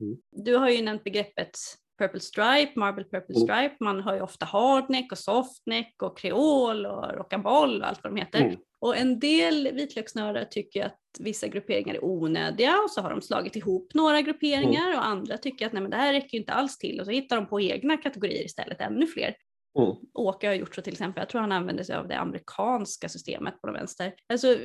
Mm. 0.00 0.16
Du 0.30 0.56
har 0.56 0.70
ju 0.70 0.82
nämnt 0.82 1.04
begreppet 1.04 1.58
Purple 2.02 2.20
Stripe, 2.20 2.72
Marble 2.76 3.04
Purple 3.04 3.34
mm. 3.36 3.48
Stripe. 3.48 3.76
Man 3.80 4.00
har 4.00 4.14
ju 4.14 4.20
ofta 4.20 4.46
hardneck 4.46 5.12
och 5.12 5.18
softneck 5.18 6.02
och 6.02 6.18
kreol 6.18 6.86
och 6.86 7.04
rock'n'roll 7.04 7.80
och 7.80 7.88
allt 7.88 8.00
vad 8.02 8.12
de 8.12 8.20
heter. 8.20 8.40
Mm. 8.40 8.56
Och 8.78 8.96
en 8.96 9.18
del 9.18 9.68
vitlöksnördar 9.72 10.44
tycker 10.44 10.86
att 10.86 10.98
vissa 11.20 11.46
grupperingar 11.46 11.94
är 11.94 12.04
onödiga 12.04 12.78
och 12.84 12.90
så 12.90 13.00
har 13.00 13.10
de 13.10 13.22
slagit 13.22 13.56
ihop 13.56 13.94
några 13.94 14.20
grupperingar 14.20 14.86
mm. 14.86 14.98
och 14.98 15.06
andra 15.06 15.38
tycker 15.38 15.66
att 15.66 15.72
nej 15.72 15.82
men 15.82 15.90
det 15.90 15.96
här 15.96 16.12
räcker 16.12 16.38
inte 16.38 16.52
alls 16.52 16.78
till 16.78 17.00
och 17.00 17.06
så 17.06 17.12
hittar 17.12 17.36
de 17.36 17.46
på 17.46 17.60
egna 17.60 17.96
kategorier 17.96 18.44
istället, 18.44 18.80
ännu 18.80 19.06
fler. 19.06 19.34
Mm. 19.78 19.96
Åke 20.14 20.46
har 20.46 20.54
gjort 20.54 20.74
så 20.74 20.82
till 20.82 20.92
exempel. 20.92 21.20
Jag 21.20 21.28
tror 21.28 21.40
han 21.40 21.52
använder 21.52 21.84
sig 21.84 21.96
av 21.96 22.08
det 22.08 22.18
amerikanska 22.18 23.08
systemet 23.08 23.60
på 23.60 23.66
den 23.66 23.74
vänster. 23.74 24.14
Alltså, 24.28 24.58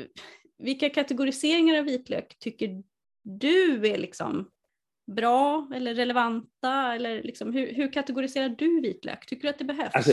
vilka 0.57 0.89
kategoriseringar 0.89 1.79
av 1.79 1.85
vitlök 1.85 2.39
tycker 2.39 2.83
du 3.23 3.87
är 3.87 3.97
liksom 3.97 4.49
bra 5.07 5.67
eller 5.75 5.93
relevanta? 5.93 6.93
Eller 6.95 7.23
liksom, 7.23 7.53
hur, 7.53 7.73
hur 7.73 7.93
kategoriserar 7.93 8.49
du 8.49 8.81
vitlök? 8.81 9.25
Tycker 9.25 9.43
du 9.43 9.49
att 9.49 9.59
det 9.59 9.65
behövs? 9.65 9.95
Alltså, 9.95 10.11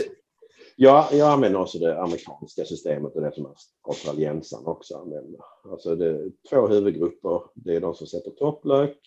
Ja, 0.77 1.09
jag 1.11 1.33
använder 1.33 1.59
också 1.59 1.79
det 1.79 2.01
amerikanska 2.01 2.65
systemet 2.65 3.15
och 3.15 3.21
det 3.21 3.35
som 3.35 3.55
australiensarna 3.81 4.69
också 4.69 4.97
använder. 4.97 5.39
Alltså 5.71 5.95
det 5.95 6.07
är 6.07 6.31
två 6.49 6.67
huvudgrupper. 6.67 7.41
Det 7.55 7.75
är 7.75 7.81
de 7.81 7.95
som 7.95 8.07
sätter 8.07 8.31
topplök, 8.31 8.97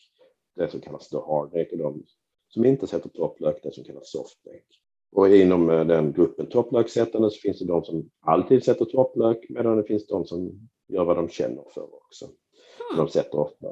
det 0.57 0.69
som 0.69 0.81
kallas 0.81 1.09
the 1.09 1.17
hardneck 1.17 1.73
och 1.73 1.79
de 1.79 2.05
som 2.49 2.65
inte 2.65 2.87
sätter 2.87 3.09
topplök, 3.09 3.63
det 3.63 3.75
som 3.75 3.85
kallas 3.85 4.11
softneck. 4.11 4.65
Och 5.13 5.29
inom 5.29 5.71
eh, 5.71 5.87
den 5.87 6.13
gruppen 6.13 6.47
topplöksättande 6.47 7.31
så 7.31 7.41
finns 7.41 7.59
det 7.59 7.67
de 7.67 7.85
som 7.85 8.11
alltid 8.21 8.65
sätter 8.65 8.85
topplök 8.85 9.47
medan 9.49 9.77
det 9.77 9.85
finns 9.85 10.07
de 10.07 10.25
som 10.25 10.69
gör 10.89 11.05
vad 11.05 11.17
de 11.17 11.29
känner 11.29 11.65
för 11.75 11.95
också. 11.95 12.25
Mm. 12.25 13.05
De 13.05 13.09
sätter 13.09 13.39
ofta 13.39 13.67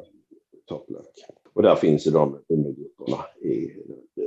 topplök. 0.67 1.07
Och 1.57 1.63
där 1.63 1.75
finns 1.75 2.07
ju 2.07 2.11
de 2.11 2.39
undergrupperna. 2.49 3.19
I, 3.41 3.71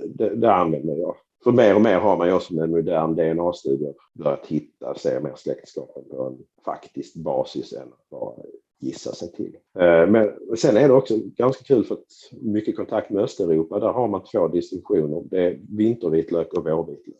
det, 0.05 0.36
det 0.36 0.53
använder 0.53 0.95
jag 0.95 1.15
för 1.43 1.51
mer 1.51 1.75
och 1.75 1.82
mer 1.82 1.99
har 1.99 2.17
man 2.17 2.27
ju 2.27 2.34
också 2.34 2.53
med 2.53 2.69
modern 2.69 3.15
DNA-studie 3.15 3.93
börjat 4.13 4.47
hitta, 4.47 4.95
se 4.95 5.19
mer 5.19 5.34
släktskapen 5.36 6.03
på 6.09 6.23
en 6.23 6.38
faktisk 6.65 7.15
basis 7.15 7.73
än 7.73 7.88
att 7.88 8.09
bara 8.09 8.34
gissa 8.80 9.11
sig 9.11 9.32
till. 9.32 9.57
Eh, 9.80 10.07
men 10.07 10.32
sen 10.57 10.77
är 10.77 10.88
det 10.88 10.93
också 10.93 11.17
ganska 11.17 11.63
kul 11.63 11.84
för 11.84 11.95
att 11.95 12.05
mycket 12.41 12.75
kontakt 12.75 13.09
med 13.09 13.23
Östeuropa, 13.23 13.80
där 13.80 13.88
har 13.88 14.07
man 14.07 14.23
två 14.23 14.47
distinktioner. 14.47 15.23
Det 15.30 15.43
är 15.43 15.59
vintervitlök 15.69 16.53
och 16.53 16.63
vårvitlök. 16.63 17.15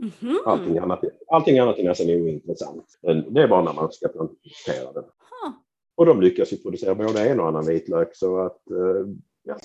Mm 0.00 0.12
-hmm. 0.20 0.36
allting, 0.46 0.78
annat, 0.78 1.04
allting 1.28 1.58
annat 1.58 1.78
är 1.78 1.84
nästan 1.84 2.10
ointressant. 2.10 2.98
Det 3.30 3.42
är 3.42 3.48
bara 3.48 3.62
när 3.62 3.72
man 3.72 3.92
ska 3.92 4.08
plantera 4.08 4.92
den. 4.92 5.04
Huh. 5.04 5.52
Och 5.94 6.06
de 6.06 6.20
lyckas 6.20 6.52
ju 6.52 6.56
producera 6.56 6.94
både 6.94 7.28
en 7.28 7.40
och 7.40 7.48
annan 7.48 7.66
vitlök 7.66 8.16
så 8.16 8.38
att 8.38 8.70
eh, 8.70 9.06
ja. 9.44 9.58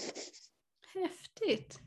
Häftigt. 0.94 1.80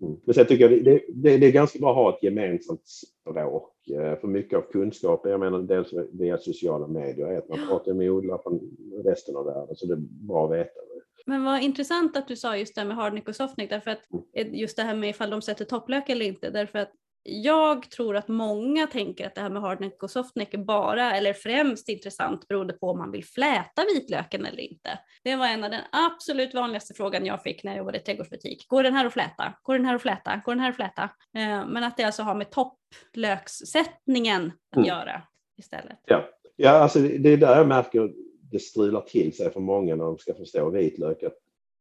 Mm. 0.00 0.16
Men 0.24 0.34
sen 0.34 0.46
tycker 0.46 0.70
jag 0.70 0.84
det, 0.84 1.02
det, 1.08 1.38
det, 1.38 1.46
är 1.46 1.52
ganska 1.52 1.78
bra 1.78 1.90
att 1.90 1.96
ha 1.96 2.16
ett 2.16 2.22
gemensamt 2.22 2.86
språk. 2.86 3.88
Eh, 3.88 4.20
för 4.20 4.28
mycket 4.28 4.58
av 4.58 4.62
kunskapen, 4.62 5.30
jag 5.30 5.40
menar 5.40 5.58
dels 5.58 5.92
via 6.12 6.38
sociala 6.38 6.86
medier, 6.86 7.26
är 7.26 7.38
att 7.38 7.48
man 7.48 7.68
pratar 7.68 7.94
med 7.94 8.10
odlare 8.10 8.40
från 8.42 8.60
resten 9.04 9.36
av 9.36 9.44
världen, 9.44 9.76
så 9.76 9.86
det 9.86 9.94
är 9.94 10.26
bra 10.26 10.46
att 10.46 10.52
veta. 10.52 10.80
Men 11.26 11.44
vad 11.44 11.62
intressant 11.62 12.16
att 12.16 12.28
du 12.28 12.36
sa 12.36 12.56
just 12.56 12.74
det 12.74 12.80
här 12.80 12.88
med 12.88 12.96
hardneck 12.96 13.28
och 13.28 13.36
softneck, 13.36 13.70
därför 13.70 13.90
att 13.90 14.12
mm. 14.36 14.54
just 14.54 14.76
det 14.76 14.82
här 14.82 14.96
med 14.96 15.10
ifall 15.10 15.30
de 15.30 15.42
sätter 15.42 15.64
topplök 15.64 16.08
eller 16.08 16.26
inte, 16.26 16.50
därför 16.50 16.78
att 16.78 16.92
jag 17.30 17.90
tror 17.90 18.16
att 18.16 18.28
många 18.28 18.86
tänker 18.86 19.26
att 19.26 19.34
det 19.34 19.40
här 19.40 19.50
med 19.50 19.62
hardneck 19.62 20.02
och 20.02 20.10
softneck 20.10 20.54
är 20.54 20.58
bara 20.58 21.16
eller 21.16 21.32
främst 21.32 21.88
intressant 21.88 22.48
beroende 22.48 22.72
på 22.72 22.90
om 22.90 22.98
man 22.98 23.12
vill 23.12 23.24
fläta 23.24 23.84
vitlöken 23.94 24.46
eller 24.46 24.60
inte. 24.60 24.98
Det 25.24 25.36
var 25.36 25.46
en 25.46 25.64
av 25.64 25.70
den 25.70 25.80
absolut 25.92 26.54
vanligaste 26.54 26.94
frågan 26.94 27.26
jag 27.26 27.42
fick 27.42 27.64
när 27.64 27.72
jag 27.72 27.78
jobbade 27.78 27.98
i 27.98 28.00
trädgårdsbutik. 28.00 28.68
Går 28.68 28.82
den 28.82 28.94
här 28.94 29.06
att 29.06 29.12
fläta? 29.12 29.54
Går 29.62 29.74
den 29.74 29.86
här 29.86 29.94
att 29.94 30.02
fläta? 30.02 30.40
Går 30.44 30.52
den 30.52 30.60
här 30.60 30.70
att 30.70 30.76
fläta? 30.76 31.02
Eh, 31.36 31.68
men 31.68 31.84
att 31.84 31.96
det 31.96 32.04
alltså 32.04 32.22
har 32.22 32.34
med 32.34 32.50
topplökssättningen 32.50 34.52
att 34.70 34.76
mm. 34.76 34.88
göra 34.88 35.22
istället. 35.56 35.98
Ja. 36.04 36.28
ja, 36.56 36.70
alltså 36.70 36.98
det 36.98 37.28
är 37.28 37.36
där 37.36 37.56
jag 37.56 37.68
märker 37.68 38.12
det 38.50 38.58
strular 38.58 39.00
till 39.00 39.36
sig 39.36 39.50
för 39.50 39.60
många 39.60 39.96
när 39.96 40.04
de 40.04 40.18
ska 40.18 40.34
förstå 40.34 40.70
vitlök. 40.70 41.22
Att 41.22 41.36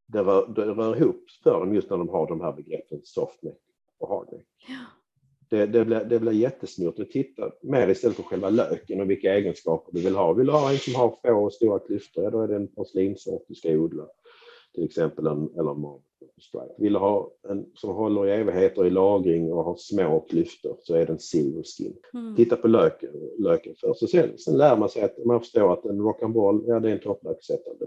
det 0.08 0.20
rör, 0.20 0.48
det 0.48 0.66
rör 0.66 0.96
ihop 0.96 1.26
för 1.44 1.60
dem 1.60 1.74
just 1.74 1.90
när 1.90 1.98
de 1.98 2.10
har 2.10 2.28
de 2.28 2.42
här 2.42 2.54
begreppen 2.54 3.02
softneck 3.04 3.60
och 4.00 4.10
hardneck. 4.10 4.46
Ja 4.68 4.86
det, 5.50 5.66
det, 5.66 5.86
blir, 5.86 6.04
det 6.04 6.20
blir 6.20 6.32
jättesmurt 6.32 7.00
att 7.00 7.12
titta 7.12 7.52
mer 7.62 7.88
istället 7.88 8.18
på 8.18 8.24
själva 8.24 8.50
löken 8.50 9.02
och 9.02 9.10
vilka 9.10 9.34
egenskaper 9.34 9.92
du 9.94 10.02
vill 10.02 10.16
ha. 10.16 10.34
Vill 10.34 10.46
du 10.46 10.52
ha 10.52 10.72
en 10.72 10.78
som 10.78 10.96
har 10.96 11.18
få 11.22 11.46
och 11.46 11.54
stora 11.54 11.80
klyftor, 11.80 12.24
ja, 12.24 12.30
då 12.30 12.42
är 12.42 12.48
det 12.48 12.56
en 12.56 12.68
porslinsort 12.68 13.46
du 13.48 13.56
ska 13.56 13.70
odla. 13.70 14.08
Till 14.74 14.86
exempel 14.86 15.28
en 15.28 15.50
eller 15.60 15.72
en 15.72 16.02
stripe. 16.42 16.76
Vill 16.78 16.94
du 16.94 17.00
ha 17.00 17.32
en 17.50 17.66
som 17.74 17.90
håller 17.90 18.28
i 18.28 18.32
evigheter 18.32 18.86
i 18.86 18.90
lagring 18.90 19.54
och 19.54 19.64
har 19.64 19.76
små 19.78 20.20
klyftor 20.20 20.78
så 20.80 20.96
är 20.96 21.06
det 21.06 21.12
en 21.12 21.20
silver 21.20 21.64
skin. 21.64 21.96
Mm. 22.14 22.36
Titta 22.36 22.56
på 22.56 22.68
löken, 22.68 23.10
löken 23.40 23.76
först 23.82 24.04
och 24.04 24.10
sen, 24.10 24.38
sen 24.38 24.58
lär 24.58 24.78
man 24.78 24.90
sig 24.90 25.02
att 25.02 25.26
man 25.26 25.40
förstår 25.40 25.74
att 25.74 25.86
en 25.86 26.02
rock'n'roll, 26.02 26.64
ja 26.68 26.80
det 26.80 26.90
är 26.90 26.94
en 26.94 27.00
topplöksättande. 27.00 27.86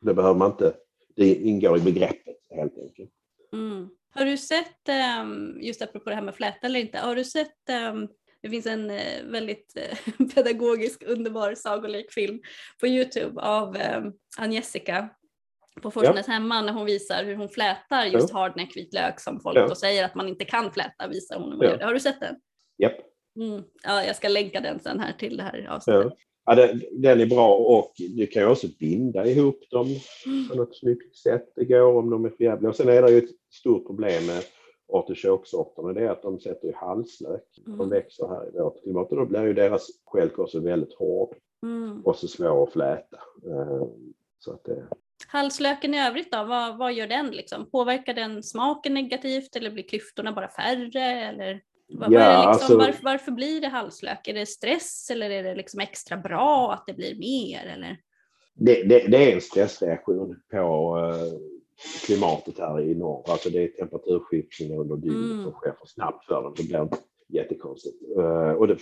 Det 0.00 0.14
behöver 0.14 0.38
man 0.38 0.50
inte, 0.50 0.72
det 1.16 1.34
ingår 1.34 1.76
i 1.76 1.80
begreppet 1.80 2.36
helt 2.50 2.78
enkelt. 2.78 3.10
Mm. 3.52 3.88
Har 4.14 4.24
du 4.24 4.36
sett, 4.36 4.88
ehm, 4.88 5.58
just 5.60 5.82
apropå 5.82 6.10
det 6.10 6.16
här 6.16 6.22
med 6.22 6.34
fläta 6.34 6.66
eller 6.66 6.80
inte, 6.80 6.98
har 6.98 7.16
du 7.16 7.24
sett 7.24 7.68
ehm, 7.68 8.08
det 8.42 8.50
finns 8.50 8.66
en 8.66 8.90
eh, 8.90 9.24
väldigt 9.24 9.76
eh, 9.76 10.26
pedagogisk 10.34 11.02
underbar 11.06 11.54
sagolik 11.54 12.12
film 12.12 12.40
på 12.80 12.86
Youtube 12.86 13.40
av 13.40 13.76
ehm, 13.76 14.12
Ann-Jessica 14.38 15.08
på 15.82 15.90
Forsnäs 15.90 16.26
ja. 16.26 16.32
hemma 16.32 16.62
när 16.62 16.72
hon 16.72 16.86
visar 16.86 17.24
hur 17.24 17.36
hon 17.36 17.48
flätar 17.48 18.04
just 18.04 18.30
ja. 18.30 18.38
hardneck 18.38 18.76
vitlök 18.76 19.20
som 19.20 19.40
folk 19.40 19.58
ja. 19.58 19.66
då 19.68 19.74
säger 19.74 20.04
att 20.04 20.14
man 20.14 20.28
inte 20.28 20.44
kan 20.44 20.72
fläta 20.72 21.08
visar 21.08 21.38
hon 21.38 21.50
hur 21.50 21.58
man 21.58 21.66
ja. 21.66 21.70
gör 21.70 21.78
det. 21.78 21.84
Har 21.84 21.94
du 21.94 22.00
sett 22.00 22.20
den? 22.20 22.36
Japp. 22.78 22.96
Mm. 23.36 23.62
Ja, 23.82 24.04
jag 24.04 24.16
ska 24.16 24.28
länka 24.28 24.60
den 24.60 24.80
sen 24.80 25.00
här 25.00 25.12
till 25.12 25.36
det 25.36 25.42
här 25.42 25.66
avsnittet. 25.70 26.04
Ja, 26.04 26.16
den, 26.46 26.82
den 26.92 27.20
är 27.20 27.26
bra 27.26 27.54
och 27.56 27.92
du 28.16 28.26
kan 28.26 28.42
ju 28.42 28.48
också 28.48 28.66
binda 28.78 29.26
ihop 29.26 29.60
dem 29.70 29.86
på 30.50 30.56
något 30.56 30.76
snyggt 30.76 31.16
sätt. 31.16 31.52
Det 31.56 31.64
går 31.64 31.98
om 31.98 32.10
de 32.10 32.24
är 32.24 32.30
för 32.30 32.66
Och 32.66 32.76
sen 32.76 32.88
är 32.88 33.02
det 33.02 33.10
ju 33.10 33.18
ett 33.18 33.30
stort 33.50 33.86
problem 33.86 34.26
med 34.26 34.42
artichoksorterna, 34.92 35.92
det 35.92 36.00
är 36.00 36.10
att 36.10 36.22
de 36.22 36.40
sätter 36.40 36.68
i 36.68 36.72
halslök. 36.72 37.44
Mm. 37.66 37.78
De 37.78 37.90
växer 37.90 38.28
här 38.28 38.48
i 38.48 38.60
vårt 38.60 38.82
klimat 38.82 39.10
och 39.10 39.16
då 39.16 39.26
blir 39.26 39.46
ju 39.46 39.54
deras 39.54 39.86
stjälkrosse 40.04 40.60
väldigt 40.60 40.94
hård 40.94 41.34
mm. 41.62 42.00
och 42.04 42.16
så 42.16 42.28
svår 42.28 42.62
att 42.62 42.72
fläta. 42.72 43.16
Eh, 43.46 43.86
så 44.38 44.52
att 44.52 44.64
det... 44.64 44.88
Halslöken 45.28 45.94
i 45.94 46.06
övrigt 46.06 46.32
då, 46.32 46.44
vad, 46.44 46.78
vad 46.78 46.92
gör 46.92 47.06
den 47.06 47.30
liksom? 47.30 47.70
Påverkar 47.70 48.14
den 48.14 48.42
smaken 48.42 48.94
negativt 48.94 49.56
eller 49.56 49.70
blir 49.70 49.88
klyftorna 49.88 50.32
bara 50.32 50.48
färre? 50.48 51.02
Eller? 51.02 51.60
Vad, 51.92 52.12
ja, 52.12 52.38
liksom, 52.38 52.50
alltså, 52.50 52.78
varför, 52.78 53.02
varför, 53.02 53.32
blir 53.32 53.60
det 53.60 53.68
halslök? 53.68 54.28
Är 54.28 54.34
det 54.34 54.46
stress 54.46 55.10
eller 55.10 55.30
är 55.30 55.42
det 55.42 55.54
liksom 55.54 55.80
extra 55.80 56.16
bra 56.16 56.72
att 56.72 56.84
det 56.86 56.92
blir 56.92 57.18
mer? 57.18 57.66
Eller? 57.66 57.96
Det, 58.54 58.82
det, 58.82 59.08
det 59.08 59.30
är 59.30 59.34
en 59.34 59.40
stressreaktion 59.40 60.40
på 60.50 60.96
uh, 60.98 61.40
klimatet 62.06 62.58
här 62.58 62.80
i 62.80 62.94
norr. 62.94 63.30
Alltså 63.30 63.50
det 63.50 63.64
är 63.64 63.68
temperaturskiftningar 63.68 64.80
under 64.80 64.96
dygnet 64.96 65.32
mm. 65.32 65.44
som 65.44 65.52
sker 65.52 65.72
för 65.72 65.86
snabbt 65.86 66.24
för 66.24 66.42
dem. 66.42 66.54
Det 66.56 66.62
blir 66.62 66.88
jättekonstigt. 67.32 67.96
Uh, 68.16 68.52
och 68.52 68.68
det, 68.68 68.78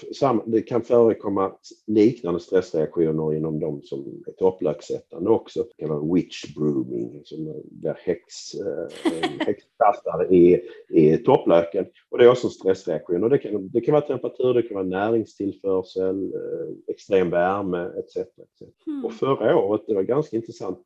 det, 0.47 0.63
kan 0.63 0.83
förekomma 0.83 1.53
liknande 1.87 2.41
stressreaktioner 2.41 3.35
inom 3.35 3.61
de 3.61 3.83
som 3.83 4.23
är 4.27 4.33
topplöksättande 4.33 5.31
också. 5.31 5.63
Det 5.63 5.83
kan 5.83 5.89
vara 5.89 6.15
witch 6.15 6.55
brooming, 6.55 7.23
som 7.25 7.63
häx, 7.97 8.25
uh, 8.55 9.13
häxkastare 9.39 10.27
i, 10.35 10.61
i 10.89 11.17
topplöken. 11.17 11.87
Och 12.11 12.19
det 12.19 12.25
är 12.25 12.31
också 12.31 12.47
en 12.47 12.51
stressreaktion. 12.51 13.25
Och 13.25 13.31
det, 13.31 13.39
kan, 13.39 13.69
det 13.69 13.81
kan 13.81 13.93
vara 13.93 14.07
temperatur, 14.07 14.55
det 14.55 14.63
kan 14.63 14.75
vara 14.75 14.87
näringstillförsel, 14.87 16.35
uh, 16.35 16.75
extrem 16.89 17.31
värme 17.31 17.91
etc. 17.99 18.17
etc. 18.17 18.63
Mm. 18.87 19.05
Och 19.05 19.13
förra 19.13 19.57
året, 19.57 19.83
det 19.87 19.95
var 19.95 20.03
ganska 20.03 20.37
intressant, 20.37 20.79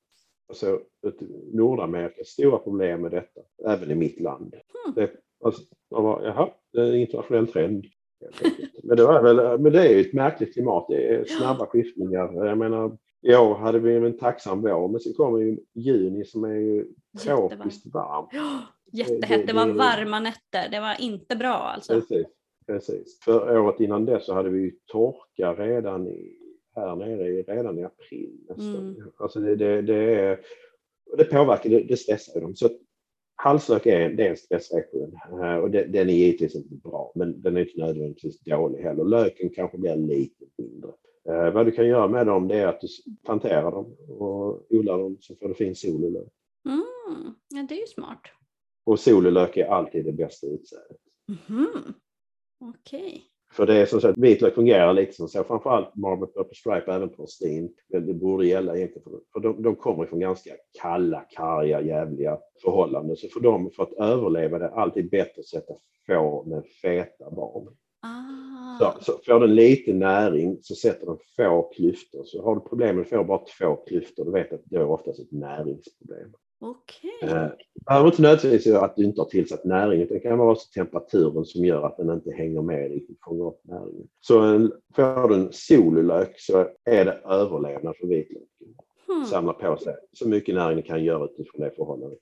alltså, 0.49 0.81
Nordamerika 1.53 2.25
stora 2.25 2.59
problem 2.59 3.01
med 3.01 3.11
detta, 3.11 3.41
även 3.69 3.91
i 3.91 3.95
mitt 3.95 4.21
land. 4.21 4.55
Mm. 4.55 4.95
Det, 4.95 5.11
alltså, 5.45 5.63
bara, 5.91 6.25
jaha, 6.25 6.51
det 6.73 6.81
är 6.81 6.87
en 6.87 7.01
internationell 7.01 7.47
trend. 7.47 7.85
Men 8.83 8.97
det, 8.97 9.05
var 9.05 9.23
väl, 9.23 9.61
men 9.61 9.73
det 9.73 9.89
är 9.89 9.95
ju 9.95 10.01
ett 10.01 10.13
märkligt 10.13 10.53
klimat. 10.53 10.87
Det 10.89 11.15
är 11.15 11.25
snabba 11.25 11.67
skiftningar. 11.67 12.47
Jag 12.47 12.59
menar, 12.59 12.99
i 13.23 13.35
år 13.35 13.55
hade 13.55 13.79
vi 13.79 13.97
en 13.97 14.19
tacksam 14.19 14.63
vår, 14.63 14.89
men 14.89 15.01
sen 15.01 15.13
kommer 15.13 15.39
ju 15.39 15.59
juni 15.75 16.25
som 16.25 16.45
är 16.45 16.55
ju 16.55 16.87
tropiskt 17.25 17.95
varm. 17.95 18.27
Jättehett, 18.93 19.47
det, 19.47 19.53
var 19.53 19.67
varma 19.67 20.21
nätter. 20.21 20.69
Det 20.71 20.81
var 20.81 21.01
inte 21.01 21.37
bra 21.37 21.55
alltså. 21.55 21.95
Precis, 21.95 22.27
precis. 22.67 23.21
För 23.25 23.59
året 23.59 23.81
innan 23.81 24.05
det 24.05 24.21
så 24.21 24.35
hade 24.35 24.51
vi 24.51 24.61
ju 24.61 24.73
torka 24.87 25.55
redan 25.55 26.09
i, 26.09 26.39
här 26.75 26.97
nere 26.97 27.43
redan 27.43 27.79
i 27.79 27.85
april 27.85 28.31
nästan. 28.49 28.77
Mm. 28.77 29.13
Alltså 29.17 29.41
det, 29.41 29.57
det, 29.57 29.83
det, 29.83 30.21
är, 30.21 30.41
det 31.17 31.25
påverkar, 31.25 31.71
det, 31.71 31.81
det 31.81 31.97
stressar 31.97 32.41
dem. 32.41 32.55
Så 32.55 32.69
Halslök 33.37 33.87
är, 33.87 34.11
det 34.11 34.27
är 34.27 34.31
en 34.31 34.37
stressreaktion 34.37 35.19
eh, 35.43 35.57
och 35.57 35.71
det, 35.71 35.85
den 35.85 36.09
är 36.09 36.15
givetvis 36.15 36.55
inte 36.55 36.75
bra, 36.75 37.13
men 37.15 37.43
den 37.43 37.57
är 37.57 37.61
inte 37.61 37.81
nödvändigtvis 37.81 38.41
dålig 38.41 38.83
heller. 38.83 39.05
Löken 39.05 39.51
kanske 39.51 39.79
blir 39.79 39.97
lite 39.97 40.45
mindre. 40.59 40.91
Eh, 41.29 41.51
vad 41.53 41.67
du 41.67 41.73
kan 41.73 41.87
göra 41.87 42.09
med 42.09 42.27
dem 42.27 42.49
det 42.49 42.57
är 42.57 42.67
att 42.67 42.81
du 42.81 42.89
planterar 43.25 43.71
dem 43.71 43.97
och 44.09 44.73
odlar 44.73 44.99
dem 44.99 45.17
så 45.21 45.37
får 45.37 45.49
du 45.49 45.55
fin 45.55 45.75
sol 45.75 46.05
i 46.05 46.11
lök. 46.11 46.33
Mm, 46.69 47.35
ja, 47.49 47.63
det 47.69 47.75
är 47.75 47.81
ju 47.81 47.87
smart. 47.87 48.21
Och 48.85 49.01
sol 49.01 49.27
i 49.27 49.31
lök 49.31 49.57
är 49.57 49.67
alltid 49.67 50.05
det 50.05 50.13
bästa 50.13 50.47
utsädet. 50.47 50.97
Mm, 51.49 51.95
Okej. 52.61 53.01
Okay. 53.01 53.21
För 53.53 53.67
det 53.67 53.77
är 53.77 53.87
som 53.87 54.01
sagt, 54.01 54.19
vitlök 54.19 54.55
fungerar 54.55 54.93
lite 54.93 55.13
som 55.13 55.29
så, 55.29 55.45
framförallt 55.45 55.97
Marble 55.97 56.27
Purple 56.27 56.55
Stripe, 56.55 56.93
även 56.93 57.09
porslin. 57.09 57.73
Men 57.89 58.07
det 58.07 58.15
borde 58.15 58.47
gälla 58.47 58.77
egentligen, 58.77 59.03
för, 59.03 59.21
för 59.33 59.41
de, 59.41 59.63
de 59.63 59.77
kommer 59.77 60.07
från 60.07 60.21
ganska 60.21 60.51
kalla, 60.83 61.25
karga, 61.37 61.81
jävliga 61.81 62.39
förhållanden. 62.63 63.17
Så 63.17 63.29
för 63.29 63.41
dem, 63.41 63.71
för 63.77 63.83
att 63.83 63.93
överleva, 63.93 64.59
det 64.59 64.65
är 64.65 64.81
alltid 64.81 65.11
bättre 65.11 65.41
att 65.41 65.47
sätta 65.47 65.75
få 66.07 66.45
med 66.45 66.65
feta 66.83 67.31
barn. 67.31 67.69
Ah. 68.03 68.79
Så, 68.79 69.05
så 69.05 69.19
får 69.27 69.41
den 69.41 69.55
lite 69.55 69.93
näring 69.93 70.59
så 70.63 70.75
sätter 70.75 71.07
den 71.07 71.19
få 71.37 71.63
klyftor. 71.63 72.23
Så 72.25 72.43
har 72.43 72.55
du 72.55 72.61
problem 72.61 72.97
med 72.97 73.03
att 73.03 73.09
få 73.09 73.25
bara 73.25 73.45
två 73.59 73.77
klyftor, 73.77 74.25
då 74.25 74.31
vet 74.31 74.51
du 74.51 74.57
att 74.57 74.63
det 74.65 74.77
är 74.77 74.85
oftast 74.85 75.21
ett 75.21 75.33
näringsproblem. 75.33 76.33
Okej. 76.65 77.11
Okay. 77.23 77.37
Eh, 77.37 77.49
det 77.75 77.85
behöver 77.87 78.07
inte 78.07 78.23
nödvändigtvis 78.23 78.75
att 78.75 78.97
du 78.97 79.05
inte 79.05 79.21
har 79.21 79.29
tillsatt 79.29 79.65
näring, 79.65 80.01
utan 80.01 80.15
det 80.17 80.21
kan 80.21 80.39
vara 80.39 80.53
också 80.53 80.69
temperaturen 80.75 81.45
som 81.45 81.65
gör 81.65 81.87
att 81.87 81.97
den 81.97 82.11
inte 82.11 82.31
hänger 82.31 82.63
med 82.63 82.91
riktigt, 82.91 83.19
fångar 83.25 83.47
upp 83.47 83.61
näringen. 83.63 84.09
Så 84.21 84.41
en, 84.41 84.73
får 84.97 85.29
du 85.29 85.35
en 85.35 85.49
sololök 85.53 86.35
så 86.39 86.69
är 86.85 87.05
det 87.05 87.21
överlevnad 87.25 87.97
för 87.97 88.07
vitlöken. 88.07 88.49
Hmm. 89.07 89.25
Samla 89.25 89.53
på 89.53 89.77
sig 89.77 89.95
så 90.13 90.29
mycket 90.29 90.55
näring 90.55 90.77
den 90.77 90.83
kan 90.85 91.05
göra 91.05 91.25
utifrån 91.25 91.61
det 91.61 91.71
förhållandet. 91.71 92.19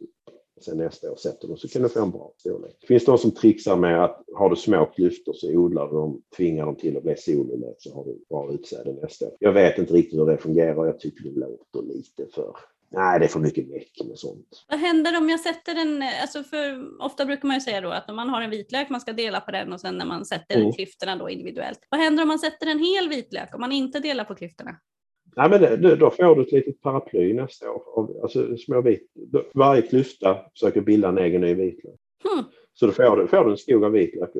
Sen 0.60 0.78
nästa 0.78 1.12
år 1.12 1.16
sätter 1.16 1.48
du 1.48 1.56
så 1.56 1.68
kan 1.68 1.82
du 1.82 1.88
få 1.88 2.02
en 2.02 2.10
bra 2.10 2.32
storlek. 2.36 2.76
Det 2.80 2.86
finns 2.86 3.04
de 3.04 3.18
som 3.18 3.30
trixar 3.30 3.76
med 3.76 4.04
att 4.04 4.24
har 4.34 4.50
du 4.50 4.56
små 4.56 4.86
klyftor 4.86 5.32
så 5.32 5.50
odlar 5.50 5.88
du 5.88 5.94
dem, 5.94 6.22
tvingar 6.36 6.66
dem 6.66 6.76
till 6.76 6.96
att 6.96 7.02
bli 7.02 7.16
sololök 7.16 7.76
så 7.78 7.94
har 7.94 8.04
du 8.04 8.18
bra 8.28 8.52
utsäde 8.52 8.92
nästa 8.92 9.26
år. 9.26 9.36
Jag 9.38 9.52
vet 9.52 9.78
inte 9.78 9.94
riktigt 9.94 10.20
hur 10.20 10.26
det 10.26 10.36
fungerar. 10.36 10.86
Jag 10.86 11.00
tycker 11.00 11.24
det 11.24 11.40
låter 11.40 11.82
lite 11.82 12.26
för 12.34 12.56
Nej, 12.92 13.18
det 13.18 13.26
är 13.26 13.28
för 13.28 13.40
mycket 13.40 13.68
meck 13.68 14.00
med 14.08 14.18
sånt. 14.18 14.64
Vad 14.68 14.78
händer 14.78 15.18
om 15.18 15.28
jag 15.28 15.40
sätter 15.40 15.74
den, 15.74 16.02
alltså 16.22 16.42
för 16.42 16.86
ofta 17.02 17.24
brukar 17.24 17.48
man 17.48 17.56
ju 17.56 17.60
säga 17.60 17.80
då 17.80 17.88
att 17.88 18.10
om 18.10 18.16
man 18.16 18.28
har 18.28 18.42
en 18.42 18.50
vitlök, 18.50 18.90
man 18.90 19.00
ska 19.00 19.12
dela 19.12 19.40
på 19.40 19.50
den 19.50 19.72
och 19.72 19.80
sen 19.80 19.98
när 19.98 20.06
man 20.06 20.24
sätter 20.24 20.56
mm. 20.56 20.72
klyftorna 20.72 21.16
då 21.16 21.30
individuellt. 21.30 21.78
Vad 21.90 22.00
händer 22.00 22.22
om 22.22 22.28
man 22.28 22.38
sätter 22.38 22.66
en 22.66 22.78
hel 22.78 23.08
vitlök, 23.08 23.54
om 23.54 23.60
man 23.60 23.72
inte 23.72 24.00
delar 24.00 24.24
på 24.24 24.34
klyftorna? 24.34 24.76
Nej, 25.36 25.50
men 25.50 25.60
det, 25.60 25.96
då 25.96 26.10
får 26.10 26.34
du 26.36 26.42
ett 26.42 26.52
litet 26.52 26.80
paraply 26.80 27.34
nästa 27.34 27.70
år. 27.70 28.22
Alltså, 28.22 28.56
små 28.56 28.80
vit, 28.80 29.12
varje 29.54 29.82
klyfta 29.82 30.38
försöker 30.52 30.80
bilda 30.80 31.08
en 31.08 31.18
egen 31.18 31.40
ny 31.40 31.54
vitlök. 31.54 32.00
Hmm. 32.24 32.44
Så 32.74 32.86
då 32.86 32.92
får 32.92 33.16
du, 33.16 33.28
får 33.28 33.44
du 33.44 33.50
en 33.50 33.56
skog 33.56 33.84
av 33.84 33.92
vitlök. 33.92 34.30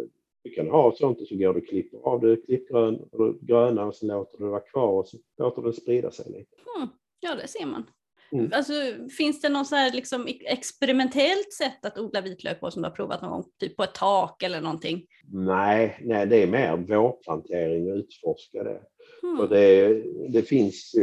Du 0.43 0.51
kan 0.51 0.71
ha 0.71 0.93
sånt 0.97 1.21
och 1.21 1.27
så 1.27 1.37
går 1.37 1.55
du 1.55 1.61
och 1.61 1.67
klipper 1.67 1.99
av 1.99 2.21
det 2.21 2.37
klippgrön, 2.37 2.99
gröna 3.41 3.87
och 3.87 3.95
så 3.95 4.07
låter 4.07 4.39
du 4.39 4.45
det 4.45 4.51
vara 4.51 4.61
kvar 4.61 4.93
och 4.93 5.09
så 5.09 5.17
låter 5.39 5.63
det 5.63 5.73
sprida 5.73 6.11
sig 6.11 6.27
lite. 6.27 6.57
Hmm. 6.77 6.89
Ja, 7.21 7.35
det 7.35 7.49
ser 7.49 7.67
man. 7.67 7.85
Mm. 8.33 8.51
Alltså, 8.53 8.73
finns 9.19 9.41
det 9.41 9.49
något 9.49 9.67
så 9.67 9.75
här 9.75 9.93
liksom 9.93 10.27
experimentellt 10.45 11.53
sätt 11.53 11.87
att 11.87 11.99
odla 11.99 12.21
vitlök 12.21 12.61
på 12.61 12.71
som 12.71 12.83
du 12.83 12.89
har 12.89 12.97
provat 12.97 13.23
någon 13.23 13.31
gång? 13.31 13.45
Typ 13.61 13.77
på 13.77 13.83
ett 13.83 13.95
tak 13.95 14.43
eller 14.43 14.61
någonting? 14.61 15.07
Nej, 15.33 16.01
nej 16.05 16.27
det 16.27 16.43
är 16.43 16.47
mer 16.47 16.77
vårplantering 16.77 17.93
och 17.93 17.97
utforska 17.97 18.65
det. 18.65 18.81
Mm. 19.23 19.37
För 19.37 19.49
det, 19.49 20.03
det 20.29 20.43
finns 20.43 20.95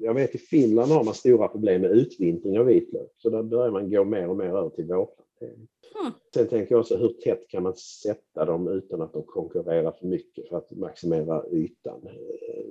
jag 0.00 0.14
vet 0.14 0.34
i 0.34 0.38
Finland 0.38 0.92
har 0.92 1.04
man 1.04 1.14
stora 1.14 1.48
problem 1.48 1.80
med 1.80 1.90
utvintring 1.90 2.58
av 2.58 2.66
vitlök. 2.66 3.10
Så 3.16 3.30
där 3.30 3.42
börjar 3.42 3.70
man 3.70 3.90
gå 3.90 4.04
mer 4.04 4.28
och 4.28 4.36
mer 4.36 4.44
över 4.44 4.70
till 4.70 4.84
vårplantering. 4.84 5.68
Mm. 6.00 6.12
Sen 6.34 6.48
tänker 6.48 6.74
jag 6.74 6.80
också 6.80 6.96
hur 6.96 7.08
tätt 7.08 7.48
kan 7.48 7.62
man 7.62 7.76
sätta 7.76 8.44
dem 8.44 8.68
utan 8.68 9.02
att 9.02 9.12
de 9.12 9.22
konkurrerar 9.22 9.92
för 9.92 10.06
mycket 10.06 10.48
för 10.48 10.56
att 10.56 10.70
maximera 10.70 11.44
ytan. 11.52 12.00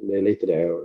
Det 0.03 0.17
är 0.17 0.21
lite 0.21 0.45
det 0.45 0.61
jag 0.61 0.81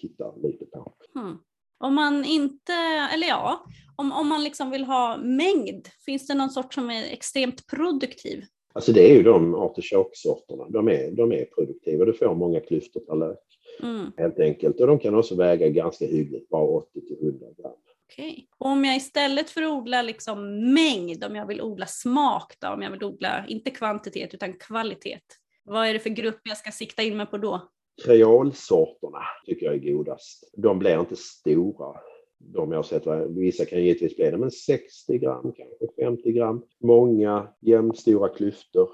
tittar 0.00 0.34
lite 0.42 0.66
på. 0.66 0.92
Mm. 1.16 1.36
Om 1.80 1.94
man 1.94 2.24
inte, 2.24 2.72
eller 3.14 3.26
ja, 3.26 3.64
om, 3.96 4.12
om 4.12 4.28
man 4.28 4.44
liksom 4.44 4.70
vill 4.70 4.84
ha 4.84 5.16
mängd, 5.16 5.88
finns 6.04 6.26
det 6.26 6.34
någon 6.34 6.50
sort 6.50 6.74
som 6.74 6.90
är 6.90 7.02
extremt 7.02 7.66
produktiv? 7.66 8.44
Alltså 8.72 8.92
det 8.92 9.10
är 9.10 9.14
ju 9.14 9.22
de 9.22 9.54
artichocksorterna, 9.54 10.68
de 10.68 10.88
är, 10.88 11.10
de 11.10 11.32
är 11.32 11.44
produktiva. 11.44 12.04
Du 12.04 12.12
får 12.12 12.34
många 12.34 12.60
klyftor 12.60 13.00
per 13.00 13.16
lök 13.16 13.38
mm. 13.82 14.12
helt 14.16 14.38
enkelt. 14.38 14.80
Och 14.80 14.86
de 14.86 14.98
kan 14.98 15.14
också 15.14 15.34
väga 15.34 15.68
ganska 15.68 16.06
hyggligt, 16.06 16.48
bara 16.48 16.62
80 16.62 17.00
till 17.00 17.16
100 17.22 17.46
gram. 17.58 17.72
Okej. 18.12 18.48
Om 18.58 18.84
jag 18.84 18.96
istället 18.96 19.50
för 19.50 19.62
att 19.62 19.70
odla 19.70 20.02
liksom 20.02 20.72
mängd, 20.74 21.24
om 21.24 21.36
jag 21.36 21.46
vill 21.46 21.60
odla 21.60 21.86
smak 21.86 22.54
då, 22.58 22.68
om 22.68 22.82
jag 22.82 22.90
vill 22.90 23.04
odla 23.04 23.44
inte 23.48 23.70
kvantitet 23.70 24.34
utan 24.34 24.52
kvalitet, 24.52 25.20
vad 25.64 25.86
är 25.86 25.92
det 25.92 26.00
för 26.00 26.10
grupp 26.10 26.40
jag 26.44 26.56
ska 26.56 26.70
sikta 26.70 27.02
in 27.02 27.16
mig 27.16 27.26
på 27.26 27.38
då? 27.38 27.68
Kreolsorterna 28.04 29.22
tycker 29.46 29.66
jag 29.66 29.74
är 29.74 29.92
godast. 29.92 30.50
De 30.56 30.78
blir 30.78 31.00
inte 31.00 31.16
stora. 31.16 32.00
De 32.38 32.72
jag 32.72 32.84
sett, 32.84 33.06
vissa 33.28 33.64
kan 33.64 33.82
givetvis 33.84 34.16
bli 34.16 34.30
det, 34.30 34.38
men 34.38 34.50
60 34.50 35.18
gram, 35.18 35.52
kanske 35.56 36.02
50 36.04 36.32
gram. 36.32 36.62
Många 36.80 37.48
jämnstora 37.60 38.28
klyftor, 38.28 38.88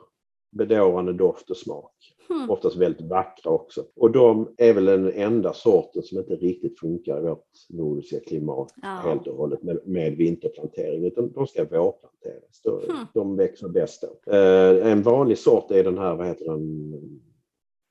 bedårande 0.53 1.13
doft 1.13 1.51
och 1.51 1.57
smak. 1.57 1.93
Mm. 2.31 2.51
Oftast 2.51 2.77
väldigt 2.77 3.07
vackra 3.07 3.51
också. 3.51 3.85
Och 3.97 4.11
de 4.11 4.55
är 4.59 4.73
väl 4.73 4.85
den 4.85 5.13
enda 5.13 5.53
sorten 5.53 6.03
som 6.03 6.19
inte 6.19 6.37
riktigt 6.37 6.81
funkar 6.81 7.19
i 7.19 7.23
vårt 7.23 7.47
nordiska 7.69 8.21
klimat 8.21 8.73
ja. 8.83 8.89
helt 8.89 9.27
och 9.27 9.37
hållet 9.37 9.63
med, 9.63 9.81
med 9.85 10.17
vinterplantering. 10.17 11.05
Utan 11.05 11.33
de 11.33 11.47
ska 11.47 11.65
vårplanteras. 11.65 12.63
Mm. 12.67 13.07
de 13.15 13.37
växer 13.37 13.69
bäst 13.69 14.03
då. 14.03 14.33
Eh, 14.33 14.93
en 14.93 15.03
vanlig 15.03 15.39
sort 15.39 15.71
är 15.71 15.85
den 15.85 15.99
här, 15.99 16.15
vad 16.15 16.27
heter 16.27 16.45
den, 16.45 16.93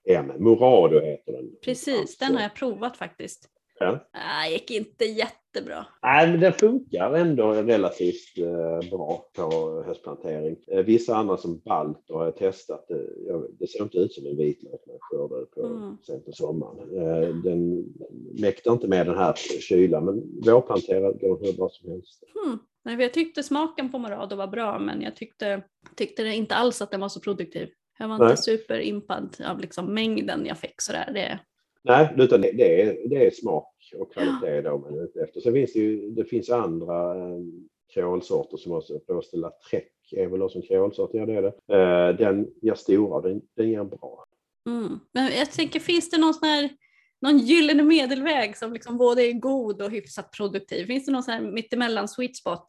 M. 0.08 0.32
Murado 0.38 1.00
heter 1.00 1.32
den. 1.32 1.50
Precis, 1.64 2.00
alltså. 2.00 2.26
den 2.26 2.36
har 2.36 2.42
jag 2.42 2.56
provat 2.56 2.98
faktiskt. 2.98 3.50
Ja. 3.80 4.00
Nej, 4.14 4.54
gick 4.54 4.72
inte 4.72 5.06
jättebra. 5.06 5.86
Nej, 6.02 6.32
men 6.32 6.40
den 6.40 6.54
funkar 6.54 7.14
ändå 7.14 7.52
relativt 7.52 8.38
eh, 8.38 8.90
bra 8.90 9.26
på 9.36 9.84
höstplantering. 9.88 10.56
Eh, 10.68 10.84
vissa 10.84 11.16
andra 11.16 11.38
som 11.38 11.60
Balt 11.66 12.10
har 12.10 12.26
jag 12.26 12.38
testat. 12.38 12.92
Eh, 12.92 13.40
det 13.60 13.68
ser 13.68 13.84
inte 13.84 13.98
ut 13.98 14.14
som 14.14 14.28
en 14.28 14.38
vitlök 14.38 14.82
när 14.86 14.94
jag 14.94 15.02
skördade 15.02 15.46
på 15.46 15.66
mm. 15.66 15.98
sent 16.08 16.26
på 16.26 16.32
sommaren. 16.32 17.42
Den 17.44 17.86
mäktar 18.42 18.72
inte 18.72 18.88
med 18.88 19.08
den 19.08 19.18
här 19.18 19.34
kylan, 19.60 20.06
men 20.06 20.42
vårplanterad 20.46 21.20
går 21.20 21.40
hur 21.46 21.54
bra 21.54 21.70
som 21.70 21.92
helst. 21.92 22.24
Mm. 22.46 22.60
Nej, 22.84 23.02
jag 23.02 23.14
tyckte 23.14 23.44
smaken 23.44 23.92
på 23.92 23.98
Morado 23.98 24.36
var 24.36 24.48
bra, 24.48 24.80
men 24.80 25.02
jag 25.02 25.16
tyckte, 25.16 25.64
tyckte 25.96 26.24
inte 26.24 26.56
alls 26.56 26.82
att 26.82 26.92
den 26.92 27.02
var 27.02 27.10
så 27.10 27.20
produktiv. 27.20 27.70
Jag 28.00 28.08
var 28.08 28.18
Nej. 28.18 28.30
inte 28.30 28.42
superimpad 28.42 29.38
av 29.48 29.60
liksom 29.60 29.94
mängden 29.94 30.46
jag 30.46 30.58
fick 30.58 30.82
sådär. 30.82 31.12
Det... 31.14 31.40
Nej, 31.84 32.14
utan 32.18 32.42
det, 32.42 32.52
det, 32.52 32.82
är, 32.82 33.10
det 33.10 33.26
är 33.26 33.32
smak 33.32 33.94
och 33.96 34.14
kvalitet 34.14 34.62
då 34.62 34.78
man 34.78 35.00
är 35.00 35.04
ute 35.04 35.22
efter. 35.22 35.42
Sen 35.42 35.54
finns 35.54 35.74
det 35.74 35.80
ju 35.80 36.10
det 36.10 36.26
finns 36.26 36.50
andra 36.50 37.16
eh, 37.16 37.40
kreolsorter 37.94 38.58
som 38.58 38.72
också 38.72 39.00
påställa 39.00 39.52
Träck 39.70 39.92
är 40.12 40.28
väl 40.28 40.42
också 40.42 40.58
en 40.58 40.68
kreolsort, 40.68 41.10
ja 41.14 41.26
det 41.26 41.36
är 41.36 41.42
det. 41.42 41.76
Eh, 41.76 42.18
den 42.18 42.48
ger 42.62 42.74
stora, 42.74 43.22
den, 43.22 43.42
den 43.56 43.70
ger 43.70 43.84
bra. 43.84 44.26
Mm. 44.70 45.00
Men 45.12 45.32
jag 45.38 45.52
tänker, 45.52 45.80
finns 45.80 46.10
det 46.10 46.18
någon 46.18 46.34
sån 46.34 46.48
här 46.48 46.70
någon 47.22 47.38
gyllene 47.38 47.84
medelväg 47.84 48.58
som 48.58 48.74
liksom 48.74 48.98
både 48.98 49.24
är 49.24 49.34
god 49.34 49.82
och 49.82 49.92
hyfsat 49.92 50.32
produktiv? 50.32 50.86
Finns 50.86 51.06
det 51.06 51.12
någon 51.12 51.24
sån 51.24 51.34
här 51.34 51.42
mittemellan 51.42 52.08
sweet 52.08 52.36
spot? 52.36 52.66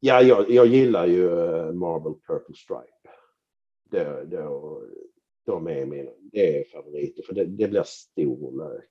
Ja, 0.00 0.22
jag, 0.22 0.50
jag 0.50 0.66
gillar 0.66 1.06
ju 1.06 1.30
uh, 1.30 1.72
Marble 1.72 2.14
Purple 2.26 2.54
Stripe 2.54 3.01
då, 3.92 4.22
då, 4.36 4.82
de 5.46 5.66
är 5.66 5.86
mina 5.86 6.10
det 6.32 6.58
är 6.58 6.64
favoriter 6.64 7.22
för 7.22 7.34
det, 7.34 7.44
det 7.44 7.68
blir 7.68 7.82
stor 7.82 8.58
lök. 8.58 8.88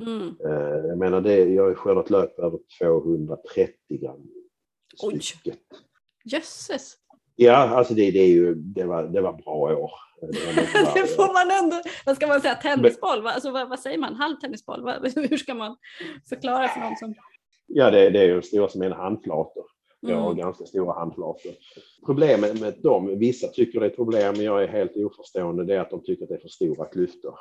Mm. 0.00 0.36
Uh, 0.44 0.86
jag 0.86 0.98
menar, 0.98 1.20
det, 1.20 1.44
jag 1.44 1.62
har 1.62 1.74
skördat 1.74 2.10
lök 2.10 2.36
på 2.36 2.42
över 2.42 2.58
230 2.80 3.74
gram 3.88 4.30
stycket. 5.20 5.58
Jösses! 6.24 6.96
Ja, 7.36 7.56
alltså 7.56 7.94
det, 7.94 8.10
det, 8.10 8.18
är 8.18 8.28
ju, 8.28 8.54
det, 8.54 8.84
var, 8.84 9.02
det 9.02 9.20
var 9.20 9.32
bra 9.32 9.54
år. 9.54 9.90
Det, 10.20 10.26
det 10.94 11.06
får 11.06 11.32
man 11.32 11.64
ändå, 11.64 11.82
vad 12.06 12.16
ska 12.16 12.26
man 12.26 12.40
säga, 12.40 12.54
tennisboll? 12.54 13.26
Alltså, 13.26 13.50
vad, 13.50 13.68
vad 13.68 13.80
säger 13.80 13.98
man, 13.98 14.14
halv 14.14 14.36
tennisboll? 14.36 14.88
Hur 15.30 15.36
ska 15.36 15.54
man 15.54 15.76
förklara 16.28 16.68
för 16.68 16.80
någon 16.80 16.96
som... 16.96 17.14
Ja, 17.66 17.90
det, 17.90 18.10
det 18.10 18.18
är 18.18 18.24
ju 18.24 18.42
stora 18.42 18.68
som 18.68 18.80
mina 18.80 18.96
handflator. 18.96 19.64
Har 20.12 20.30
mm. 20.30 20.36
ganska 20.36 20.64
stora 20.64 20.92
handflator. 20.92 21.52
Problemet 22.06 22.60
med 22.60 22.74
dem, 22.82 23.18
vissa 23.18 23.48
tycker 23.48 23.80
det 23.80 23.86
är 23.86 23.90
ett 23.90 23.96
problem, 23.96 24.34
men 24.36 24.44
jag 24.44 24.62
är 24.62 24.68
helt 24.68 24.96
oförstående, 24.96 25.64
det 25.64 25.74
är 25.74 25.80
att 25.80 25.90
de 25.90 26.02
tycker 26.02 26.22
att 26.22 26.28
det 26.28 26.34
är 26.34 26.40
för 26.40 26.48
stora 26.48 26.84
klyftor. 26.84 27.34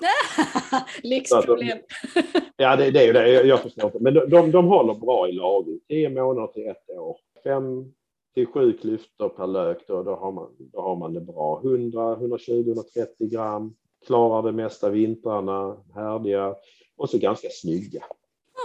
Lyxproblem. 1.03 1.77
ja, 2.57 2.75
det, 2.75 2.91
det, 2.91 2.99
är 2.99 3.07
ju 3.07 3.13
det. 3.13 3.29
Jag, 3.29 3.45
jag 3.45 3.59
förstår 3.59 3.85
inte. 3.85 3.99
Men 3.99 4.13
de, 4.13 4.29
de, 4.29 4.51
de 4.51 4.65
håller 4.65 4.93
bra 4.93 5.29
i 5.29 5.31
lagring. 5.31 5.79
10 5.87 6.09
månader 6.09 6.47
till 6.47 6.67
ett 6.67 6.89
år. 6.89 7.17
Fem 7.43 7.93
till 8.33 8.47
sju 8.47 8.77
klyftor 8.77 9.29
per 9.29 9.47
lök, 9.47 9.87
då, 9.87 10.03
då, 10.03 10.15
har 10.15 10.31
man, 10.31 10.55
då 10.59 10.81
har 10.81 10.95
man 10.95 11.13
det 11.13 11.21
bra. 11.21 11.61
100, 11.63 12.13
120, 12.13 12.51
130 12.51 13.29
gram. 13.29 13.75
Klarar 14.05 14.43
det 14.43 14.51
mesta 14.51 14.89
vintrarna, 14.89 15.77
härdiga 15.95 16.55
och 16.97 17.09
så 17.09 17.17
ganska 17.17 17.47
snygga. 17.51 18.03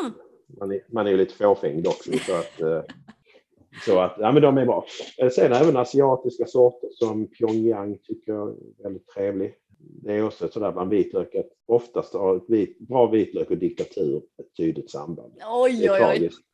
Mm. 0.01 0.13
Man 0.59 0.73
är, 0.73 0.81
man 0.89 1.07
är 1.07 1.11
ju 1.11 1.17
lite 1.17 1.35
fåfäng 1.35 1.87
också. 1.87 2.13
Så 2.13 2.35
att, 2.35 2.61
eh, 2.61 2.83
så 3.87 3.99
att, 4.01 4.17
ja 4.19 4.33
men 4.33 4.43
de 4.43 4.59
är 4.59 4.67
bra. 4.67 4.85
Eh, 5.19 5.31
sen 5.31 5.53
även 5.53 5.77
asiatiska 5.77 6.47
sorter 6.47 6.89
som 6.93 7.27
Pyongyang 7.27 7.99
tycker 8.03 8.33
jag 8.33 8.49
är 8.49 8.83
väldigt 8.83 9.07
trevlig. 9.07 9.55
Det 9.79 10.13
är 10.13 10.25
också 10.25 10.49
sådär 10.49 10.73
bland 10.73 10.91
vitlök 10.91 11.35
att 11.35 11.51
oftast 11.67 12.15
har 12.15 12.37
ett 12.37 12.45
vit, 12.49 12.79
bra 12.79 13.07
vitlök 13.07 13.51
och 13.51 13.59
diktatur 13.59 14.17
ett 14.17 14.57
tydligt 14.57 14.91
samband. 14.91 15.33
Oj, 15.51 15.77
det 15.81 15.87
är 15.87 15.93
oj, 15.93 15.99
tragiskt. 15.99 16.41
Oj. 16.41 16.45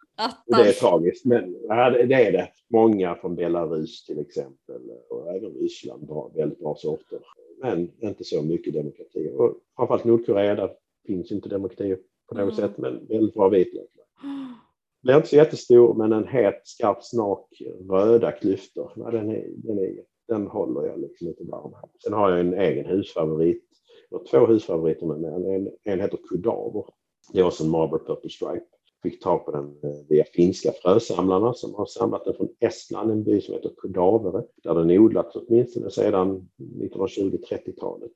Det 0.46 0.68
är 0.68 0.72
tragiskt, 0.72 1.24
men 1.24 1.56
ja, 1.68 1.90
det 1.90 2.14
är 2.14 2.32
det. 2.32 2.48
Många 2.68 3.14
från 3.14 3.34
Belarus 3.34 4.04
till 4.04 4.18
exempel 4.18 4.82
och 5.10 5.34
även 5.34 5.50
Ryssland 5.50 6.10
har 6.10 6.30
väldigt 6.34 6.58
bra 6.58 6.74
sorter. 6.74 7.18
Men 7.62 7.90
inte 8.00 8.24
så 8.24 8.42
mycket 8.42 8.74
demokrati. 8.74 9.32
Och 9.36 9.56
framförallt 9.76 10.04
Nordkorea, 10.04 10.54
där 10.54 10.70
finns 11.06 11.32
inte 11.32 11.48
demokrati 11.48 11.96
på 12.28 12.34
något 12.34 12.58
mm. 12.58 12.68
sätt, 12.68 12.78
men 12.78 13.06
väldigt 13.06 13.34
bra 13.34 13.48
vitlök. 13.48 13.88
blir 15.04 15.16
inte 15.16 15.28
så 15.28 15.36
jättestor, 15.36 15.94
men 15.94 16.12
en 16.12 16.26
het, 16.26 16.60
skarp 16.64 17.02
snak 17.02 17.48
röda 17.90 18.32
klyftor. 18.32 18.92
Ja, 18.96 19.10
den, 19.10 19.30
är, 19.30 19.44
den, 19.56 19.78
är, 19.78 19.94
den 20.28 20.46
håller 20.46 20.86
jag 20.86 21.00
liksom 21.00 21.26
lite 21.26 21.44
varm. 21.44 21.72
Sen 22.04 22.12
har 22.12 22.30
jag 22.30 22.40
en 22.40 22.54
egen 22.54 22.86
husfavorit. 22.86 23.64
Jag 24.10 24.18
har 24.18 24.24
två 24.24 24.46
husfavoriter 24.46 25.06
med 25.06 25.20
mig. 25.20 25.54
En, 25.54 25.70
en 25.82 26.00
heter 26.00 26.18
Kudaver. 26.28 26.84
Det 27.32 27.40
är 27.40 27.44
också 27.44 27.64
en 27.64 27.70
Marble 27.70 27.98
Purple 27.98 28.30
Stripe. 28.30 28.66
fick 29.02 29.22
tag 29.22 29.44
på 29.44 29.50
den 29.50 29.64
eh, 29.64 30.00
via 30.08 30.24
finska 30.24 30.72
frösamlarna 30.72 31.54
som 31.54 31.74
har 31.74 31.86
samlat 31.86 32.24
den 32.24 32.34
från 32.34 32.48
Estland, 32.60 33.10
en 33.10 33.24
by 33.24 33.40
som 33.40 33.54
heter 33.54 33.72
Kudavere. 33.76 34.44
där 34.62 34.74
den 34.74 34.90
odlats 34.90 35.36
åtminstone 35.36 35.90
sedan 35.90 36.48
1920-30-talet. 36.58 38.12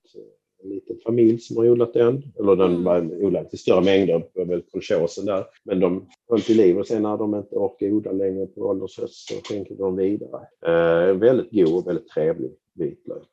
En 0.62 0.70
liten 0.70 0.96
familj 1.04 1.38
som 1.38 1.56
har 1.56 1.68
odlat 1.68 1.92
den, 1.92 2.22
eller 2.38 2.56
den 2.56 2.70
mm. 2.70 2.84
var 2.84 3.24
odlad 3.24 3.50
till 3.50 3.58
större 3.58 3.84
mängder, 3.84 4.18
det 4.18 4.40
var 4.40 4.44
väl 4.44 4.62
kolchosen 4.62 5.24
där, 5.24 5.44
men 5.64 5.80
de 5.80 6.08
höll 6.28 6.40
till 6.40 6.56
liv 6.56 6.78
och 6.78 6.86
sen 6.86 7.02
när 7.02 7.16
de 7.16 7.34
inte 7.34 7.56
orkade 7.56 7.92
odla 7.92 8.12
längre 8.12 8.46
på 8.46 8.60
ålderns 8.60 8.98
höst 8.98 9.28
så 9.28 9.34
skänkte 9.34 9.74
de 9.74 9.96
vidare. 9.96 10.46
Eh, 10.66 11.14
väldigt 11.14 11.50
god 11.50 11.74
och 11.74 11.86
väldigt 11.86 12.08
trevlig 12.08 12.50
vitlök. 12.74 13.28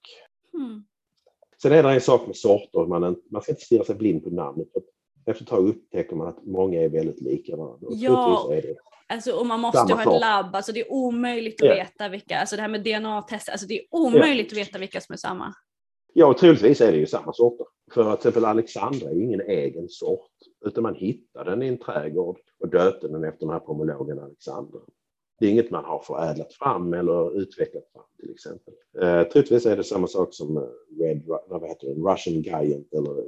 Mm. 0.54 0.84
Sen 1.62 1.72
är 1.72 1.84
det 1.84 1.90
en 1.90 2.02
sak 2.02 2.28
med 2.28 2.36
sorter, 2.36 2.86
man, 2.86 3.16
man 3.32 3.42
ska 3.42 3.52
inte 3.52 3.66
stirra 3.66 3.84
sig 3.84 3.96
blind 3.96 4.24
på 4.24 4.30
namnet. 4.30 4.68
Efter 5.26 5.44
ett 5.44 5.50
tag 5.50 5.68
upptäcker 5.68 6.16
man 6.16 6.28
att 6.28 6.46
många 6.46 6.82
är 6.82 6.90
väldigt 6.90 7.22
lika 7.22 7.56
varandra. 7.56 7.88
Ja, 7.90 8.54
alltså, 9.08 9.32
och 9.32 9.46
man 9.46 9.60
måste 9.60 9.94
ha 9.94 10.02
ett 10.02 10.22
labb. 10.22 10.56
Alltså, 10.56 10.72
det 10.72 10.80
är 10.80 10.92
omöjligt 10.92 11.62
att 11.62 11.68
ja. 11.68 11.76
veta 11.76 12.10
vilka, 12.10 12.40
alltså 12.40 12.56
det 12.56 12.62
här 12.62 12.70
med 12.70 12.84
DNA-test, 12.84 13.50
alltså, 13.50 13.68
det 13.68 13.74
är 13.80 13.86
omöjligt 13.90 14.52
ja. 14.52 14.62
att 14.62 14.68
veta 14.68 14.80
vilka 14.80 15.02
som 15.02 15.14
är 15.14 15.18
samma. 15.18 15.54
Ja, 16.18 16.36
troligtvis 16.40 16.82
är 16.82 16.92
det 16.92 16.98
ju 16.98 17.06
samma 17.06 17.34
sorter. 17.34 17.68
För 17.92 18.02
att 18.02 18.22
till 18.22 18.30
exempel 18.30 18.46
Alexandra 18.46 19.10
är 19.10 19.22
ingen 19.22 19.42
egen 19.42 19.90
sort, 19.90 20.32
utan 20.66 20.84
man 20.84 20.96
hittade 20.96 21.50
den 21.50 21.64
i 21.64 21.68
en 21.68 21.78
trädgård 21.78 22.38
och 22.60 22.70
döpte 22.70 23.08
den 23.08 23.24
efter 23.24 23.46
den 23.46 23.54
här 23.54 23.60
pomologen 23.60 24.20
Alexandra. 24.20 24.80
Det 25.40 25.46
är 25.46 25.50
inget 25.52 25.72
man 25.72 25.86
har 25.86 26.00
förädlat 26.00 26.54
fram 26.54 26.94
eller 26.94 27.42
utvecklat 27.42 27.84
fram 27.94 28.04
till 28.20 28.32
exempel. 28.32 28.74
Eh, 29.02 29.24
troligtvis 29.24 29.66
är 29.66 29.78
det 29.78 29.84
samma 29.84 30.08
sak 30.08 30.34
som 30.34 30.58
eh, 30.58 30.64
Red, 31.00 31.24
vad 31.26 31.68
heter 31.68 31.88
det, 31.88 31.94
Russian 31.94 32.42
Giant 32.42 32.94
eller 32.94 33.20
eh, 33.20 33.26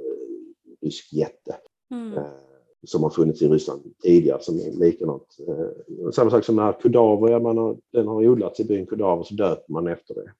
rysk 0.82 1.12
jätte. 1.12 1.56
Mm. 1.90 2.18
Eh, 2.18 2.26
som 2.86 3.02
har 3.02 3.10
funnits 3.10 3.42
i 3.42 3.48
Ryssland 3.48 3.94
tidigare 4.02 4.40
som 4.40 4.56
är 4.56 4.72
likadant. 4.72 5.36
Eh, 5.48 6.10
samma 6.10 6.30
sak 6.30 6.44
som 6.44 6.56
den 6.56 6.64
här 6.64 6.80
Kudaver, 6.80 7.40
man 7.40 7.58
har, 7.58 7.78
den 7.92 8.06
har 8.08 8.28
odlats 8.28 8.60
i 8.60 8.64
byn 8.64 8.86
Kudaver 8.86 9.22
så 9.22 9.34
döper 9.34 9.72
man 9.72 9.86
efter 9.86 10.14
det. 10.14 10.32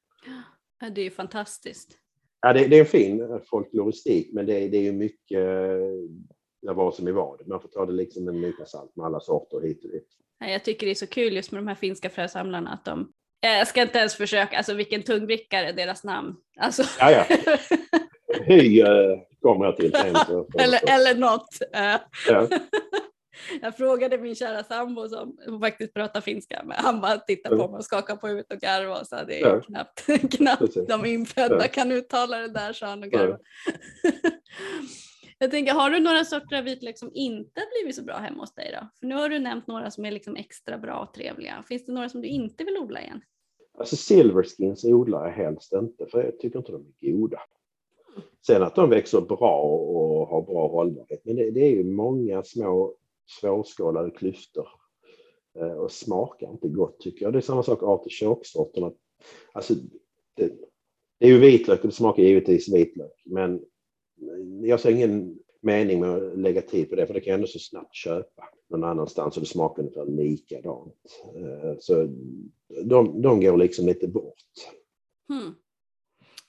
Ja, 0.81 0.91
det 0.91 1.01
är 1.01 1.05
ju 1.05 1.11
fantastiskt. 1.11 1.99
Ja, 2.41 2.53
det, 2.53 2.67
det 2.67 2.77
är 2.77 2.81
en 2.81 2.87
fin 2.87 3.41
folkloristik 3.51 4.29
men 4.33 4.47
det, 4.47 4.69
det 4.69 4.77
är 4.77 4.83
ju 4.83 4.93
mycket 4.93 5.41
det 6.63 6.73
var 6.73 6.93
som 6.93 7.09
i 7.09 7.13
vad. 7.13 7.49
Man 7.49 7.61
får 7.61 7.69
ta 7.69 7.87
det 7.87 7.93
liksom 7.93 8.29
en 8.29 8.41
nypa 8.41 8.65
salt 8.65 8.97
med 8.97 9.07
alla 9.07 9.21
sorter 9.21 9.61
hit 9.61 9.85
och 9.85 9.91
dit. 9.91 10.09
Jag 10.39 10.65
tycker 10.65 10.87
det 10.87 10.93
är 10.93 10.95
så 10.95 11.07
kul 11.07 11.37
just 11.37 11.53
med 11.53 11.63
de 11.63 11.69
här 11.69 11.75
finska 11.75 12.11
frösamlarna 12.11 12.71
att 12.71 12.85
de 12.85 13.13
jag 13.41 13.69
ska 13.69 13.83
inte 13.83 13.99
ens 13.99 14.17
försöka, 14.17 14.57
alltså 14.57 14.75
vilken 14.75 15.03
tungvrickare 15.03 15.73
deras 15.73 16.05
namn. 16.05 16.37
Alltså. 16.61 16.83
Ja, 16.99 17.11
ja. 17.11 17.25
Hy 18.45 18.81
äh, 18.81 19.19
kommer 19.41 19.65
jag 19.65 19.77
till 19.77 19.93
sen. 19.93 20.17
eller, 20.59 20.81
eller 20.91 21.15
något. 21.15 21.49
Eh. 21.75 22.01
Ja. 22.29 22.49
Jag 23.63 23.77
frågade 23.77 24.19
min 24.19 24.35
kära 24.35 24.65
sambo 24.65 25.09
som 25.09 25.61
faktiskt 25.61 25.95
pratar 25.95 26.21
finska, 26.21 26.63
men 26.65 26.77
han 26.79 27.01
bara 27.01 27.19
tittade 27.19 27.57
på 27.57 27.69
mig 27.69 27.79
och 27.79 27.85
skakade 27.85 28.21
på 28.21 28.27
huvudet 28.27 28.53
och 28.53 28.61
garvade 28.61 29.01
och 29.01 29.07
sa 29.07 29.25
det 29.25 29.41
är 29.41 29.47
ja. 29.47 29.61
knappt, 29.61 30.07
knappt 30.37 30.89
de 30.89 31.07
infödda 31.07 31.63
ja. 31.63 31.69
kan 31.69 31.93
uttala 31.93 32.39
det 32.39 32.49
där, 32.49 32.73
sa 32.73 32.87
han 32.87 33.03
och 33.03 33.11
garvade. 33.11 33.39
Ja. 34.03 34.11
Jag 35.41 35.51
tänker, 35.51 35.73
har 35.73 35.91
du 35.91 36.01
några 36.01 36.25
sorter 36.25 36.59
av 36.59 36.65
vitlök 36.65 36.99
som 36.99 37.11
inte 37.15 37.61
blivit 37.73 37.97
så 37.97 38.03
bra 38.03 38.17
hemma 38.17 38.43
hos 38.43 38.55
dig 38.55 38.79
då? 38.81 38.89
För 39.01 39.07
nu 39.07 39.15
har 39.15 39.29
du 39.29 39.39
nämnt 39.39 39.67
några 39.67 39.91
som 39.91 40.05
är 40.05 40.11
liksom 40.11 40.37
extra 40.37 40.79
bra 40.79 40.99
och 40.99 41.15
trevliga. 41.15 41.65
Finns 41.69 41.87
det 41.87 41.93
några 41.93 42.09
som 42.09 42.21
du 42.21 42.29
inte 42.29 42.65
vill 42.65 42.79
odla 42.79 43.03
igen? 43.03 43.21
Alltså 43.79 43.97
silverskins 43.97 44.85
odlar 44.85 45.25
jag 45.25 45.33
helst 45.33 45.73
inte, 45.73 46.07
för 46.07 46.25
jag 46.25 46.39
tycker 46.39 46.59
inte 46.59 46.73
de 46.73 46.95
är 47.01 47.13
goda. 47.13 47.39
Sen 48.47 48.63
att 48.63 48.75
de 48.75 48.91
växer 48.91 49.21
bra 49.21 49.61
och 49.63 50.29
har 50.29 50.43
bra 50.43 50.69
hållbarhet, 50.69 51.21
men 51.25 51.37
det, 51.37 51.51
det 51.51 51.61
är 51.61 51.71
ju 51.71 51.85
många 51.85 52.43
små 52.43 52.95
svårskalade 53.29 54.11
klyftor 54.11 54.69
eh, 55.59 55.73
och 55.73 55.93
smakar 55.93 56.51
inte 56.51 56.69
gott 56.69 57.01
tycker 57.01 57.25
jag. 57.25 57.33
Det 57.33 57.39
är 57.39 57.41
samma 57.41 57.63
sak 57.63 57.83
artichoksorterna. 57.83 58.93
Alltså, 59.53 59.75
det, 60.37 60.53
det 61.19 61.27
är 61.27 61.31
ju 61.31 61.39
vitlök 61.39 61.81
och 61.81 61.89
det 61.89 61.95
smakar 61.95 62.23
givetvis 62.23 62.75
vitlök, 62.75 63.23
men 63.25 63.65
jag 64.63 64.81
ser 64.81 64.91
ingen 64.91 65.39
mening 65.61 66.01
med 66.01 66.11
att 66.11 66.39
lägga 66.39 66.63
tid 66.63 66.91
på 66.91 66.97
det, 66.97 67.07
för 67.07 67.15
det 67.15 67.21
kan 67.21 67.31
jag 67.31 67.35
ändå 67.35 67.47
så 67.47 67.59
snabbt 67.59 67.95
köpa 67.95 68.45
någon 68.69 68.85
annanstans 68.85 69.37
och 69.37 69.43
det 69.43 69.49
smakar 69.49 69.83
ungefär 69.83 70.07
likadant. 70.07 70.95
Eh, 71.37 71.79
så 71.81 71.95
de, 72.85 73.23
de 73.23 73.41
går 73.41 73.57
liksom 73.57 73.87
lite 73.87 74.09
bort. 74.09 74.35
Hmm. 75.29 75.55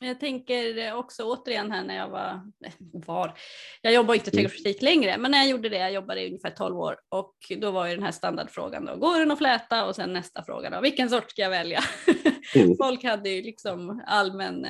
Jag 0.02 0.20
tänker 0.20 0.94
också 0.94 1.24
återigen 1.24 1.72
här 1.72 1.84
när 1.84 1.96
jag 1.96 2.10
var, 2.10 2.42
var 2.94 3.34
jag 3.82 3.94
jobbar 3.94 4.14
inte 4.14 4.30
i 4.30 4.34
trädgårdsbutik 4.34 4.82
längre, 4.82 5.18
men 5.18 5.32
när 5.32 5.38
jag 5.38 5.48
gjorde 5.48 5.70
det, 5.70 5.78
jag 5.78 5.92
jobbade 5.92 6.22
i 6.22 6.28
ungefär 6.28 6.50
12 6.50 6.80
år 6.80 7.00
och 7.10 7.36
då 7.58 7.72
var 7.72 7.88
ju 7.88 7.96
den 7.96 8.04
här 8.04 8.12
standardfrågan 8.12 8.86
då, 8.86 8.96
går 8.96 9.20
den 9.20 9.32
att 9.32 9.38
fläta? 9.38 9.86
Och 9.86 9.96
sen 9.96 10.14
nästa 10.14 10.44
fråga 10.44 10.70
då, 10.70 10.82
vilken 10.82 11.10
sort 11.10 11.32
ska 11.32 11.42
jag 11.42 11.50
välja? 11.50 11.80
Mm. 12.56 12.78
Folk 12.82 13.04
hade 13.04 13.30
ju 13.30 13.42
liksom 13.42 14.04
allmän 14.08 14.66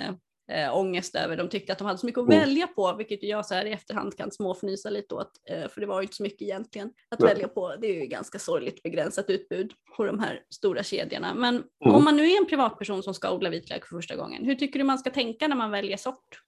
eh, 0.50 0.78
ångest 0.78 1.16
över. 1.16 1.38
De 1.38 1.50
tyckte 1.50 1.72
att 1.72 1.78
de 1.78 1.86
hade 1.86 1.98
så 1.98 2.06
mycket 2.06 2.20
att 2.20 2.28
mm. 2.28 2.40
välja 2.40 2.68
på, 2.68 2.96
vilket 2.98 3.24
jag 3.24 3.46
så 3.46 3.54
här 3.54 3.66
i 3.66 3.72
efterhand 3.72 4.18
kan 4.18 4.32
småfnysa 4.32 4.90
lite 4.90 5.16
åt, 5.16 5.32
eh, 5.50 5.70
för 5.70 5.82
det 5.82 5.88
var 5.88 6.02
ju 6.02 6.04
inte 6.04 6.16
så 6.16 6.24
mycket 6.24 6.42
egentligen 6.42 6.92
att 7.10 7.20
Nej. 7.20 7.34
välja 7.34 7.48
på. 7.48 7.76
Det 7.82 7.88
är 7.88 8.02
ju 8.02 8.06
ganska 8.06 8.40
sorgligt 8.40 8.84
begränsat 8.84 9.30
utbud 9.30 9.74
på 9.98 10.06
de 10.06 10.20
här 10.20 10.42
stora 10.50 10.84
kedjorna. 10.84 11.34
Men 11.34 11.56
mm. 11.56 11.96
om 11.96 12.04
man 12.04 12.18
nu 12.18 12.32
är 12.32 12.38
en 12.38 12.46
privatperson 12.46 13.04
som 13.04 13.14
ska 13.14 13.32
odla 13.32 13.50
vitlök 13.50 13.86
för 13.86 13.96
första 13.96 14.16
gången, 14.16 14.46
hur 14.46 14.56
tycker 14.56 14.80
du 14.80 14.86
man 14.86 15.00
ska 15.00 15.10
tänka 15.10 15.48
när 15.48 15.56
man 15.56 15.72
väljer 15.72 15.98
sort? 15.98 16.42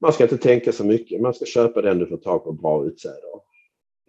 Man 0.00 0.12
ska 0.12 0.22
inte 0.22 0.38
tänka 0.38 0.72
så 0.72 0.84
mycket, 0.84 1.20
man 1.20 1.34
ska 1.34 1.44
köpa 1.44 1.82
den 1.82 1.98
du 1.98 2.06
får 2.06 2.16
tag 2.16 2.44
på 2.44 2.52
bra 2.52 2.86
utsäde 2.86 3.16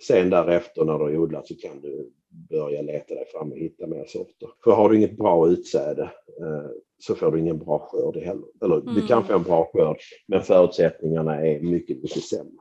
Sen 0.02 0.30
därefter 0.30 0.86
när 0.86 0.94
du 0.94 1.04
har 1.04 1.18
odlat 1.18 1.48
så 1.48 1.56
kan 1.56 1.82
du 1.82 2.12
börja 2.50 2.82
leta 2.82 3.16
dig 3.16 3.26
fram 3.32 3.52
och 3.52 3.58
hitta 3.58 3.88
mer 3.88 4.06
sorter. 4.06 4.50
För 4.64 4.72
har 4.72 4.90
du 4.90 4.98
inget 4.98 5.18
bra 5.18 5.50
utsäde 5.50 6.04
eh, 6.42 6.70
så 7.00 7.16
får 7.16 7.32
du 7.32 7.40
ingen 7.40 7.60
bra 7.60 7.90
skörd 7.92 8.24
heller. 8.24 8.46
Eller 8.64 8.82
mm. 8.82 8.96
du 8.96 9.08
kan 9.08 9.24
få 9.24 9.34
en 9.34 9.44
bra 9.44 9.70
skörd 9.74 9.98
men 10.28 10.42
förutsättningarna 10.42 11.46
är 11.46 11.60
mycket, 11.60 12.04
mycket 12.04 12.24
sämre. 12.24 12.52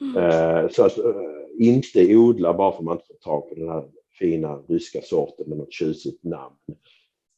Mm. 0.00 0.16
Eh, 0.16 0.70
så 0.70 0.84
att 0.84 0.98
eh, 0.98 1.14
inte 1.58 2.16
odla 2.16 2.54
bara 2.54 2.72
för 2.72 2.78
att 2.78 2.84
man 2.84 2.96
inte 2.96 3.06
får 3.06 3.30
tag 3.30 3.48
på 3.48 3.54
den 3.54 3.68
här 3.68 3.84
fina 4.18 4.62
ryska 4.68 5.02
sorten 5.02 5.48
med 5.48 5.58
något 5.58 5.72
tjusigt 5.72 6.24
namn. 6.24 6.56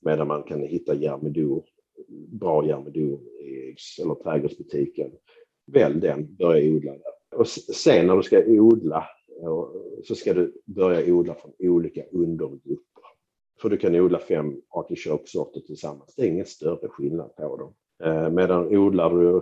Medan 0.04 0.26
man 0.28 0.42
kan 0.42 0.62
hitta 0.62 0.94
Järmedor, 0.94 1.64
bra 2.28 2.66
Järmedor 2.66 3.20
i 3.40 3.76
eller 4.02 4.14
trädgårdsbutiken. 4.14 5.10
Välj 5.66 6.00
den, 6.00 6.36
börja 6.36 6.72
odla 6.72 6.92
där. 6.92 7.38
Och 7.38 7.48
sen 7.48 8.06
när 8.06 8.16
du 8.16 8.22
ska 8.22 8.44
odla 8.46 9.04
så 10.04 10.14
ska 10.14 10.34
du 10.34 10.62
börja 10.64 11.14
odla 11.14 11.34
från 11.34 11.52
olika 11.58 12.04
undergrupper. 12.12 13.02
För 13.60 13.70
du 13.70 13.76
kan 13.76 13.94
odla 13.94 14.18
fem 14.18 14.60
artichoksorter 14.68 15.60
tillsammans. 15.60 16.14
Det 16.16 16.22
är 16.22 16.26
ingen 16.26 16.46
större 16.46 16.88
skillnad 16.88 17.36
på 17.36 17.56
dem. 17.56 17.74
Eh, 18.04 18.30
medan 18.30 18.76
odlar 18.76 19.10
du 19.10 19.40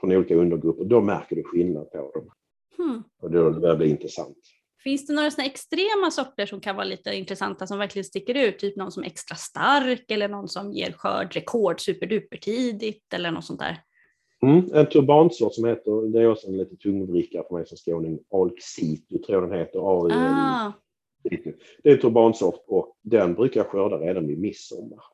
från 0.00 0.12
olika 0.12 0.34
undergrupper, 0.34 0.84
då 0.84 1.00
märker 1.00 1.36
du 1.36 1.42
skillnad 1.42 1.90
på 1.90 2.10
dem. 2.14 2.30
Hmm. 2.76 3.02
Och 3.22 3.30
då 3.30 3.50
börjar 3.50 3.74
det 3.74 3.76
bli 3.76 3.90
intressant. 3.90 4.38
Finns 4.82 5.06
det 5.06 5.14
några 5.14 5.30
såna 5.30 5.46
extrema 5.46 6.10
sorter 6.10 6.46
som 6.46 6.60
kan 6.60 6.76
vara 6.76 6.84
lite 6.84 7.14
intressanta 7.14 7.66
som 7.66 7.78
verkligen 7.78 8.04
sticker 8.04 8.34
ut? 8.34 8.58
Typ 8.58 8.76
någon 8.76 8.92
som 8.92 9.02
är 9.02 9.06
extra 9.06 9.36
stark 9.36 10.10
eller 10.10 10.28
någon 10.28 10.48
som 10.48 10.72
ger 10.72 10.92
skörd 10.92 11.34
rekord 11.34 11.80
superduper 11.80 12.36
tidigt 12.36 13.14
eller 13.14 13.30
något 13.30 13.44
sånt 13.44 13.60
där? 13.60 13.82
Mm, 14.42 14.64
en 14.74 14.86
turbansort 14.86 15.54
som 15.54 15.64
heter, 15.64 16.12
det 16.12 16.20
är 16.20 16.30
också 16.30 16.46
en 16.46 16.56
lite 16.56 16.76
tungvrickare 16.76 17.44
för 17.48 17.54
mig 17.54 17.66
som 17.66 17.76
skåning, 17.76 18.18
Alksitu 18.30 19.18
tror 19.18 19.40
jag 19.40 19.50
den 19.50 19.58
heter. 19.58 19.78
Ah. 19.78 20.72
Det 21.82 21.90
är 21.90 21.94
en 21.94 22.00
turbansort 22.00 22.64
och 22.66 22.96
den 23.02 23.34
brukar 23.34 23.60
jag 23.60 23.66
skörda 23.66 23.98
redan 23.98 24.26
vid 24.26 24.38
midsommar. 24.38 25.04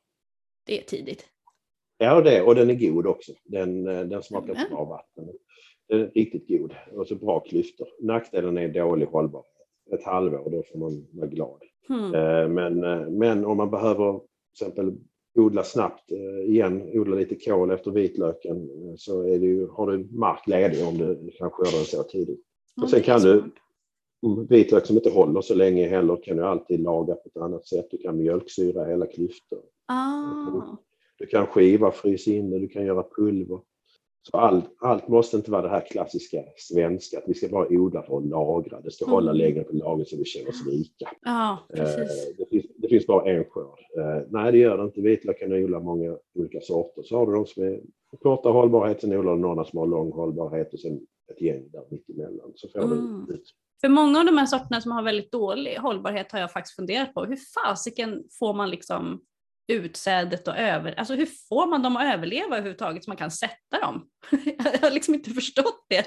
Det 0.66 0.78
är 0.78 0.82
tidigt. 0.82 1.26
Ja, 1.98 2.20
det, 2.20 2.42
och 2.42 2.54
den 2.54 2.70
är 2.70 2.74
god 2.74 3.06
också. 3.06 3.32
Den, 3.44 3.88
eh, 3.88 4.00
den 4.00 4.22
smakar 4.22 4.54
mm. 4.54 4.70
bra 4.70 4.84
vatten. 4.84 5.28
Den 5.88 6.00
är 6.00 6.10
riktigt 6.14 6.48
god 6.48 6.74
och 6.92 7.08
så 7.08 7.14
bra 7.14 7.40
klyftor. 7.40 7.88
Nackdelen 8.00 8.58
är 8.58 8.68
dålig 8.68 9.06
hållbarhet. 9.06 9.52
Ett 9.92 10.04
halvår, 10.04 10.50
då 10.50 10.62
får 10.72 10.78
man 10.78 11.06
vara 11.12 11.26
glad. 11.26 11.62
Mm. 11.88 12.54
Men, 12.54 12.84
eh, 12.84 13.10
men 13.10 13.44
om 13.44 13.56
man 13.56 13.70
behöver 13.70 14.12
till 14.18 14.66
exempel 14.66 14.96
odla 15.38 15.64
snabbt 15.64 16.12
eh, 16.12 16.50
igen, 16.50 16.90
odla 16.94 17.16
lite 17.16 17.34
kål 17.34 17.70
efter 17.70 17.90
vitlöken 17.90 18.56
eh, 18.56 18.94
så 18.96 19.22
är 19.22 19.38
det 19.38 19.46
ju, 19.46 19.68
har 19.68 19.90
du 19.90 20.08
mark 20.10 20.46
ledig 20.46 20.86
om 20.86 20.98
du 20.98 21.30
kan 21.38 21.50
skörda 21.50 21.76
den 21.76 21.84
så 21.84 22.02
tidigt. 22.02 22.40
Och 22.82 22.90
sen 22.90 23.02
kan 23.02 23.20
du, 23.20 23.44
vitlök 24.48 24.86
som 24.86 24.96
inte 24.96 25.10
håller 25.10 25.40
så 25.40 25.54
länge 25.54 25.88
heller 25.88 26.18
kan 26.22 26.36
du 26.36 26.44
alltid 26.44 26.80
laga 26.80 27.14
på 27.14 27.28
ett 27.28 27.36
annat 27.36 27.66
sätt. 27.66 27.86
Du 27.90 27.98
kan 27.98 28.16
mjölksyra 28.16 28.84
hela 28.84 29.06
klyftor. 29.06 29.60
Ah. 29.86 30.76
Du 31.18 31.26
kan 31.26 31.46
skiva, 31.46 31.90
frysa 31.90 32.30
in 32.30 32.50
det, 32.50 32.58
du 32.58 32.68
kan 32.68 32.86
göra 32.86 33.04
pulver. 33.16 33.60
Så 34.30 34.36
allt, 34.36 34.64
allt 34.80 35.08
måste 35.08 35.36
inte 35.36 35.50
vara 35.50 35.62
det 35.62 35.68
här 35.68 35.86
klassiska 35.90 36.42
svenska, 36.56 37.18
att 37.18 37.24
vi 37.26 37.34
ska 37.34 37.48
bara 37.48 37.68
odla 37.68 38.02
för 38.02 38.18
att 38.18 38.26
lagra. 38.26 38.80
Det 38.80 38.90
ska 38.90 39.04
mm. 39.04 39.14
hålla 39.14 39.32
längre 39.32 39.64
på 39.64 39.76
lagret 39.76 40.08
så 40.08 40.16
vi 40.16 40.24
känner 40.24 40.48
oss 40.48 40.66
rika. 40.66 41.10
Ja, 41.22 41.58
eh, 41.74 41.84
det, 42.38 42.46
finns, 42.50 42.64
det 42.76 42.88
finns 42.88 43.06
bara 43.06 43.30
en 43.30 43.44
skörd. 43.44 43.78
Eh, 43.98 44.22
nej, 44.30 44.52
det 44.52 44.58
gör 44.58 44.78
det 44.78 44.84
inte. 44.84 45.00
Vitlök 45.00 45.38
kan 45.40 45.52
odla 45.52 45.80
många 45.80 46.16
olika 46.34 46.60
sorter. 46.60 47.02
Så 47.02 47.16
har 47.16 47.26
du 47.26 47.32
de 47.32 47.46
som 47.46 47.62
är 47.62 47.80
korta 48.22 48.48
hållbarhet, 48.48 49.00
sen 49.00 49.12
odlar 49.12 49.32
du 49.32 49.40
några 49.40 49.64
som 49.64 49.78
har 49.78 49.86
lång 49.86 50.12
hållbarhet 50.12 50.72
och 50.74 50.80
sen 50.80 51.00
ett 51.32 51.40
gäng 51.40 51.70
där 51.72 51.82
mittemellan. 51.90 52.52
Så 52.54 52.68
får 52.68 52.82
Mm. 52.82 53.26
det 53.28 53.34
ut. 53.34 53.52
För 53.80 53.88
många 53.88 54.18
av 54.18 54.26
de 54.26 54.38
här 54.38 54.46
sorterna 54.46 54.80
som 54.80 54.92
har 54.92 55.02
väldigt 55.02 55.32
dålig 55.32 55.76
hållbarhet 55.76 56.32
har 56.32 56.38
jag 56.38 56.52
faktiskt 56.52 56.76
funderat 56.76 57.14
på. 57.14 57.24
Hur 57.24 57.38
fasiken 57.54 58.24
får 58.38 58.54
man 58.54 58.70
liksom 58.70 59.20
utsädet 59.68 60.48
och 60.48 60.56
över... 60.56 60.94
Alltså 60.98 61.14
hur 61.14 61.26
får 61.48 61.66
man 61.66 61.82
dem 61.82 61.96
att 61.96 62.14
överleva 62.14 62.46
överhuvudtaget 62.56 63.04
så 63.04 63.10
man 63.10 63.16
kan 63.16 63.30
sätta 63.30 63.80
dem? 63.82 64.08
jag 64.58 64.78
har 64.80 64.90
liksom 64.90 65.14
inte 65.14 65.30
förstått 65.30 65.86
det. 65.88 66.06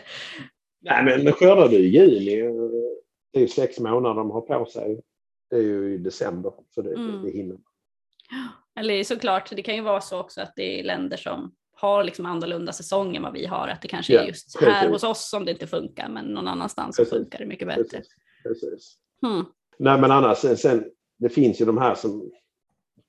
Nej, 0.82 1.04
men, 1.24 1.34
skördar 1.34 1.70
du 1.70 1.76
i 1.78 1.88
juni, 1.88 2.40
eh, 2.40 2.52
det 3.34 3.40
är 3.40 3.42
ju 3.42 3.48
sex 3.48 3.80
månader 3.80 4.16
de 4.16 4.32
har 4.32 4.42
på 4.42 4.66
sig. 4.66 5.02
Det 5.50 5.56
är 5.56 5.62
ju 5.62 5.94
i 5.94 5.98
december, 5.98 6.54
så 6.70 6.82
det, 6.82 6.94
Mm. 6.94 7.24
det 7.24 7.32
hinner. 7.32 7.58
Eller 8.80 9.04
såklart, 9.04 9.50
det 9.56 9.62
kan 9.62 9.76
ju 9.76 9.82
vara 9.82 10.02
så 10.02 10.20
också 10.20 10.42
att 10.42 10.54
det 10.56 10.80
är 10.80 10.84
länder 10.84 11.18
som 11.18 11.56
har 11.72 12.04
liksom 12.04 12.26
annorlunda 12.26 12.72
säsonger 12.72 13.16
än 13.18 13.24
vad 13.24 13.34
vi 13.34 13.46
har. 13.46 13.68
Att 13.68 13.82
det 13.82 13.88
kanske 13.88 14.14
Ja, 14.14 14.22
är 14.22 14.28
just 14.28 14.60
här 14.62 14.72
precis. 14.72 14.90
hos 14.92 15.04
oss 15.04 15.30
som 15.30 15.46
det 15.46 15.52
inte 15.52 15.68
funkar, 15.68 16.10
men 16.10 16.26
någon 16.26 16.48
annanstans 16.48 16.96
så 16.96 17.02
Precis. 17.02 17.18
funkar 17.18 17.40
det 17.40 17.46
mycket 17.46 17.68
bättre. 17.68 17.84
Precis. 17.84 18.08
Precis. 18.44 18.98
Hmm. 19.22 19.46
Nej, 19.80 20.02
men 20.02 20.12
annars, 20.12 20.38
sen, 20.38 20.58
sen, 20.58 20.86
det 21.18 21.30
finns 21.30 21.62
ju 21.62 21.66
de 21.66 21.78
här 21.78 21.96
som 21.96 22.32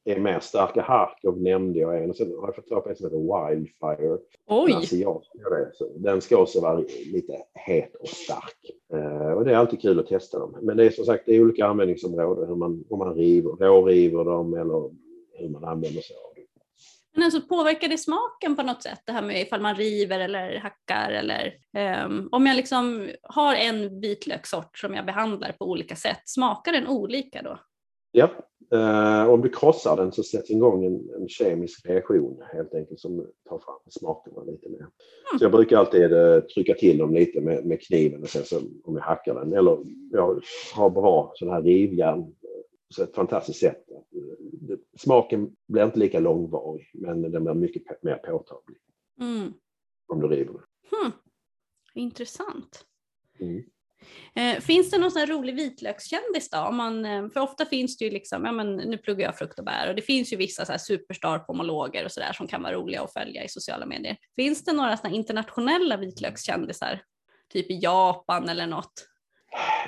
är 0.05 0.21
mer 0.21 0.41
starka. 0.41 0.83
Harkov 0.83 1.43
nämnde 1.43 1.79
jag 1.79 2.03
en 2.03 2.11
och 2.11 2.17
sen 2.17 2.35
har 2.41 2.49
jag 2.49 2.57
fått 2.57 2.69
tag 2.69 2.85
på 2.85 2.91
en 2.91 2.97
som 2.97 3.07
heter 3.07 3.51
Wildfire. 3.51 4.19
Oj! 4.47 4.73
asiat, 4.73 5.23
ja, 5.33 5.51
det 5.51 5.57
är 5.57 5.71
så. 5.75 5.89
Den 5.97 6.21
ska 6.21 6.37
också 6.37 6.61
vara 6.61 6.79
lite 7.13 7.43
het 7.55 7.95
och 7.95 8.09
stark. 8.09 8.71
Eh, 8.93 9.33
och 9.33 9.45
det 9.45 9.53
är 9.53 9.57
alltid 9.57 9.81
kul 9.81 10.01
att 10.01 10.07
testa 10.07 10.39
dem. 10.39 10.57
Men 10.63 10.77
det 10.77 10.85
är 10.85 10.91
som 10.91 11.05
sagt 11.05 11.27
det 11.27 11.37
är 11.37 11.43
olika 11.43 11.67
användningsområden. 11.67 12.49
Hur 12.49 12.57
man, 12.57 12.85
om 12.91 12.99
man 12.99 13.15
river, 13.15 13.51
råriver 13.51 14.25
dem 14.25 14.55
eller 14.55 14.91
hur 15.33 15.49
man 15.49 15.65
använder 15.65 16.01
sig 16.01 16.17
av 16.17 16.23
dem. 16.23 16.45
Men 17.13 17.25
alltså 17.25 17.41
påverkar 17.41 17.89
det 17.89 17.99
smaken 17.99 18.57
på 18.57 18.63
något 18.63 18.83
sätt? 18.83 19.03
Det 19.05 19.13
här 19.13 19.23
med 19.23 19.43
ifall 19.43 19.61
man 19.61 19.75
river 19.75 20.21
eller 20.21 20.59
hackar 20.59 21.11
eller 21.11 21.55
ehm, 21.77 22.29
om 22.33 22.47
jag 22.47 22.57
liksom 22.57 23.11
har 23.23 23.55
en 23.55 24.01
vitlökssort 24.01 24.79
som 24.79 24.95
jag 24.95 25.07
behandlar 25.07 25.53
på 25.53 25.65
olika 25.65 25.97
sätt, 25.97 26.23
smakar 26.25 26.73
den 26.73 26.87
olika 26.87 27.43
då? 27.43 27.59
Ja, 28.13 28.31
om 29.29 29.41
du 29.43 29.49
krossar 29.49 29.97
den 29.97 30.13
så 30.13 30.23
sätts 30.23 30.51
igång 30.51 30.85
en, 30.85 31.11
en 31.21 31.29
kemisk 31.29 31.87
reaktion 31.87 32.43
helt 32.53 32.75
enkelt 32.75 33.01
som 33.01 33.27
tar 33.49 33.59
fram 33.59 33.79
smakerna 33.91 34.43
lite 34.43 34.69
mer. 34.69 34.87
Så 35.39 35.45
jag 35.45 35.53
brukar 35.53 35.77
alltid 35.77 36.13
eh, 36.13 36.41
trycka 36.41 36.75
till 36.75 36.99
dem 36.99 37.15
lite 37.15 37.41
med, 37.41 37.67
med 37.67 37.83
kniven 37.83 38.23
och 38.23 38.29
sen 38.29 38.45
så 38.45 38.59
om 38.85 38.97
jag 38.97 39.03
hackar 39.03 39.35
den. 39.35 39.53
Eller 39.53 39.79
jag 40.11 40.41
har 40.75 40.91
bra 40.91 41.33
sån 41.35 41.49
här 41.51 41.63
rivjärn. 41.63 42.35
Så 42.95 43.03
ett 43.03 43.15
fantastiskt 43.15 43.61
sätt. 43.61 43.85
Eh, 43.91 44.77
Smaken 44.99 45.57
blir 45.69 45.85
inte 45.85 45.99
lika 45.99 46.21
långvarig 46.21 46.91
men 46.95 47.23
den 47.23 47.45
blir 47.45 47.55
mycket 47.55 48.03
mer 48.03 48.15
påtaglig 48.17 48.79
Mm. 49.21 49.53
om 50.13 50.21
du 50.21 50.29
river 50.29 50.53
den. 50.53 50.63
Hmm. 51.01 51.13
Intressant. 51.95 52.85
Mm. 53.41 53.63
Eh, 54.35 54.61
finns 54.61 54.91
det 54.91 54.99
någon 54.99 55.11
sån 55.11 55.27
rolig 55.27 55.55
vitlökskändis 55.57 56.51
då? 56.51 56.59
Om 56.59 56.77
man, 56.77 57.05
eh, 57.05 57.29
för 57.29 57.41
ofta 57.41 57.65
finns 57.67 57.97
det 57.99 58.05
ju 58.05 58.11
liksom, 58.11 58.45
ja 58.45 58.53
men 58.53 58.77
nu 58.77 58.99
pluggar 58.99 59.25
jag 59.27 59.39
frukt 59.39 59.59
och 59.59 59.65
bär 59.65 59.89
och 59.89 59.95
det 59.95 60.03
finns 60.03 60.33
ju 60.33 60.37
vissa 60.37 60.65
så 60.65 60.73
här 60.73 60.79
superstar-pomologer 60.79 62.05
och 62.05 62.13
sådär 62.13 62.33
som 62.33 62.47
kan 62.47 62.63
vara 62.63 62.75
roliga 62.75 63.03
att 63.03 63.13
följa 63.13 63.45
i 63.45 63.49
sociala 63.49 63.87
medier. 63.87 64.17
Finns 64.37 64.65
det 64.65 64.73
några 64.73 64.97
såna 64.97 65.15
internationella 65.15 65.97
vitlökskändisar? 65.97 67.03
Typ 67.53 67.71
i 67.71 67.79
Japan 67.83 68.49
eller 68.49 68.67
något? 68.67 68.93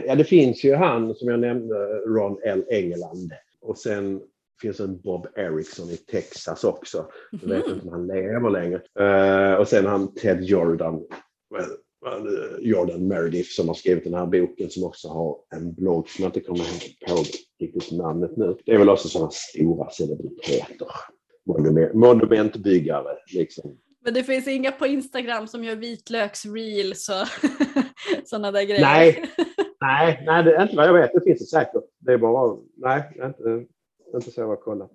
Ja, 0.06 0.14
det 0.14 0.24
finns 0.24 0.64
ju 0.64 0.74
han 0.74 1.14
som 1.14 1.28
jag 1.28 1.40
nämnde, 1.40 1.74
Ron 2.06 2.38
L. 2.44 2.64
Engeland. 2.70 3.32
Och 3.60 3.78
sen 3.78 4.20
finns 4.60 4.80
en 4.80 5.00
Bob 5.00 5.26
Erickson 5.36 5.90
i 5.90 5.96
Texas 5.96 6.64
också. 6.64 7.06
Jag 7.30 7.48
vet 7.48 7.66
Mhm. 7.66 7.74
inte 7.74 7.86
om 7.86 7.92
han 7.92 8.06
lever 8.06 8.50
längre. 8.50 8.80
Eh, 9.00 9.54
och 9.54 9.68
sen 9.68 9.86
han 9.86 10.14
Ted 10.14 10.42
Jordan, 10.44 11.06
Jordan 12.60 13.08
Meredith 13.08 13.50
som 13.50 13.68
har 13.68 13.74
skrivit 13.74 14.04
den 14.04 14.14
här 14.14 14.26
boken 14.26 14.70
som 14.70 14.84
också 14.84 15.08
har 15.08 15.36
en 15.54 15.74
blogg 15.74 16.08
som 16.08 16.22
jag 16.22 16.28
inte 16.28 16.40
kommer 16.40 16.60
ihåg 17.08 17.26
riktigt 17.60 17.92
namnet 17.92 18.36
nu. 18.36 18.56
Det 18.64 18.72
är 18.72 18.78
väl 18.78 18.88
också 18.88 19.08
sådana 19.08 19.30
stora 19.30 19.90
celebriteter. 19.90 20.88
Monument, 21.46 21.94
monumentbyggare 21.94 23.16
liksom. 23.34 23.78
Men 24.04 24.14
det 24.14 24.24
finns 24.24 24.48
inga 24.48 24.72
på 24.72 24.86
Instagram 24.86 25.46
som 25.46 25.64
gör 25.64 25.76
vitlöksreels 25.76 27.08
och 27.08 27.48
sådana 28.28 28.52
där 28.52 28.62
grejer? 28.62 28.80
Nej. 28.80 29.24
Nej, 29.80 30.22
nej, 30.26 30.44
det 30.44 30.56
är 30.56 30.62
inte 30.62 30.76
vad 30.76 30.86
jag 30.86 30.92
vet. 30.92 31.12
Det 31.12 31.20
finns 31.24 31.38
det 31.38 31.58
säkert. 31.58 31.84
Det 31.98 32.12
är 32.12 32.18
bara, 32.18 32.56
nej, 32.76 33.02
inte, 33.14 33.66
inte 34.14 34.30
så 34.30 34.40
jag 34.40 34.48
har 34.48 34.56
kollat. 34.56 34.90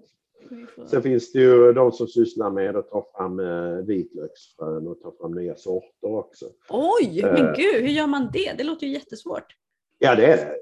Sen 0.87 1.01
finns 1.01 1.31
det 1.31 1.39
ju 1.39 1.73
de 1.73 1.91
som 1.91 2.07
sysslar 2.07 2.51
med 2.51 2.75
att 2.75 2.89
ta 2.89 3.07
fram 3.17 3.39
eh, 3.39 3.85
vitlöksfrön 3.85 4.87
och 4.87 5.01
ta 5.01 5.13
fram 5.21 5.31
nya 5.31 5.55
sorter 5.55 6.07
också. 6.15 6.45
Oj, 6.69 7.21
Eh. 7.23 7.33
men 7.33 7.53
gud, 7.53 7.75
hur 7.81 7.87
gör 7.89 8.07
man 8.07 8.29
det? 8.33 8.53
Det 8.57 8.63
låter 8.63 8.87
ju 8.87 8.93
jättesvårt. 8.93 9.45
Ja, 9.99 10.15
det 10.15 10.25
är 10.25 10.37
det. 10.37 10.55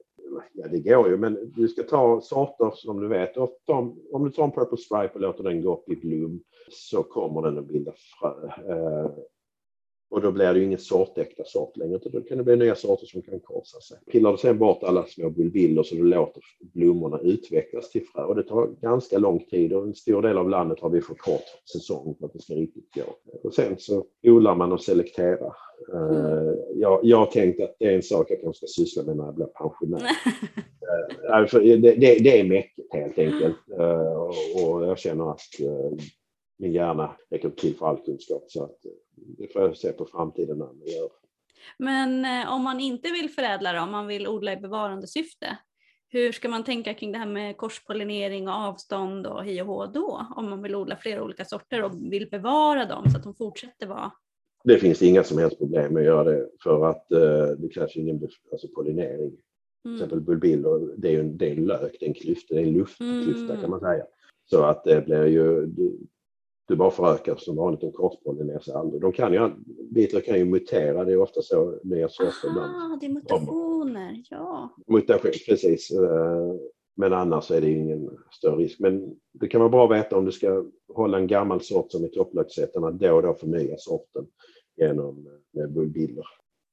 Ja, 0.53 0.67
det 0.67 0.79
går 0.79 1.09
ju, 1.09 1.17
men 1.17 1.51
du 1.55 1.67
ska 1.67 1.83
ta 1.83 2.21
sorter 2.21 2.71
som 2.75 3.01
du 3.01 3.07
vet. 3.07 3.33
Ta, 3.65 3.93
om 4.11 4.23
du 4.23 4.29
tar 4.31 4.43
en 4.43 4.51
Purple 4.51 4.77
Stripe 4.77 5.11
och 5.13 5.21
låter 5.21 5.43
den 5.43 5.61
gå 5.61 5.73
upp 5.73 5.89
i 5.89 5.95
blom 5.95 6.41
så 6.71 7.03
kommer 7.03 7.41
den 7.41 7.57
att 7.57 7.67
bilda 7.67 7.91
frö. 8.19 8.31
Och 10.09 10.21
då 10.21 10.31
blir 10.31 10.53
det 10.53 10.59
ju 10.59 10.77
sortäkta 10.77 11.43
sort 11.43 11.77
längre, 11.77 11.95
utan 11.95 12.11
då 12.11 12.21
kan 12.21 12.37
det 12.37 12.43
bli 12.43 12.55
nya 12.55 12.75
sorter 12.75 13.05
som 13.05 13.21
kan 13.21 13.39
korsa 13.39 13.79
sig. 13.79 13.97
Pillar 14.11 14.31
du 14.31 14.37
sen 14.37 14.57
bort 14.57 14.83
alla 14.83 15.05
små 15.05 15.29
bulbiller 15.29 15.83
så 15.83 15.95
du 15.95 16.03
låter 16.03 16.41
blommorna 16.59 17.19
utvecklas 17.19 17.89
till 17.89 18.05
frö. 18.13 18.23
Och 18.23 18.35
det 18.35 18.43
tar 18.43 18.67
ganska 18.81 19.17
lång 19.17 19.39
tid 19.39 19.73
och 19.73 19.83
en 19.83 19.95
stor 19.95 20.21
del 20.21 20.37
av 20.37 20.49
landet 20.49 20.79
har 20.79 20.89
vi 20.89 21.01
för 21.01 21.15
kort 21.15 21.43
säsong 21.73 22.15
för 22.19 22.25
att 22.25 22.33
det 22.33 22.41
ska 22.41 22.53
riktigt 22.53 22.93
gå. 22.95 23.37
Och 23.43 23.53
sen 23.53 23.75
så 23.77 24.05
odlar 24.23 24.55
man 24.55 24.71
och 24.71 24.81
selekterar. 24.81 25.53
Eh, 25.93 26.53
jag, 26.75 26.99
jag 27.03 27.17
har 27.17 27.25
tänkt 27.25 27.61
att 27.61 27.75
det 27.79 27.85
är 27.85 27.95
en 27.95 28.03
sak 28.03 28.31
jag 28.31 28.41
kanske 28.41 28.67
ska 28.67 28.83
syssla 28.83 29.03
med 29.03 29.17
när 29.17 29.25
jag 29.25 29.35
blir 29.35 29.45
pensionär. 29.45 30.01
Eh, 31.33 31.45
för 31.45 31.59
det, 31.59 31.77
det, 31.77 32.19
det 32.23 32.39
är 32.39 32.43
mäckigt 32.43 32.93
helt 32.93 33.19
enkelt. 33.19 33.55
Eh, 33.79 34.21
och, 34.61 34.85
jag 34.85 34.99
känner 34.99 35.31
att 35.31 35.41
min 36.57 36.71
hjärna 36.73 37.15
räcker 37.29 37.45
inte 37.47 37.61
till 37.61 37.75
för 37.77 37.85
all 37.87 37.97
kunskap. 38.05 38.43
Så 38.47 38.63
att, 38.63 38.85
eh, 38.85 38.91
det 39.37 39.53
får 39.53 39.61
jag 39.61 39.77
se 39.77 39.91
på 39.91 40.05
framtiden 40.05 40.57
när 40.57 40.67
jag 40.85 40.89
gör. 40.89 41.09
Men 41.77 42.25
eh, 42.25 42.53
om 42.53 42.63
man 42.63 42.79
inte 42.79 43.11
vill 43.11 43.29
förädla 43.29 43.73
det, 43.73 43.79
om 43.79 43.91
man 43.91 44.07
vill 44.07 44.27
odla 44.27 44.53
i 44.53 44.57
bevarandesyfte, 44.57 45.57
hur 46.09 46.31
ska 46.31 46.49
man 46.49 46.63
tänka 46.63 46.93
kring 46.93 47.11
det 47.11 47.17
här 47.17 47.25
med 47.25 47.57
korspollinering 47.57 48.47
och 48.47 48.53
avstånd 48.53 49.27
och 49.27 49.43
hej 49.43 49.61
och 49.61 49.67
hå 49.67 49.85
då? 49.85 50.27
Om 50.35 50.49
man 50.49 50.61
vill 50.61 50.75
odla 50.75 50.95
flera 50.97 51.23
olika 51.23 51.45
sorter 51.45 51.83
och 51.83 51.91
vill 52.13 52.29
bevara 52.29 52.85
dem 52.85 53.09
så 53.09 53.17
att 53.17 53.23
de 53.23 53.35
fortsätter 53.35 53.87
vara... 53.87 54.11
Det 54.63 54.77
finns 54.77 55.01
inga 55.01 55.23
som 55.23 55.37
helst 55.37 55.57
problem 55.57 55.93
med 55.93 55.99
att 56.01 56.05
göra 56.05 56.23
det 56.23 56.49
för 56.63 56.85
att 56.89 57.11
eh, 57.11 57.47
det 57.57 57.69
krävs 57.73 57.95
ingen 57.95 58.27
alltså 58.51 58.67
pollinering. 58.75 59.29
Till 59.31 59.39
Mm. 59.91 59.95
exempel 59.95 60.21
bulbiller, 60.21 60.93
det 60.97 61.07
är 61.07 61.11
ju 61.11 61.19
en, 61.19 61.37
det 61.37 61.47
är 61.47 61.51
en 61.51 61.65
lök, 61.65 61.95
det 61.99 62.05
är 62.05 62.07
en 62.07 62.13
klyfta, 62.13 62.55
det 62.55 62.61
är 62.61 62.65
en 62.65 62.73
luftklyfta 62.73 63.43
Mm. 63.53 63.61
kan 63.61 63.69
man 63.69 63.79
säga. 63.79 64.05
Så 64.49 64.63
att 64.63 64.83
det 64.83 65.05
blir 65.05 65.25
ju, 65.25 65.65
du, 66.67 66.75
bara 66.75 66.91
förökar 66.91 67.35
som 67.35 67.55
vanligt, 67.55 67.81
de 67.81 67.91
korspollinerar 67.91 68.59
sig 68.59 68.73
aldrig. 68.73 69.01
De 69.01 69.11
kan 69.11 69.33
ju, 69.33 69.51
vitlök 69.91 70.25
kan 70.25 70.37
ju 70.37 70.45
mutera, 70.45 71.05
det 71.05 71.11
är 71.11 71.21
ofta 71.21 71.41
så 71.41 71.79
nya 71.83 72.09
sorter. 72.09 72.49
Aha, 72.49 72.97
det 73.01 73.05
är 73.05 73.09
mutationer, 73.09 74.23
ja. 74.29 74.75
Mutation, 74.87 75.31
precis. 75.47 75.91
Eh, 75.91 76.53
Men 76.97 77.13
annars 77.13 77.51
är 77.51 77.61
det 77.61 77.69
ingen 77.69 78.09
större 78.31 78.55
risk. 78.55 78.79
Men 78.79 79.15
det 79.33 79.47
kan 79.47 79.61
vara 79.61 79.69
bra 79.69 79.85
att 79.85 79.91
veta 79.91 80.17
om 80.17 80.25
du 80.25 80.31
ska 80.31 80.65
hålla 80.93 81.17
en 81.17 81.27
gammal 81.27 81.61
sort 81.61 81.91
som 81.91 82.05
i 82.05 82.07
topplöksättarna 82.07 82.91
då 82.91 83.15
och 83.15 83.21
då 83.21 83.33
förnya 83.33 83.77
sorten 83.77 84.25
genom 84.77 85.27
bulbiller. 85.69 86.25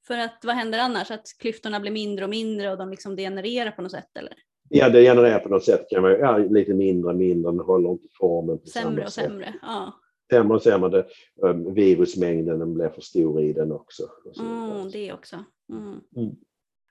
För 0.07 0.17
att 0.17 0.39
vad 0.43 0.55
händer 0.55 0.79
annars? 0.79 1.11
Att 1.11 1.27
klyftorna 1.39 1.79
blir 1.79 1.91
mindre 1.91 2.25
och 2.25 2.29
mindre 2.29 2.71
och 2.71 2.77
de 2.77 2.89
liksom 2.89 3.15
degenererar 3.15 3.71
på 3.71 3.81
något 3.81 3.91
sätt 3.91 4.17
eller? 4.17 4.33
Ja, 4.75 4.89
det 4.89 5.03
genererar 5.03 5.39
på 5.39 5.49
något 5.49 5.63
sätt 5.63 5.89
kan 5.89 6.03
vara 6.03 6.17
ja, 6.17 6.37
lite 6.37 6.73
mindre, 6.73 7.13
mindre, 7.13 7.51
den 7.51 7.59
håller 7.59 7.89
inte 7.89 8.07
formen 8.19 8.57
på 8.57 8.65
Sämre 8.65 9.03
och 9.03 9.13
sämre. 9.13 9.53
Ja. 9.61 9.93
Sämre 10.31 10.55
och 10.55 10.61
sämre. 10.61 10.89
Det, 10.89 11.05
um, 11.47 11.73
virusmängden 11.73 12.59
den 12.59 12.73
blir 12.73 12.89
för 12.89 13.01
stor 13.01 13.41
i 13.41 13.53
den 13.53 13.71
också. 13.71 14.03
Mm, 14.39 14.91
det 14.91 15.13
också. 15.13 15.35
Mm. 15.69 15.99
Mm. 16.15 16.35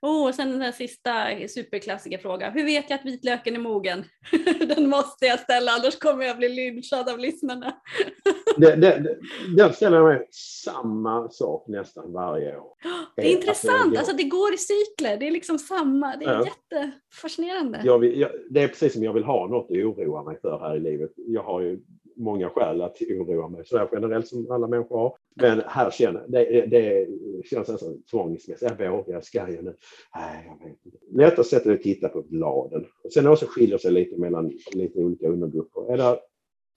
Oh, 0.03 0.27
och 0.27 0.35
sen 0.35 0.51
den 0.51 0.61
här 0.61 0.71
sista 0.71 1.25
superklassiska 1.47 2.17
frågan. 2.17 2.53
Hur 2.53 2.65
vet 2.65 2.89
jag 2.89 2.99
att 2.99 3.05
vitlöken 3.05 3.55
är 3.55 3.59
mogen? 3.59 4.03
den 4.67 4.89
måste 4.89 5.25
jag 5.25 5.39
ställa, 5.39 5.71
annars 5.71 5.99
kommer 5.99 6.25
jag 6.25 6.37
bli 6.37 6.49
lynchad 6.49 7.09
av 7.09 7.19
lyssnarna. 7.19 7.73
det, 8.57 8.75
det, 8.75 8.99
det, 8.99 9.17
den 9.57 9.73
ställer 9.73 9.97
jag 9.97 10.05
mig 10.05 10.27
samma 10.65 11.29
sak 11.29 11.67
nästan 11.67 12.13
varje 12.13 12.57
år. 12.57 12.73
Det 13.15 13.21
är 13.21 13.25
Eh, 13.25 13.31
intressant, 13.31 13.81
alltså, 13.85 13.97
alltså 13.99 14.15
det 14.15 14.23
går 14.23 14.53
i 14.53 14.57
cykler, 14.57 15.17
det 15.17 15.27
är 15.27 15.31
liksom 15.31 15.59
samma, 15.59 16.15
det 16.15 16.25
är 16.25 16.31
Ja. 16.33 16.45
jättefascinerande. 16.45 17.81
Jag 17.83 17.99
vill, 17.99 18.19
jag, 18.19 18.31
det 18.49 18.61
är 18.63 18.67
precis 18.67 18.93
som 18.93 19.03
jag 19.03 19.13
vill 19.13 19.23
ha 19.23 19.47
något 19.47 19.71
att 19.71 19.77
oroa 19.77 20.23
mig 20.23 20.39
för 20.41 20.59
här 20.59 20.75
i 20.75 20.79
livet. 20.79 21.11
Jag 21.15 21.43
har 21.43 21.61
ju 21.61 21.79
många 22.15 22.49
skäl 22.49 22.81
att 22.81 23.01
oroa 23.01 23.47
mig 23.47 23.65
sådär 23.65 23.89
generellt 23.91 24.27
som 24.27 24.51
alla 24.51 24.67
människor 24.67 24.97
har. 24.97 25.15
Men 25.35 25.61
här 25.65 25.91
känner 25.91 26.25
det, 26.27 26.65
det 26.65 27.07
känns 27.45 27.67
nästan 27.67 28.03
tvångsmässigt. 28.11 28.61
Jag 28.79 28.91
vågar, 28.91 29.21
ska 29.21 29.37
jag 29.37 29.63
nu? 29.63 29.75
Nej, 30.15 30.45
jag 30.47 30.69
vet 30.69 30.85
inte. 30.85 30.97
Lättast 31.11 31.49
sätt 31.49 31.65
är 31.65 31.73
att 31.73 31.81
titta 31.81 32.09
på 32.09 32.21
bladen. 32.21 32.85
Och 33.03 33.13
sen 33.13 33.27
också 33.27 33.45
skiljer 33.49 33.77
sig 33.77 33.91
lite 33.91 34.17
mellan 34.17 34.51
lite 34.73 34.99
olika 34.99 35.27
undergrupper. 35.27 35.93
Är 35.93 35.97
det 35.97 36.19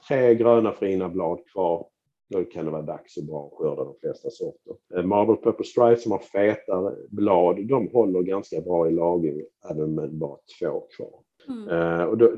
tre 0.08 0.34
gröna 0.34 0.72
fina 0.72 1.08
blad 1.08 1.38
kvar 1.52 1.86
då 2.28 2.44
kan 2.44 2.64
det 2.64 2.70
vara 2.70 2.82
dags 2.82 3.18
att 3.18 3.24
bra 3.24 3.50
skörda 3.58 3.84
de 3.84 3.94
flesta 4.00 4.30
sorter. 4.30 4.74
Eh, 4.94 5.02
Marble 5.02 5.36
Pepper 5.36 5.64
Stripe 5.64 5.96
som 5.96 6.12
har 6.12 6.18
feta 6.18 6.92
blad, 7.08 7.66
de 7.66 7.88
håller 7.88 8.22
ganska 8.22 8.60
bra 8.60 8.88
i 8.88 8.92
lagring 8.92 9.42
även 9.70 9.94
med 9.94 10.12
bara 10.12 10.36
två 10.60 10.80
kvar. 10.96 11.20
Mm. 11.48 11.68
Uh, 11.68 12.04
och 12.04 12.18
då, 12.18 12.32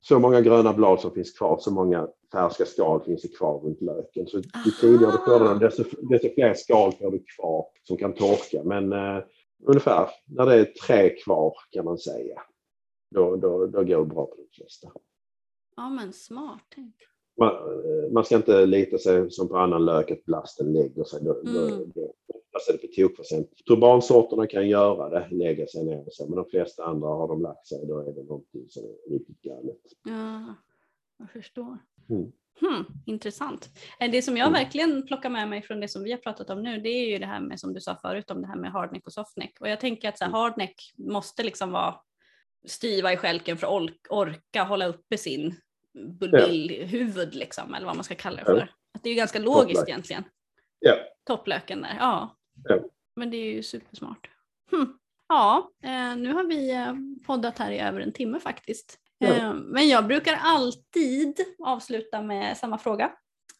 så 0.00 0.18
många 0.18 0.40
gröna 0.40 0.72
blad 0.72 1.00
som 1.00 1.10
finns 1.10 1.38
kvar, 1.38 1.58
så 1.60 1.70
många 1.70 2.08
färska 2.32 2.64
skal 2.64 3.04
finns 3.04 3.22
det 3.22 3.36
kvar 3.36 3.58
runt 3.58 3.80
löken. 3.80 4.26
Så 4.26 4.38
ju 4.38 4.70
tidigare 4.80 5.12
du 5.12 5.18
skördar 5.18 5.48
den, 5.48 5.58
desto, 5.58 5.82
desto 6.10 6.28
fler 6.34 6.54
skal 6.54 6.92
får 6.92 7.10
du 7.10 7.24
kvar 7.36 7.66
som 7.82 7.96
kan 7.96 8.14
torka. 8.14 8.62
Men 8.64 8.92
eh, 8.92 9.22
ungefär 9.66 10.08
när 10.26 10.46
det 10.46 10.54
är 10.54 10.64
tre 10.64 11.10
kvar 11.10 11.54
kan 11.70 11.84
man 11.84 11.98
säga, 11.98 12.42
då, 13.14 13.36
då, 13.36 13.66
då 13.66 13.84
går 13.84 13.98
det 13.98 14.04
bra 14.04 14.26
på 14.26 14.36
de 14.36 14.48
flesta. 14.56 14.88
Ja 15.76 15.90
men 15.90 16.12
smart 16.12 16.62
tänk. 16.74 16.94
Man, 17.38 17.48
eh, 17.48 18.12
man, 18.12 18.24
ska 18.24 18.36
inte 18.36 18.66
lita 18.66 18.98
sig 18.98 19.30
som 19.30 19.48
på 19.48 19.56
annan 19.56 19.84
lök 19.84 20.10
att 20.10 20.24
blasten 20.24 20.72
lägger 20.72 21.04
sig. 21.04 21.20
Då, 21.24 21.40
mm. 21.40 21.54
då, 21.54 21.84
då, 21.94 22.02
är 22.68 22.72
det 22.72 22.78
på 22.78 22.86
tok 22.96 23.16
för 23.16 23.24
sent. 23.24 23.50
Turbansorterna 23.68 24.46
kan 24.46 24.68
göra 24.68 25.08
det, 25.08 25.28
lägga 25.30 25.66
sig 25.66 25.84
ner 25.84 26.06
och 26.06 26.12
så, 26.12 26.26
men 26.26 26.36
de 26.36 26.44
flesta 26.50 26.84
andra 26.84 27.08
har 27.08 27.28
de 27.28 27.42
lagt 27.42 27.66
sig, 27.66 27.86
då 27.86 27.98
är 27.98 28.12
det 28.12 28.22
någonting 28.22 28.66
som 28.68 28.84
är 28.84 29.12
riktigt 29.12 29.42
galet. 29.42 29.80
Ja, 30.04 30.54
jag 31.18 31.30
förstår. 31.30 31.78
Mm. 32.08 32.32
Hmm, 32.60 32.84
intressant. 33.06 33.70
Eh, 34.00 34.10
det 34.10 34.22
som 34.22 34.36
jag 34.36 34.48
mm. 34.48 34.62
verkligen 34.62 35.06
plockar 35.06 35.30
med 35.30 35.48
mig 35.48 35.62
från 35.62 35.80
det 35.80 35.88
som 35.88 36.02
vi 36.02 36.10
har 36.10 36.18
pratat 36.18 36.50
om 36.50 36.62
nu, 36.62 36.80
det 36.80 36.88
är 36.88 37.08
ju 37.08 37.18
det 37.18 37.26
här 37.26 37.40
med 37.40 37.60
som 37.60 37.74
du 37.74 37.80
sa 37.80 37.98
förut 38.02 38.30
om 38.30 38.40
det 38.40 38.48
här 38.48 38.56
med 38.56 38.72
hardneck 38.72 39.06
och 39.06 39.12
softneck. 39.12 39.56
Och 39.60 39.68
jag 39.68 39.80
tänker 39.80 40.08
att 40.08 40.18
så 40.18 40.24
här, 40.24 40.30
mm. 40.30 40.40
hardneck 40.40 40.92
måste 40.96 41.42
liksom 41.42 41.70
vara 41.70 41.94
styva 42.66 43.12
i 43.12 43.16
skälken 43.16 43.56
för 43.56 43.66
att 43.66 43.72
ork, 43.72 44.06
orka 44.10 44.62
hålla 44.62 44.86
uppe 44.86 45.18
sin 45.18 45.54
bulbillhuvud 46.06 47.34
liksom, 47.34 47.74
eller 47.74 47.86
vad 47.86 47.96
man 47.96 48.04
ska 48.04 48.14
kalla 48.14 48.36
det 48.36 48.44
för. 48.44 48.58
Ja. 48.58 48.66
Att 48.94 49.02
det 49.02 49.08
är 49.08 49.12
ju 49.12 49.16
ganska 49.16 49.38
logiskt 49.38 49.80
Topplök. 49.80 49.88
egentligen. 49.88 50.24
Ja. 50.78 50.94
Topplöken 51.26 51.82
där, 51.82 51.96
ja. 51.98 52.36
ja. 52.64 52.78
Men 53.16 53.30
det 53.30 53.36
är 53.36 53.52
ju 53.52 53.62
supersmart. 53.62 54.30
Hm. 54.70 54.98
Ja, 55.28 55.70
eh, 55.82 56.16
nu 56.16 56.32
har 56.32 56.44
vi 56.44 56.70
eh, 56.70 56.94
poddat 57.26 57.58
här 57.58 57.70
i 57.70 57.78
över 57.78 58.00
en 58.00 58.12
timme 58.12 58.40
faktiskt. 58.40 58.98
Ja. 59.18 59.28
Eh, 59.28 59.54
men 59.54 59.88
jag 59.88 60.06
brukar 60.06 60.38
alltid 60.42 61.40
avsluta 61.58 62.22
med 62.22 62.56
samma 62.56 62.78
fråga. 62.78 63.12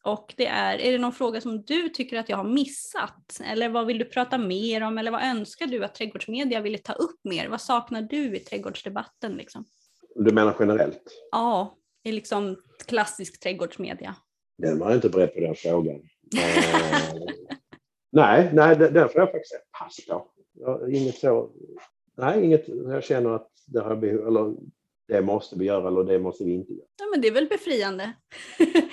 Och 0.05 0.35
det 0.37 0.47
är, 0.47 0.79
är 0.79 0.93
det 0.93 0.99
någon 0.99 1.13
fråga 1.13 1.41
som 1.41 1.63
du 1.63 1.89
tycker 1.89 2.19
att 2.19 2.29
jag 2.29 2.37
har 2.37 2.45
missat? 2.45 3.41
Eller 3.45 3.69
vad 3.69 3.87
vill 3.87 3.99
du 3.99 4.05
prata 4.05 4.39
mer 4.39 4.83
om? 4.83 4.99
Eller 4.99 5.11
vad 5.11 5.23
önskar 5.23 5.67
du 5.67 5.85
att 5.85 5.95
trädgårdsmedia 5.95 6.61
ville 6.61 6.79
ta 6.79 6.93
upp 6.93 7.21
mer? 7.25 7.49
Vad 7.49 7.61
saknar 7.61 8.03
du 8.03 8.37
i 8.37 8.41
trädgårdsdebatten? 8.41 9.33
Liksom? 9.33 9.65
Du 10.15 10.33
menar 10.33 10.57
generellt? 10.61 11.03
Ja, 11.31 11.77
i 12.09 12.13
liksom 12.13 12.57
klassisk 12.87 13.41
trädgårdsmedia. 13.41 14.17
Den 14.59 14.79
var 14.79 14.87
jag 14.87 14.97
inte 14.97 15.09
beredd 15.09 15.35
på 15.35 15.41
den 15.41 15.55
frågan. 15.55 15.97
Eh, 16.37 16.65
nej, 18.13 18.51
nej, 18.53 18.77
den 18.77 19.09
får 19.09 19.21
jag 19.21 19.33
faktiskt 19.33 19.55
pass 19.79 19.97
på. 20.09 20.31
Inget 20.93 21.19
så, 21.19 21.51
nej, 22.17 22.45
inget 22.45 22.69
jag 22.69 23.05
känner 23.05 23.31
att 23.31 23.51
det 23.67 23.81
har 23.81 23.97
behov, 23.97 24.27
eller 24.27 24.55
det 25.09 25.23
måste 25.23 25.59
vi 25.59 25.65
göra 25.65 25.89
eller 25.89 26.05
det 26.05 26.19
måste 26.19 26.45
vi 26.45 26.53
inte 26.53 26.73
göra. 26.73 26.87
Ja, 26.99 27.07
men 27.13 27.21
det 27.21 27.29
är 27.29 27.33
väl 27.33 27.47
befriande? 27.47 28.13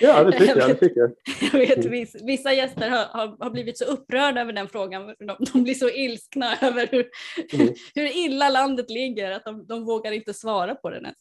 Ja, 0.00 0.24
det 0.24 0.38
tycker 0.38 0.56
jag. 0.56 0.68
Det 0.68 0.74
tycker 0.74 1.00
jag. 1.00 1.12
jag 1.52 1.90
vet, 1.90 2.22
vissa 2.22 2.52
gäster 2.52 2.90
har, 2.90 3.04
har, 3.04 3.36
har, 3.44 3.50
blivit 3.50 3.78
så 3.78 3.84
upprörda 3.84 4.40
över 4.40 4.52
den 4.52 4.68
frågan. 4.68 5.14
De, 5.18 5.36
de 5.52 5.62
blir 5.62 5.74
så 5.74 5.90
ilskna 5.90 6.56
över 6.62 6.86
hur, 6.86 7.08
mm. 7.52 7.74
hur 7.94 8.16
illa 8.16 8.48
landet 8.48 8.90
ligger 8.90 9.30
att 9.30 9.44
de, 9.44 9.66
de 9.66 9.84
vågar 9.84 10.12
inte 10.12 10.34
svara 10.34 10.74
på 10.74 10.90
den 10.90 11.04
ens. 11.04 11.18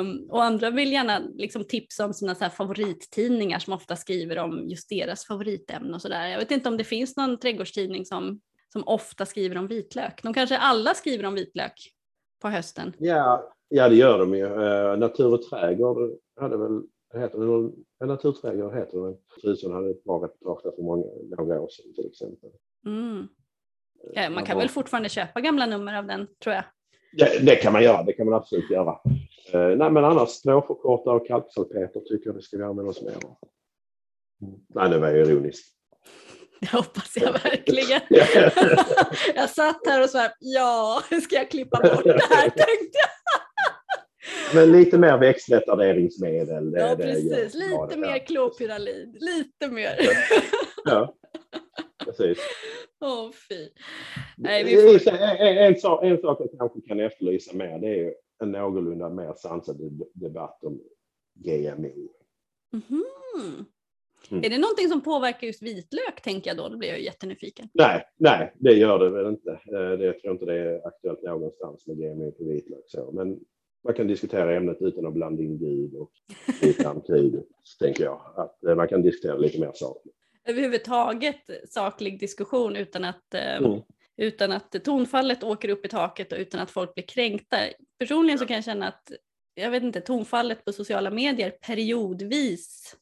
Um, 0.00 0.30
och 0.30 0.44
andra 0.44 0.70
vill 0.70 0.92
gärna 0.92 1.18
liksom 1.18 1.64
tipsa 1.64 2.04
om 2.04 2.14
sina 2.14 2.34
så 2.34 2.48
favorittidningar 2.48 3.58
som 3.58 3.72
ofta 3.72 3.96
skriver 3.96 4.38
om 4.38 4.68
just 4.68 4.88
deras 4.88 5.26
favoritämne 5.26 5.94
och 5.94 6.02
sådär. 6.02 6.28
Jag 6.28 6.38
vet 6.38 6.50
inte 6.50 6.68
om 6.68 6.76
det 6.76 6.84
finns 6.84 7.16
någon 7.16 7.38
trädgårdstidning 7.38 8.04
som, 8.04 8.40
som 8.72 8.82
ofta 8.86 9.26
skriver 9.26 9.56
om 9.56 9.66
vitlök. 9.66 10.22
De 10.22 10.34
kanske 10.34 10.58
alla 10.58 10.94
skriver 10.94 11.24
om 11.24 11.34
vitlök 11.34 11.72
på 12.42 12.48
hösten. 12.48 12.92
Ja, 12.98 13.52
Ja, 13.74 13.88
det 13.88 13.94
gör 13.94 14.18
de 14.18 14.34
ju. 14.34 14.44
Uh, 14.44 14.98
Natur 14.98 15.32
och 15.32 15.42
trädgård 15.42 16.18
hade 16.40 16.56
väl, 16.56 16.82
heter 17.14 17.38
det, 17.38 17.72
ja, 17.98 18.06
Naturträdgård 18.06 18.74
heter 18.74 18.98
det. 18.98 19.16
Tusen 19.42 19.72
hade 19.72 19.90
ett 19.90 20.04
bra 20.04 20.24
reportage 20.24 20.60
där 20.64 20.70
för 20.70 20.82
många, 20.82 21.06
några 21.36 21.60
år 21.60 21.68
sedan 21.68 21.94
till 21.94 22.06
exempel. 22.06 22.50
Mm. 22.86 23.28
Ja, 24.14 24.30
man 24.30 24.44
kan 24.44 24.58
väl 24.58 24.68
fortfarande 24.68 25.08
köpa 25.08 25.40
gamla 25.40 25.66
nummer 25.66 25.98
av 25.98 26.06
den, 26.06 26.26
tror 26.42 26.54
jag. 26.54 26.64
Ja, 27.12 27.26
det 27.42 27.56
kan 27.56 27.72
man 27.72 27.82
göra, 27.82 28.02
det 28.02 28.12
kan 28.12 28.26
man 28.26 28.34
absolut 28.34 28.70
göra. 28.70 28.90
Uh, 29.54 29.76
nej, 29.76 29.90
men 29.90 30.04
annars 30.04 30.28
stråförkortare 30.28 31.14
och 31.14 31.26
kalksalpeter 31.26 32.00
tycker 32.00 32.26
jag 32.26 32.34
det 32.34 32.42
ska 32.42 32.56
vi 32.56 32.62
använda 32.62 32.90
oss 32.90 33.02
mer 33.02 33.16
av. 33.16 33.36
Nej, 34.74 34.90
det 34.90 34.98
var 34.98 35.08
ironiskt. 35.08 35.66
Det 36.60 36.70
hoppas 36.72 37.16
jag 37.16 37.32
verkligen. 37.32 38.00
jag 39.34 39.50
satt 39.50 39.86
här 39.86 40.02
och 40.02 40.10
så 40.10 40.18
här, 40.18 40.32
ja, 40.40 41.02
ska 41.22 41.36
jag 41.36 41.50
klippa 41.50 41.80
bort 41.80 42.04
det 42.04 42.26
här 42.30 42.50
tänkte 42.66 42.98
jag. 42.98 43.10
Men 44.54 44.72
lite 44.72 44.98
mer 44.98 45.18
växtretarderingsmedel. 45.18 46.74
Ja, 46.76 46.96
precis. 46.96 47.54
Lite 47.54 47.96
mer 47.96 48.26
klopyralid. 48.26 49.16
Lite 49.20 49.68
mer. 49.68 49.96
Ja, 50.84 51.14
precis. 52.04 52.38
Åh, 53.00 53.26
oh, 53.26 53.32
fy. 53.32 53.68
Nej, 54.36 54.64
vi 54.64 54.98
får... 54.98 55.12
en, 55.12 55.58
en, 55.58 55.80
sak, 55.80 56.04
en 56.04 56.18
sak 56.18 56.40
jag 56.40 56.58
kanske 56.58 56.80
kan 56.80 57.00
efterlysa 57.00 57.56
mer, 57.56 57.78
det 57.78 58.00
är 58.00 58.14
en 58.42 58.52
någorlunda 58.52 59.08
mer 59.08 59.34
sansad 59.36 60.02
debatt 60.14 60.64
om 60.64 60.80
GMO. 61.34 62.08
Mm. 62.72 63.04
Mm. 64.30 64.44
Är 64.44 64.50
det 64.50 64.58
någonting 64.58 64.88
som 64.88 65.00
påverkar 65.00 65.46
just 65.46 65.62
vitlök 65.62 66.22
tänker 66.22 66.50
jag 66.50 66.56
då? 66.56 66.68
Då 66.68 66.76
blir 66.76 66.88
jag 66.88 67.00
jättenyfiken. 67.00 67.68
Nej, 67.74 68.04
nej, 68.16 68.52
det 68.54 68.72
gör 68.72 68.98
det 68.98 69.10
väl 69.10 69.26
inte. 69.26 69.50
Eh, 69.50 69.98
det, 69.98 70.04
jag 70.04 70.20
tror 70.20 70.32
inte 70.32 70.44
det 70.44 70.58
är 70.58 70.86
aktuellt 70.86 71.22
någonstans 71.22 71.86
med 71.86 71.96
GMO 71.96 72.32
på 72.32 72.44
vitlök. 72.44 72.84
Så. 72.86 73.12
Men 73.12 73.40
man 73.84 73.94
kan 73.94 74.06
diskutera 74.06 74.56
ämnet 74.56 74.76
utan 74.80 75.06
att 75.06 75.12
blanda 75.12 75.42
in 75.42 75.58
Gud 75.58 75.94
och 75.94 76.12
i 76.62 76.72
framtiden, 76.72 77.44
tänker 77.78 78.04
jag. 78.04 78.20
Att 78.36 78.64
eh, 78.64 78.74
man 78.74 78.88
kan 78.88 79.02
diskutera 79.02 79.36
lite 79.36 79.60
mer 79.60 79.72
sakligt. 79.74 80.16
Överhuvudtaget 80.44 81.50
saklig 81.68 82.20
diskussion 82.20 82.76
utan 82.76 83.04
att, 83.04 83.34
eh, 83.34 83.56
mm. 83.56 83.80
utan 84.16 84.52
att 84.52 84.84
tonfallet 84.84 85.42
åker 85.42 85.68
upp 85.68 85.86
i 85.86 85.88
taket 85.88 86.32
och 86.32 86.38
utan 86.38 86.60
att 86.60 86.70
folk 86.70 86.94
blir 86.94 87.04
kränkta. 87.04 87.56
Personligen 87.98 88.38
så 88.38 88.46
kan 88.46 88.54
jag 88.54 88.64
känna 88.64 88.88
att 88.88 89.12
jag 89.54 89.70
vet 89.70 89.82
inte, 89.82 90.00
tonfallet 90.00 90.64
på 90.64 90.72
sociala 90.72 91.10
medier 91.10 91.50
periodvis, 91.50 92.96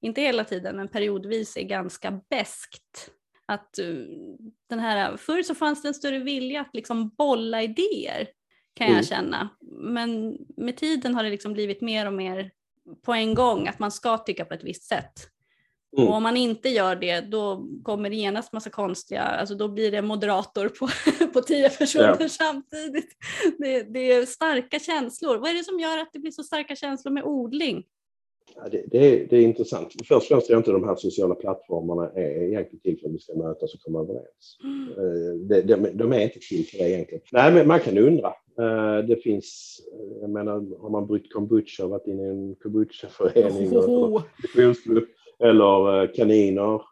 inte 0.00 0.20
hela 0.20 0.44
tiden, 0.44 0.76
men 0.76 0.88
periodvis 0.88 1.56
är 1.56 1.62
ganska 1.62 2.20
beskt. 2.30 3.10
Att 3.46 3.78
uh, 3.80 4.06
den 4.68 4.78
här, 4.78 5.16
förr 5.16 5.42
så 5.42 5.54
fanns 5.54 5.82
det 5.82 5.88
en 5.88 5.94
större 5.94 6.18
vilja 6.18 6.60
att 6.60 6.74
liksom 6.74 7.08
bolla 7.08 7.62
idéer 7.62 8.28
kan 8.74 8.86
jag 8.86 8.92
mm. 8.92 9.04
känna. 9.04 9.48
Men 9.78 10.38
med 10.56 10.76
tiden 10.76 11.14
har 11.14 11.24
det 11.24 11.30
liksom 11.30 11.52
blivit 11.52 11.80
mer 11.80 12.06
och 12.06 12.12
mer 12.12 12.50
på 13.02 13.12
en 13.12 13.34
gång 13.34 13.68
att 13.68 13.78
man 13.78 13.90
ska 13.92 14.18
tycka 14.18 14.44
på 14.44 14.54
ett 14.54 14.64
visst 14.64 14.82
sätt. 14.84 15.28
Mm. 15.96 16.08
Och 16.08 16.14
om 16.14 16.22
man 16.22 16.36
inte 16.36 16.68
gör 16.68 16.96
det 16.96 17.20
då 17.20 17.66
kommer 17.82 18.10
det 18.10 18.16
genast 18.16 18.52
massa 18.52 18.70
konstiga, 18.70 19.22
alltså 19.22 19.54
då 19.54 19.68
blir 19.68 19.90
det 19.90 20.02
moderator 20.02 20.68
på, 20.68 20.88
på 21.32 21.40
tio 21.40 21.70
personer 21.70 22.16
ja. 22.20 22.28
samtidigt. 22.28 23.08
Det, 23.58 23.82
det, 23.82 24.12
är 24.12 24.26
starka 24.26 24.78
känslor. 24.78 25.36
Vad 25.36 25.50
är 25.50 25.54
det 25.54 25.64
som 25.64 25.80
gör 25.80 25.98
att 25.98 26.12
det 26.12 26.18
blir 26.18 26.30
så 26.30 26.42
starka 26.42 26.76
känslor 26.76 27.12
med 27.12 27.24
odling? 27.24 27.84
Ja, 28.56 28.68
det, 28.70 28.84
det, 28.86 28.98
är, 28.98 29.26
det 29.30 29.36
är 29.36 29.42
intressant. 29.42 29.92
Först 29.92 30.10
och 30.10 30.22
främst 30.22 30.46
tror 30.46 30.54
jag 30.54 30.60
inte 30.60 30.70
de 30.70 30.84
här 30.84 30.96
sociala 30.96 31.34
plattformarna 31.34 32.10
är 32.10 32.42
egentligen 32.42 32.80
till 32.80 32.98
för 33.00 33.08
att 33.08 33.14
vi 33.14 33.18
ska 33.18 33.34
mötas 33.34 33.74
och 33.74 33.80
komma 33.80 34.00
överens. 34.00 34.58
Mm. 34.64 34.88
Eh, 34.88 35.34
de, 35.48 35.62
de, 35.62 35.96
de, 35.96 36.12
är 36.12 36.20
inte 36.20 36.38
till 36.38 36.66
för 36.66 36.78
det 36.78 36.90
egentligen. 36.90 37.22
Nej, 37.32 37.52
men 37.52 37.68
man 37.68 37.80
kan 37.80 37.98
undra. 37.98 38.32
Eh, 38.58 39.06
det 39.06 39.16
finns, 39.16 39.80
eh, 39.92 40.20
jag 40.20 40.30
menar, 40.30 40.80
har 40.82 40.90
man 40.90 41.06
bryggt 41.06 41.32
kombucha 41.32 41.84
och 41.84 41.90
varit 41.90 42.06
inne 42.06 42.22
i 42.22 42.28
en 42.28 42.54
kombuchaförening 42.54 43.76
oh. 43.76 44.22
eller 45.38 46.14
kaniner. 46.14 46.82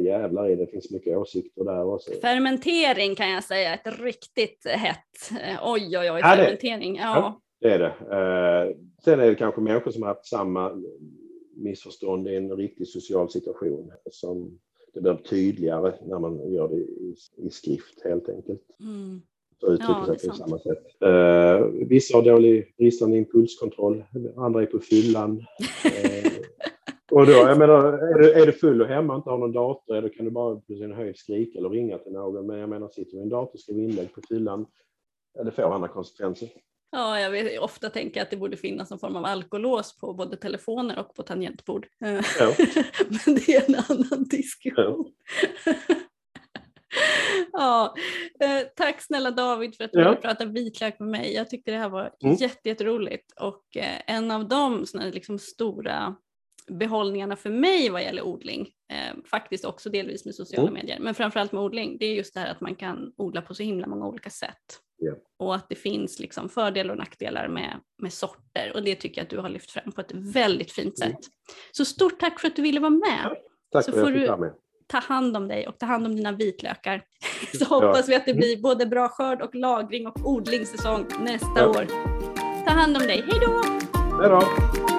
Jävlar 0.00 0.48
i 0.48 0.54
det 0.56 0.66
finns 0.66 0.90
mycket 0.90 1.16
åsikter 1.16 1.64
där 1.64 1.84
också. 1.84 2.10
Fermentering 2.22 3.14
kan 3.14 3.30
jag 3.30 3.44
säga, 3.44 3.74
ett 3.74 4.00
riktigt 4.00 4.66
hett, 4.66 5.30
oj 5.62 5.98
oj 5.98 6.10
oj, 6.10 6.22
fermentering. 6.22 6.96
Ja, 6.96 7.02
ja. 7.02 7.40
Det 7.60 7.70
är 7.70 7.78
det. 7.78 7.86
Eh, 7.86 8.76
sen 9.04 9.20
är 9.20 9.26
det 9.26 9.34
kanske 9.34 9.60
människor 9.60 9.90
som 9.90 10.02
har 10.02 10.08
haft 10.08 10.26
samma 10.26 10.82
missförstånd 11.56 12.28
i 12.28 12.36
en 12.36 12.56
riktig 12.56 12.88
social 12.88 13.30
situation 13.30 13.92
som 14.10 14.58
det 14.94 15.00
blir 15.00 15.14
tydligare 15.14 15.94
när 16.06 16.18
man 16.18 16.52
gör 16.52 16.68
det 16.68 16.76
i, 16.76 17.16
i 17.36 17.50
skrift 17.50 18.04
helt 18.04 18.28
enkelt. 18.28 18.76
Mm. 18.80 19.22
Så 19.64 19.72
uttrycker 19.72 20.04
ja, 20.06 20.18
sig 20.18 20.28
på 20.28 20.36
samma 20.36 20.58
sätt. 20.58 20.84
Uh, 21.04 21.86
vissa 21.88 22.16
har 22.16 22.22
dålig 22.22 22.74
bristande 22.76 23.16
impulskontroll, 23.16 24.04
andra 24.36 24.62
är 24.62 24.66
på 24.66 24.78
fyllan. 24.78 25.30
uh, 25.36 26.32
och 27.12 27.26
då, 27.26 27.32
jag 27.32 27.58
menar, 27.58 27.84
är 27.84 28.18
du, 28.18 28.32
är 28.32 28.46
du 28.46 28.52
full 28.52 28.82
och 28.82 28.88
hemma 28.88 29.12
och 29.12 29.18
inte 29.18 29.30
har 29.30 29.38
någon 29.38 29.52
dator, 29.52 30.00
då 30.00 30.08
kan 30.08 30.24
du 30.24 30.30
bara 30.30 30.56
på 30.56 30.74
sin 30.74 30.92
höjd 30.92 31.16
skrika 31.16 31.58
eller 31.58 31.70
ringa 31.70 31.98
till 31.98 32.12
någon. 32.12 32.46
Men 32.46 32.58
jag 32.58 32.68
menar, 32.68 32.88
sitter 32.88 33.12
du 33.12 33.18
i 33.18 33.22
en 33.22 33.28
dator 33.28 33.54
och 33.54 33.60
skriver 33.60 33.82
inlägg 33.82 34.14
på 34.14 34.20
fyllan, 34.28 34.66
det 35.44 35.50
får 35.50 35.74
andra 35.74 35.88
konsekvenser. 35.88 36.48
Ja, 36.90 37.20
jag 37.20 37.30
vet, 37.30 37.60
ofta 37.60 37.90
tänker 37.90 38.22
att 38.22 38.30
det 38.30 38.36
borde 38.36 38.56
finnas 38.56 38.90
någon 38.90 38.98
form 38.98 39.16
av 39.16 39.24
alkolås 39.24 39.98
på 40.00 40.14
både 40.14 40.36
telefoner 40.36 40.98
och 40.98 41.14
på 41.14 41.22
tangentbord. 41.22 41.86
Ja. 41.98 42.08
Men 43.08 43.34
det 43.34 43.48
är 43.48 43.68
en 43.68 43.74
annan 43.88 44.24
diskussion. 44.24 45.12
Ja. 45.64 45.72
ja. 47.58 47.94
Eh, 48.40 48.66
tack 48.76 49.02
snälla 49.02 49.30
David 49.30 49.76
för 49.76 49.84
att 49.84 49.92
du 49.92 50.00
ja. 50.00 50.08
ville 50.08 50.20
prata 50.20 50.44
vitlök 50.44 50.98
med 50.98 51.08
mig. 51.08 51.34
Jag 51.34 51.50
tyckte 51.50 51.70
det 51.70 51.78
här 51.78 51.88
var 51.88 52.10
mm. 52.24 52.36
jätteroligt 52.64 53.32
och 53.40 53.76
eh, 53.76 54.00
en 54.06 54.30
av 54.30 54.48
de 54.48 54.86
såna 54.86 55.04
liksom 55.04 55.38
stora 55.38 56.16
behållningarna 56.66 57.36
för 57.36 57.50
mig 57.50 57.90
vad 57.90 58.02
gäller 58.02 58.22
odling, 58.22 58.68
eh, 58.92 59.16
faktiskt 59.30 59.64
också 59.64 59.90
delvis 59.90 60.24
med 60.24 60.34
sociala 60.34 60.68
mm. 60.68 60.74
medier, 60.74 60.98
men 61.00 61.14
framförallt 61.14 61.52
med 61.52 61.62
odling, 61.62 61.96
det 61.98 62.06
är 62.06 62.14
just 62.14 62.34
det 62.34 62.40
här 62.40 62.50
att 62.50 62.60
man 62.60 62.74
kan 62.74 63.12
odla 63.16 63.42
på 63.42 63.54
så 63.54 63.62
himla 63.62 63.86
många 63.86 64.06
olika 64.06 64.30
sätt. 64.30 64.80
Yeah. 65.02 65.16
Och 65.38 65.54
att 65.54 65.68
det 65.68 65.74
finns 65.74 66.20
liksom 66.20 66.48
fördelar 66.48 66.90
och 66.90 66.98
nackdelar 66.98 67.48
med, 67.48 67.80
med 68.02 68.12
sorter 68.12 68.72
och 68.74 68.82
det 68.82 68.94
tycker 68.94 69.20
jag 69.20 69.24
att 69.24 69.30
du 69.30 69.38
har 69.38 69.48
lyft 69.48 69.70
fram 69.70 69.92
på 69.92 70.00
ett 70.00 70.12
väldigt 70.12 70.72
fint 70.72 71.02
mm. 71.02 71.12
sätt. 71.12 71.20
Så 71.72 71.84
stort 71.84 72.20
tack 72.20 72.40
för 72.40 72.48
att 72.48 72.56
du 72.56 72.62
ville 72.62 72.80
vara 72.80 72.90
med. 72.90 73.20
Ja, 73.24 73.36
tack 73.72 73.84
så 73.84 73.92
för 73.92 74.02
att 74.02 74.08
jag 74.08 74.18
fick 74.18 74.28
vara 74.28 74.38
med 74.40 74.54
ta 74.86 74.98
hand 74.98 75.36
om 75.36 75.48
dig 75.48 75.68
och 75.68 75.78
ta 75.78 75.86
hand 75.86 76.06
om 76.06 76.16
dina 76.16 76.32
vitlökar. 76.32 77.02
Så 77.58 77.64
hoppas 77.64 78.08
vi 78.08 78.14
att 78.14 78.26
det 78.26 78.34
blir 78.34 78.62
både 78.62 78.86
bra 78.86 79.08
skörd 79.08 79.42
och 79.42 79.54
lagring 79.54 80.06
och 80.06 80.16
odlingssäsong 80.24 81.06
nästa 81.20 81.60
ja. 81.60 81.68
år. 81.68 81.86
Ta 82.66 82.72
hand 82.72 82.96
om 82.96 83.02
dig. 83.02 83.24
Hej 83.30 83.40
då! 83.40 83.62
Hej 84.20 84.30
då! 84.30 84.93